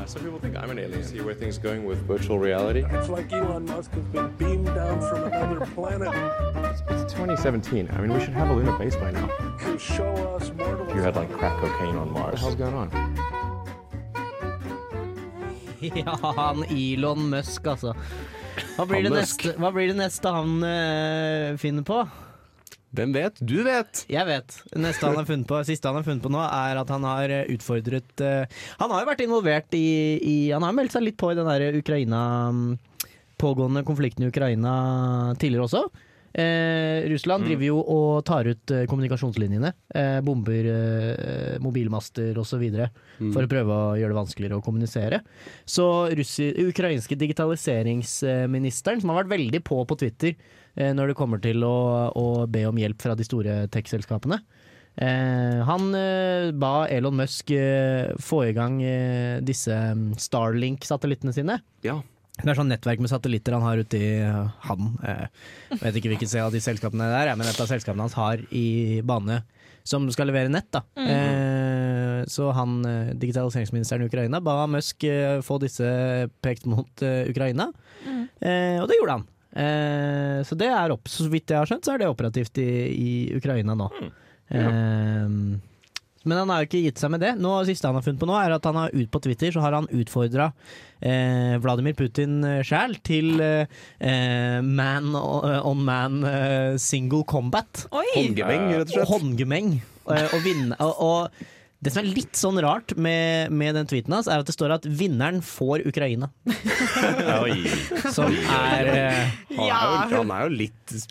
Uh, 0.06 0.08
some 0.08 0.22
people 0.24 0.38
think 0.40 0.56
I'm 0.56 0.70
an 0.70 0.78
alien. 0.78 1.04
See 1.04 1.20
where 1.22 1.34
things 1.34 1.58
going 1.58 1.84
with 1.84 1.98
virtual 2.06 2.38
reality. 2.38 2.86
It's 2.92 3.10
like 3.10 3.34
Elon 3.34 3.66
Musk 3.66 3.92
has 3.92 4.04
been 4.06 4.30
beamed 4.38 4.68
down 4.68 5.02
from 5.02 5.24
another 5.24 5.66
planet 5.74 6.10
It's 6.92 7.14
2017. 7.14 7.90
I 7.92 8.02
mean, 8.02 8.14
we 8.14 8.20
should 8.20 8.34
have 8.34 8.50
a 8.50 8.54
lunar 8.54 8.78
base 8.78 8.96
by 8.96 9.10
now. 9.12 9.28
to 9.66 9.80
show 9.80 10.14
us 10.36 10.52
mortals. 10.54 10.94
You 10.94 11.02
had 11.02 11.16
like 11.16 11.32
crack 11.32 11.60
cocaine 11.60 11.96
on 11.96 12.12
Mars. 12.12 12.42
What 12.44 12.56
the 12.58 12.66
hell's 12.66 12.74
going 12.74 12.76
on? 12.76 12.90
Ja, 15.82 16.16
han 16.36 16.64
Elon 16.70 17.30
Musk, 17.30 17.68
altså. 17.68 17.94
Hva 18.76 18.86
blir, 18.88 19.04
det 19.04 19.12
Han 19.12 19.20
Musk. 19.20 19.44
neste, 19.44 19.60
hva 19.62 19.70
blir 19.76 19.88
det 19.92 19.98
neste 20.00 20.32
han 20.34 20.64
eh, 20.66 21.58
finner 21.62 21.84
på? 21.86 22.00
Hvem 22.96 23.14
vet? 23.16 23.42
Du 23.44 23.58
vet! 23.66 24.06
Jeg 24.12 24.28
vet. 24.30 24.56
Neste 24.80 25.06
han 25.10 25.20
har 25.20 25.28
funnet 25.28 25.50
på, 25.50 25.60
Siste 25.68 25.92
han 25.92 26.00
har 26.00 26.08
funnet 26.08 26.24
på 26.24 26.32
nå, 26.34 26.42
er 26.46 26.80
at 26.82 26.96
han 26.96 27.06
har 27.08 27.34
eh, 27.34 27.46
utfordret 27.56 28.24
uh, 28.24 28.48
Han 28.80 28.94
har 28.96 29.04
jo 29.04 29.10
vært 29.12 29.24
involvert 29.26 29.78
i, 29.78 29.86
i 30.24 30.36
Han 30.54 30.64
har 30.64 30.76
meldt 30.78 30.96
seg 30.96 31.06
litt 31.10 31.20
på 31.20 31.34
i 31.34 31.38
den 31.38 31.50
der 31.50 31.76
Ukraina 31.80 32.24
mm, 32.56 32.76
pågående 33.42 33.84
konflikten 33.88 34.24
i 34.24 34.32
Ukraina 34.32 34.74
tidligere 35.42 35.68
også. 35.68 35.86
Eh, 36.36 37.08
Russland 37.08 37.44
Mm. 37.46 37.48
driver 37.48 37.66
jo 37.70 37.78
og 37.80 38.26
tar 38.28 38.48
ut 38.48 38.72
eh, 38.72 38.86
kommunikasjonslinjene. 38.92 39.70
Eh, 39.96 40.18
bomber 40.24 40.68
eh, 40.68 41.60
mobilmaster 41.64 42.36
osv. 42.42 42.64
Mm. 43.20 43.32
for 43.32 43.44
å 43.46 43.52
prøve 43.52 43.72
å 43.72 43.96
gjøre 43.96 44.12
det 44.12 44.20
vanskeligere 44.20 44.60
å 44.60 44.66
kommunisere. 44.66 45.22
Så 45.64 45.86
russi, 46.12 46.50
ukrainske 46.68 47.16
digitaliseringsministeren, 47.16 49.00
som 49.00 49.14
har 49.14 49.24
vært 49.24 49.36
veldig 49.38 49.64
på 49.64 49.80
på 49.88 50.00
Twitter 50.04 50.36
når 50.76 51.12
det 51.12 51.18
kommer 51.18 51.40
til 51.44 51.64
å, 51.64 51.76
å 52.12 52.26
be 52.52 52.66
om 52.68 52.80
hjelp 52.80 53.02
fra 53.02 53.16
de 53.16 53.24
store 53.28 53.54
tech-selskapene, 53.72 54.42
eh, 55.00 55.62
han 55.68 55.88
eh, 55.96 56.50
ba 56.52 56.74
Elon 56.92 57.16
Musk 57.22 57.54
eh, 57.56 58.12
få 58.20 58.42
i 58.50 58.56
gang 58.58 58.82
eh, 58.84 59.40
disse 59.46 59.72
mm, 59.72 60.12
Starlink-satellittene 60.20 61.36
sine. 61.36 61.62
Ja. 61.86 62.02
Det 62.36 62.52
er 62.52 62.58
sånn 62.60 62.68
nettverk 62.68 63.00
med 63.00 63.08
satellitter 63.08 63.56
han 63.56 63.64
har 63.64 63.80
ute 63.80 64.00
i 64.00 64.14
eh, 64.20 64.56
han. 64.68 64.96
Eh, 65.08 65.28
vet 65.80 66.00
ikke 66.02 66.12
hvilket 66.12 66.34
av 66.44 66.52
de 66.52 66.60
selskapene 66.64 67.08
det 67.08 67.22
er, 67.22 67.36
men 67.40 67.48
et 67.48 67.62
av 67.64 67.70
selskapene 67.72 68.04
hans 68.04 68.18
har 68.20 68.44
i 68.52 69.00
bane 69.08 69.40
som 69.86 70.08
skal 70.12 70.28
levere 70.32 70.50
nett. 70.50 70.68
da. 70.74 70.82
Eh, 70.98 72.26
så 72.28 72.50
han, 72.58 72.80
eh, 72.90 73.14
digitaliseringsministeren 73.22 74.04
i 74.04 74.10
Ukraina, 74.10 74.42
ba 74.44 74.66
Musk 74.68 75.06
eh, 75.08 75.40
få 75.46 75.60
disse 75.62 75.86
pekt 76.44 76.66
mot 76.66 77.06
eh, 77.06 77.30
Ukraina, 77.30 77.70
eh, 78.42 78.82
og 78.82 78.90
det 78.90 78.98
gjorde 79.00 79.20
han. 79.20 79.28
Eh, 79.56 80.42
så 80.44 80.58
det 80.60 80.68
er 80.68 80.94
opp, 80.96 81.08
så 81.12 81.30
vidt 81.32 81.54
jeg 81.54 81.62
har 81.62 81.70
skjønt, 81.70 81.88
så 81.88 81.96
er 81.96 82.04
det 82.04 82.12
operativt 82.12 82.60
i, 82.64 82.70
i 82.92 83.14
Ukraina 83.38 83.78
nå. 83.78 83.88
Eh, 84.52 85.32
men 86.26 86.40
han 86.42 86.50
har 86.50 86.64
jo 86.64 86.68
ikke 86.70 86.84
gitt 86.88 87.02
seg 87.02 87.12
med 87.14 87.22
det. 87.22 87.36
Nå, 87.38 87.52
det 87.62 87.70
siste 87.70 87.88
han 87.88 87.98
har 88.00 88.06
funnet 88.06 88.22
på 88.22 88.28
nå, 88.30 88.36
er 88.42 88.56
at 88.56 88.66
han 88.66 88.80
har 88.80 88.94
ut 88.96 89.12
på 89.14 89.22
Twitter 89.22 89.54
så 89.54 89.62
har 89.62 89.78
han 89.78 89.90
utfordra 89.94 90.50
eh, 91.00 91.56
Vladimir 91.62 91.94
Putin 91.98 92.40
eh, 92.50 92.64
sjæl 92.66 92.98
til 93.06 93.38
eh, 93.46 94.62
man 94.66 95.14
on 95.16 95.84
man 95.86 96.24
single 96.82 97.24
combat. 97.30 97.86
Oi! 97.94 98.08
Håndgemeng, 98.16 98.72
rett 98.74 98.90
og 98.90 98.96
slett. 98.96 99.12
Håndgemeng. 99.14 99.76
Og, 100.06 100.18
og, 100.18 100.42
vinne, 100.46 100.78
og, 100.82 100.98
og 101.02 101.46
det 101.86 101.92
som 101.94 102.02
er 102.02 102.08
litt 102.16 102.38
sånn 102.40 102.58
rart 102.66 102.92
med, 102.98 103.52
med 103.54 103.76
den 103.78 103.88
tweeten 103.90 104.14
hans, 104.16 104.28
er 104.32 104.42
at 104.42 104.50
det 104.50 104.56
står 104.56 104.74
at 104.76 104.88
vinneren 104.90 105.42
får 105.46 105.84
Ukraina. 105.90 106.32
Oi. 107.46 107.62
Som 108.14 108.34
er 108.34 108.90
eh, 108.92 109.36
Han, 109.54 109.70
er 109.70 110.10
jo, 110.10 110.18
han 110.18 110.34
er 110.36 110.48
jo 110.48 110.56
litt 110.64 110.96
eh, 110.98 111.06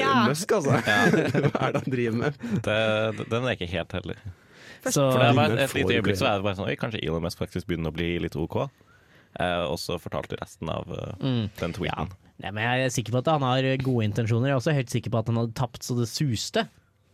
Ja. 0.00 0.12
Musk, 0.28 0.52
altså. 0.58 0.74
Hva 0.82 1.62
er 1.68 1.76
det 1.78 1.82
han 1.84 1.94
driver 1.94 2.18
med? 2.24 2.42
Det, 2.66 2.78
den 3.30 3.46
er 3.48 3.54
ikke 3.56 3.70
helt 3.72 3.96
heldig. 4.00 4.18
så, 4.88 5.08
For 5.08 5.18
det 5.22 5.28
er 5.30 5.38
bare 5.38 5.58
et 5.64 5.72
får 5.72 5.82
lite 5.82 5.96
øyeblikk 5.98 6.20
så 6.20 6.28
er 6.32 6.38
det 6.40 6.46
bare 6.48 6.58
sånn 6.58 6.68
Oi, 6.70 6.76
kanskje 6.80 7.02
Elon 7.06 7.24
Musk 7.24 7.40
faktisk 7.42 7.70
begynner 7.70 7.92
å 7.94 7.96
bli 7.98 8.10
litt 8.26 8.36
OK. 8.38 8.60
Eh, 9.38 9.62
og 9.68 9.76
så 9.82 9.98
fortalte 10.02 10.38
resten 10.40 10.70
av 10.72 10.88
uh, 10.90 11.12
Mm. 11.22 11.46
den 11.60 11.74
tweeten. 11.76 12.12
Nei, 12.38 12.52
men 12.54 12.62
jeg 12.62 12.84
er 12.86 12.92
sikker 12.94 13.16
på 13.16 13.20
at 13.24 13.30
han 13.32 13.42
har 13.42 13.66
gode 13.82 14.06
intensjoner. 14.06 14.50
Jeg 14.52 14.54
er 14.54 14.60
også 14.60 14.74
helt 14.76 14.92
sikker 14.94 15.10
på 15.14 15.18
at 15.20 15.30
han 15.30 15.40
hadde 15.40 15.56
tapt 15.58 15.82
så 15.82 15.96
det 15.98 16.06
suste. 16.10 16.62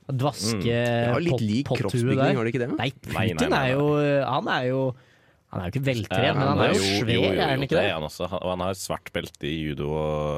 Dvaske 0.05 0.75
Mm. 0.85 1.13
Har 1.15 1.21
litt 1.25 1.41
lik 1.41 1.67
kroppsbygning, 1.71 2.37
har 2.37 2.45
det 2.45 2.53
ikke 2.53 2.61
det? 2.67 2.71
Nei, 2.77 2.91
Nei, 3.09 3.13
nei, 3.15 3.27
Putin 3.35 3.51
nei, 3.55 3.61
er 3.71 3.75
jo 3.79 3.85
Han 4.29 4.49
er 4.53 4.65
jo 4.69 4.81
Han 5.55 5.63
er 5.63 5.69
jo 5.69 5.73
ikke 5.73 5.85
veltrent, 5.87 6.37
men 6.37 6.49
han 6.51 6.61
er 6.65 6.73
jo 6.75 6.81
svær, 6.83 7.39
er 7.39 7.53
han 7.55 7.63
ikke 7.63 7.77
det? 7.79 7.85
er 7.87 7.95
han 7.95 8.03
også. 8.09 8.27
Og 8.43 8.49
han 8.51 8.65
har 8.67 8.75
svart 8.75 9.13
belte 9.15 9.47
i 9.49 9.55
judo, 9.69 9.89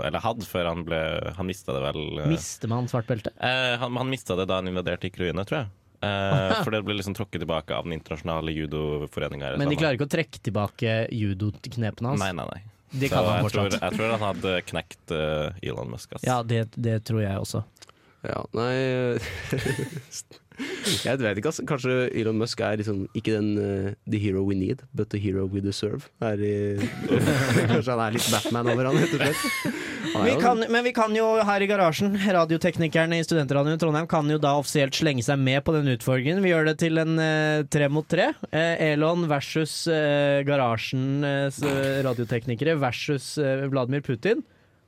eller 0.05 0.21
hadde 0.23 0.45
før 0.47 0.69
han 0.71 0.85
ble 0.87 1.01
Han 1.39 1.47
mista 1.49 1.73
det 1.73 1.83
vel 1.87 2.03
eh, 2.21 2.29
Mister 2.31 2.69
man 2.69 2.87
svart 2.93 3.09
belte? 3.09 3.33
eh, 3.41 3.75
Han, 3.81 3.97
han 3.97 4.11
mista 4.13 4.37
det 4.37 4.47
da 4.51 4.61
han 4.61 4.69
invaderte 4.69 5.09
Ukraina, 5.11 5.43
tror 5.49 5.63
jeg. 5.65 5.69
Eh, 6.07 6.61
for 6.65 6.71
det 6.77 6.83
ble 6.85 6.99
liksom 7.01 7.17
tråkket 7.17 7.43
tilbake 7.43 7.75
av 7.75 7.89
den 7.89 7.97
internasjonale 7.97 8.53
judoforeninga. 8.53 9.57
Men 9.57 9.73
de 9.73 9.79
klarer 9.81 9.97
ikke 9.97 10.07
å 10.07 10.15
trekke 10.15 10.43
tilbake 10.45 10.97
judoknepene 11.17 12.13
hans. 12.13 12.21
Nei, 12.23 12.31
nei, 12.37 12.47
nei. 12.53 12.63
De 12.93 13.09
Så 13.09 13.17
kan 13.17 13.25
han 13.27 13.43
jeg, 13.43 13.53
tror, 13.57 13.73
jeg 13.81 13.97
tror 13.99 14.13
han 14.15 14.23
hadde 14.29 14.53
knekt 14.69 15.11
uh, 15.17 15.57
Elon 15.65 15.91
Musk. 15.91 16.13
Ass. 16.15 16.23
Ja, 16.29 16.37
det, 16.47 16.69
det 16.77 17.01
tror 17.09 17.25
jeg 17.25 17.35
også. 17.41 17.65
Ja, 18.27 18.43
nei 18.57 18.75
Jeg 21.05 21.19
vet 21.21 21.37
ikke, 21.37 21.51
altså. 21.51 21.65
Kanskje 21.69 21.95
Elon 22.17 22.39
Musk 22.41 22.61
er 22.65 22.79
liksom 22.81 23.03
ikke 23.17 23.35
den 23.35 23.59
uh, 23.61 23.91
the 24.09 24.17
hero 24.17 24.41
we 24.47 24.57
need, 24.57 24.81
but 24.97 25.11
the 25.13 25.21
hero 25.21 25.45
we 25.45 25.61
deserve. 25.61 26.09
Er 26.25 26.41
i, 26.41 26.55
kanskje 27.73 27.93
han 27.93 28.01
er 28.07 28.17
litt 28.17 28.31
Batman 28.33 28.71
over 28.73 28.89
han, 28.89 28.97
rett 28.97 29.13
og 29.13 29.21
slett. 29.21 29.85
Vi 30.17 30.33
kan, 30.41 30.65
men 30.73 30.87
vi 30.87 30.95
kan 30.97 31.13
jo 31.13 31.27
her 31.45 31.61
i 31.61 31.69
garasjen, 31.69 32.17
radioteknikerne 32.17 33.19
i 33.21 33.27
Studentradioen 33.27 33.77
i 33.77 33.83
Trondheim, 33.83 34.09
kan 34.09 34.33
jo 34.33 34.39
da 34.41 34.55
offisielt 34.57 34.97
slenge 34.97 35.25
seg 35.27 35.37
med 35.43 35.61
på 35.67 35.75
den 35.77 35.93
utfordringen. 35.93 36.41
Vi 36.41 36.55
gjør 36.55 36.71
det 36.71 36.79
til 36.81 37.03
en 37.03 37.21
uh, 37.21 37.67
tre 37.69 37.91
mot 37.93 38.09
tre. 38.09 38.31
Uh, 38.49 38.75
Elon 38.95 39.27
versus 39.29 39.83
uh, 39.91 40.41
garasjens 40.47 41.61
eh, 41.61 42.03
radioteknikere 42.07 42.77
versus 42.81 43.37
eh, 43.39 43.67
Vladimir 43.69 44.01
Putin. 44.01 44.43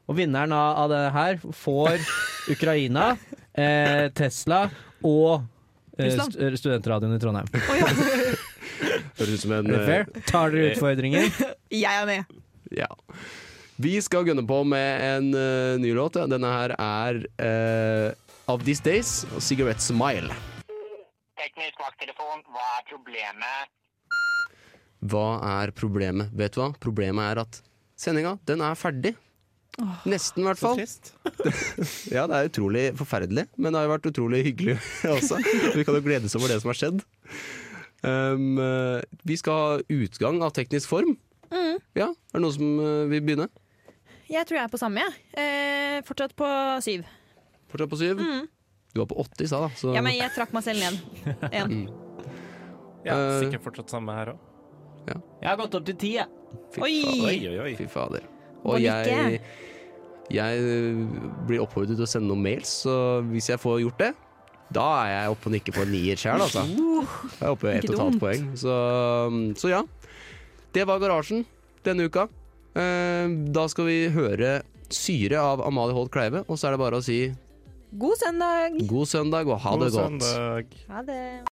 Og 0.08 0.16
vinneren 0.16 0.52
av, 0.56 0.76
av 0.84 0.92
det 0.92 1.02
her 1.12 1.38
får 1.52 1.98
Ukraina, 2.54 3.10
eh, 3.52 4.06
Tesla 4.16 4.62
og 5.04 5.42
eh, 5.98 6.14
st 6.14 6.48
Studentradioen 6.62 7.12
i 7.12 7.20
Trondheim. 7.20 7.50
Høres 9.18 9.34
ut 9.34 9.42
som 9.42 9.52
en 9.58 9.68
det 9.68 9.76
eh, 9.82 9.84
fair? 9.84 10.08
Tar 10.30 10.54
dere 10.54 10.72
utfordringen? 10.72 11.28
Jeg 11.84 11.92
er 11.92 12.08
med. 12.08 12.40
Ja. 12.72 12.88
Vi 13.78 13.98
skal 14.02 14.24
gunne 14.26 14.46
på 14.48 14.62
med 14.66 15.04
en 15.06 15.28
uh, 15.36 15.76
ny 15.78 15.92
låt. 15.94 16.16
Ja. 16.16 16.24
Denne 16.30 16.50
her 16.56 16.74
er 16.80 17.20
uh, 17.44 18.08
Of 18.50 18.64
These 18.64 18.82
Days 18.88 19.12
og 19.34 19.44
Cigarette 19.44 19.84
Smile. 19.84 20.32
Teknisk 21.38 21.84
vakttelefon, 21.84 22.42
hva 22.48 22.66
er 22.80 22.88
problemet? 22.88 23.72
Hva 25.12 25.28
er 25.60 25.76
problemet? 25.76 26.32
Vet 26.34 26.56
du 26.56 26.62
hva? 26.64 26.72
Problemet 26.80 27.28
er 27.28 27.44
at 27.44 27.60
sendinga, 27.98 28.38
den 28.48 28.64
er 28.64 28.78
ferdig. 28.78 29.14
Nesten, 30.08 30.42
i 30.42 30.46
hvert 30.48 30.58
fall. 30.58 30.80
ja, 32.16 32.24
det 32.26 32.34
er 32.38 32.48
utrolig 32.50 32.84
forferdelig, 32.98 33.44
men 33.56 33.70
det 33.72 33.78
har 33.78 33.86
jo 33.86 33.92
vært 33.94 34.08
utrolig 34.10 34.40
hyggelig 34.48 34.74
også. 35.16 35.38
Vi 35.76 35.84
kan 35.86 35.94
jo 35.98 36.02
gledes 36.02 36.34
over 36.38 36.50
det 36.50 36.58
som 36.62 36.72
har 36.72 36.78
skjedd. 36.80 37.04
Um, 38.02 38.58
vi 39.26 39.36
skal 39.38 39.58
ha 39.62 39.78
utgang 39.90 40.42
av 40.46 40.52
teknisk 40.56 40.90
form. 40.90 41.14
Mm. 41.50 41.78
Ja, 41.96 42.10
Er 42.10 42.36
det 42.38 42.42
noen 42.44 42.54
som 42.58 42.80
eh, 42.82 43.06
vil 43.08 43.22
begynne? 43.24 43.46
Jeg 44.28 44.44
tror 44.44 44.58
jeg 44.58 44.66
er 44.66 44.72
på 44.74 44.80
samme, 44.82 45.00
jeg. 45.06 45.22
Eh, 45.40 46.00
fortsatt 46.04 46.34
på 46.36 46.48
syv. 46.84 47.06
Fortsatt 47.72 47.88
på 47.94 47.98
syv? 48.02 48.20
Mm. 48.20 48.44
Du 48.92 49.00
var 49.00 49.08
på 49.08 49.16
åtte 49.22 49.46
i 49.46 49.48
stad, 49.48 49.64
da. 49.68 49.70
Så 49.78 49.94
Ja, 49.96 50.02
men 50.04 50.14
jeg 50.18 50.34
trakk 50.34 50.52
meg 50.56 50.66
selv 50.66 50.82
ned. 50.84 51.00
En. 51.62 51.78
Ja, 53.06 53.14
Eh, 53.14 53.38
Sikkert 53.46 53.62
fortsatt 53.64 53.94
samme 53.94 54.12
her 54.18 54.34
òg. 54.34 54.44
Jeg 55.08 55.46
har 55.48 55.56
gått 55.56 55.78
opp 55.78 55.84
til 55.88 55.96
ti, 55.96 56.10
jeg. 56.18 56.28
fy 56.74 56.82
Oi! 56.84 56.96
Oi, 57.24 57.36
oi, 57.48 57.54
oi. 57.64 57.70
Fy 57.78 57.86
fader. 57.88 58.26
Og 58.64 58.80
jeg, 58.82 59.40
jeg 60.34 60.62
eh, 60.62 61.02
blir 61.48 61.62
oppfordret 61.62 61.96
til 61.96 62.04
å 62.06 62.10
sende 62.10 62.28
noen 62.32 62.42
mails, 62.42 62.72
så 62.84 63.20
hvis 63.30 63.48
jeg 63.52 63.60
får 63.62 63.80
gjort 63.84 63.98
det, 64.02 64.10
da 64.74 64.86
er 65.06 65.12
jeg 65.14 65.32
oppe 65.32 65.48
og 65.48 65.54
nikker 65.54 65.72
på 65.78 65.84
en 65.86 65.92
nier 65.94 66.18
sjøl, 66.20 66.42
altså. 66.44 66.64
Jeg 66.68 67.40
er 67.46 67.52
oppe 67.54 67.70
i 67.70 67.76
ett 67.78 67.86
og 67.88 67.94
et 67.94 68.02
halvt 68.02 68.20
poeng. 68.20 68.48
Så, 68.60 68.74
så 69.56 69.70
ja. 69.72 69.82
Det 70.76 70.84
var 70.84 71.00
Garasjen 71.00 71.46
denne 71.86 72.04
uka. 72.10 72.26
Eh, 72.76 73.28
Da 73.54 73.64
skal 73.72 73.88
vi 73.88 73.98
høre 74.12 74.58
Syre 74.92 75.40
av 75.40 75.60
Amalie 75.64 75.96
Holt 75.96 76.12
Kleive, 76.12 76.44
og 76.48 76.56
så 76.60 76.68
er 76.68 76.76
det 76.76 76.80
bare 76.82 77.00
å 77.00 77.04
si 77.04 77.32
God 77.88 78.18
søndag! 78.20 78.76
god 78.84 79.08
søndag 79.08 79.48
og 79.48 79.62
ha 79.64 79.70
det 79.80 79.88
godt. 79.94 80.20
søndag. 80.20 80.74
Ha 80.92 81.02
det. 81.08 81.22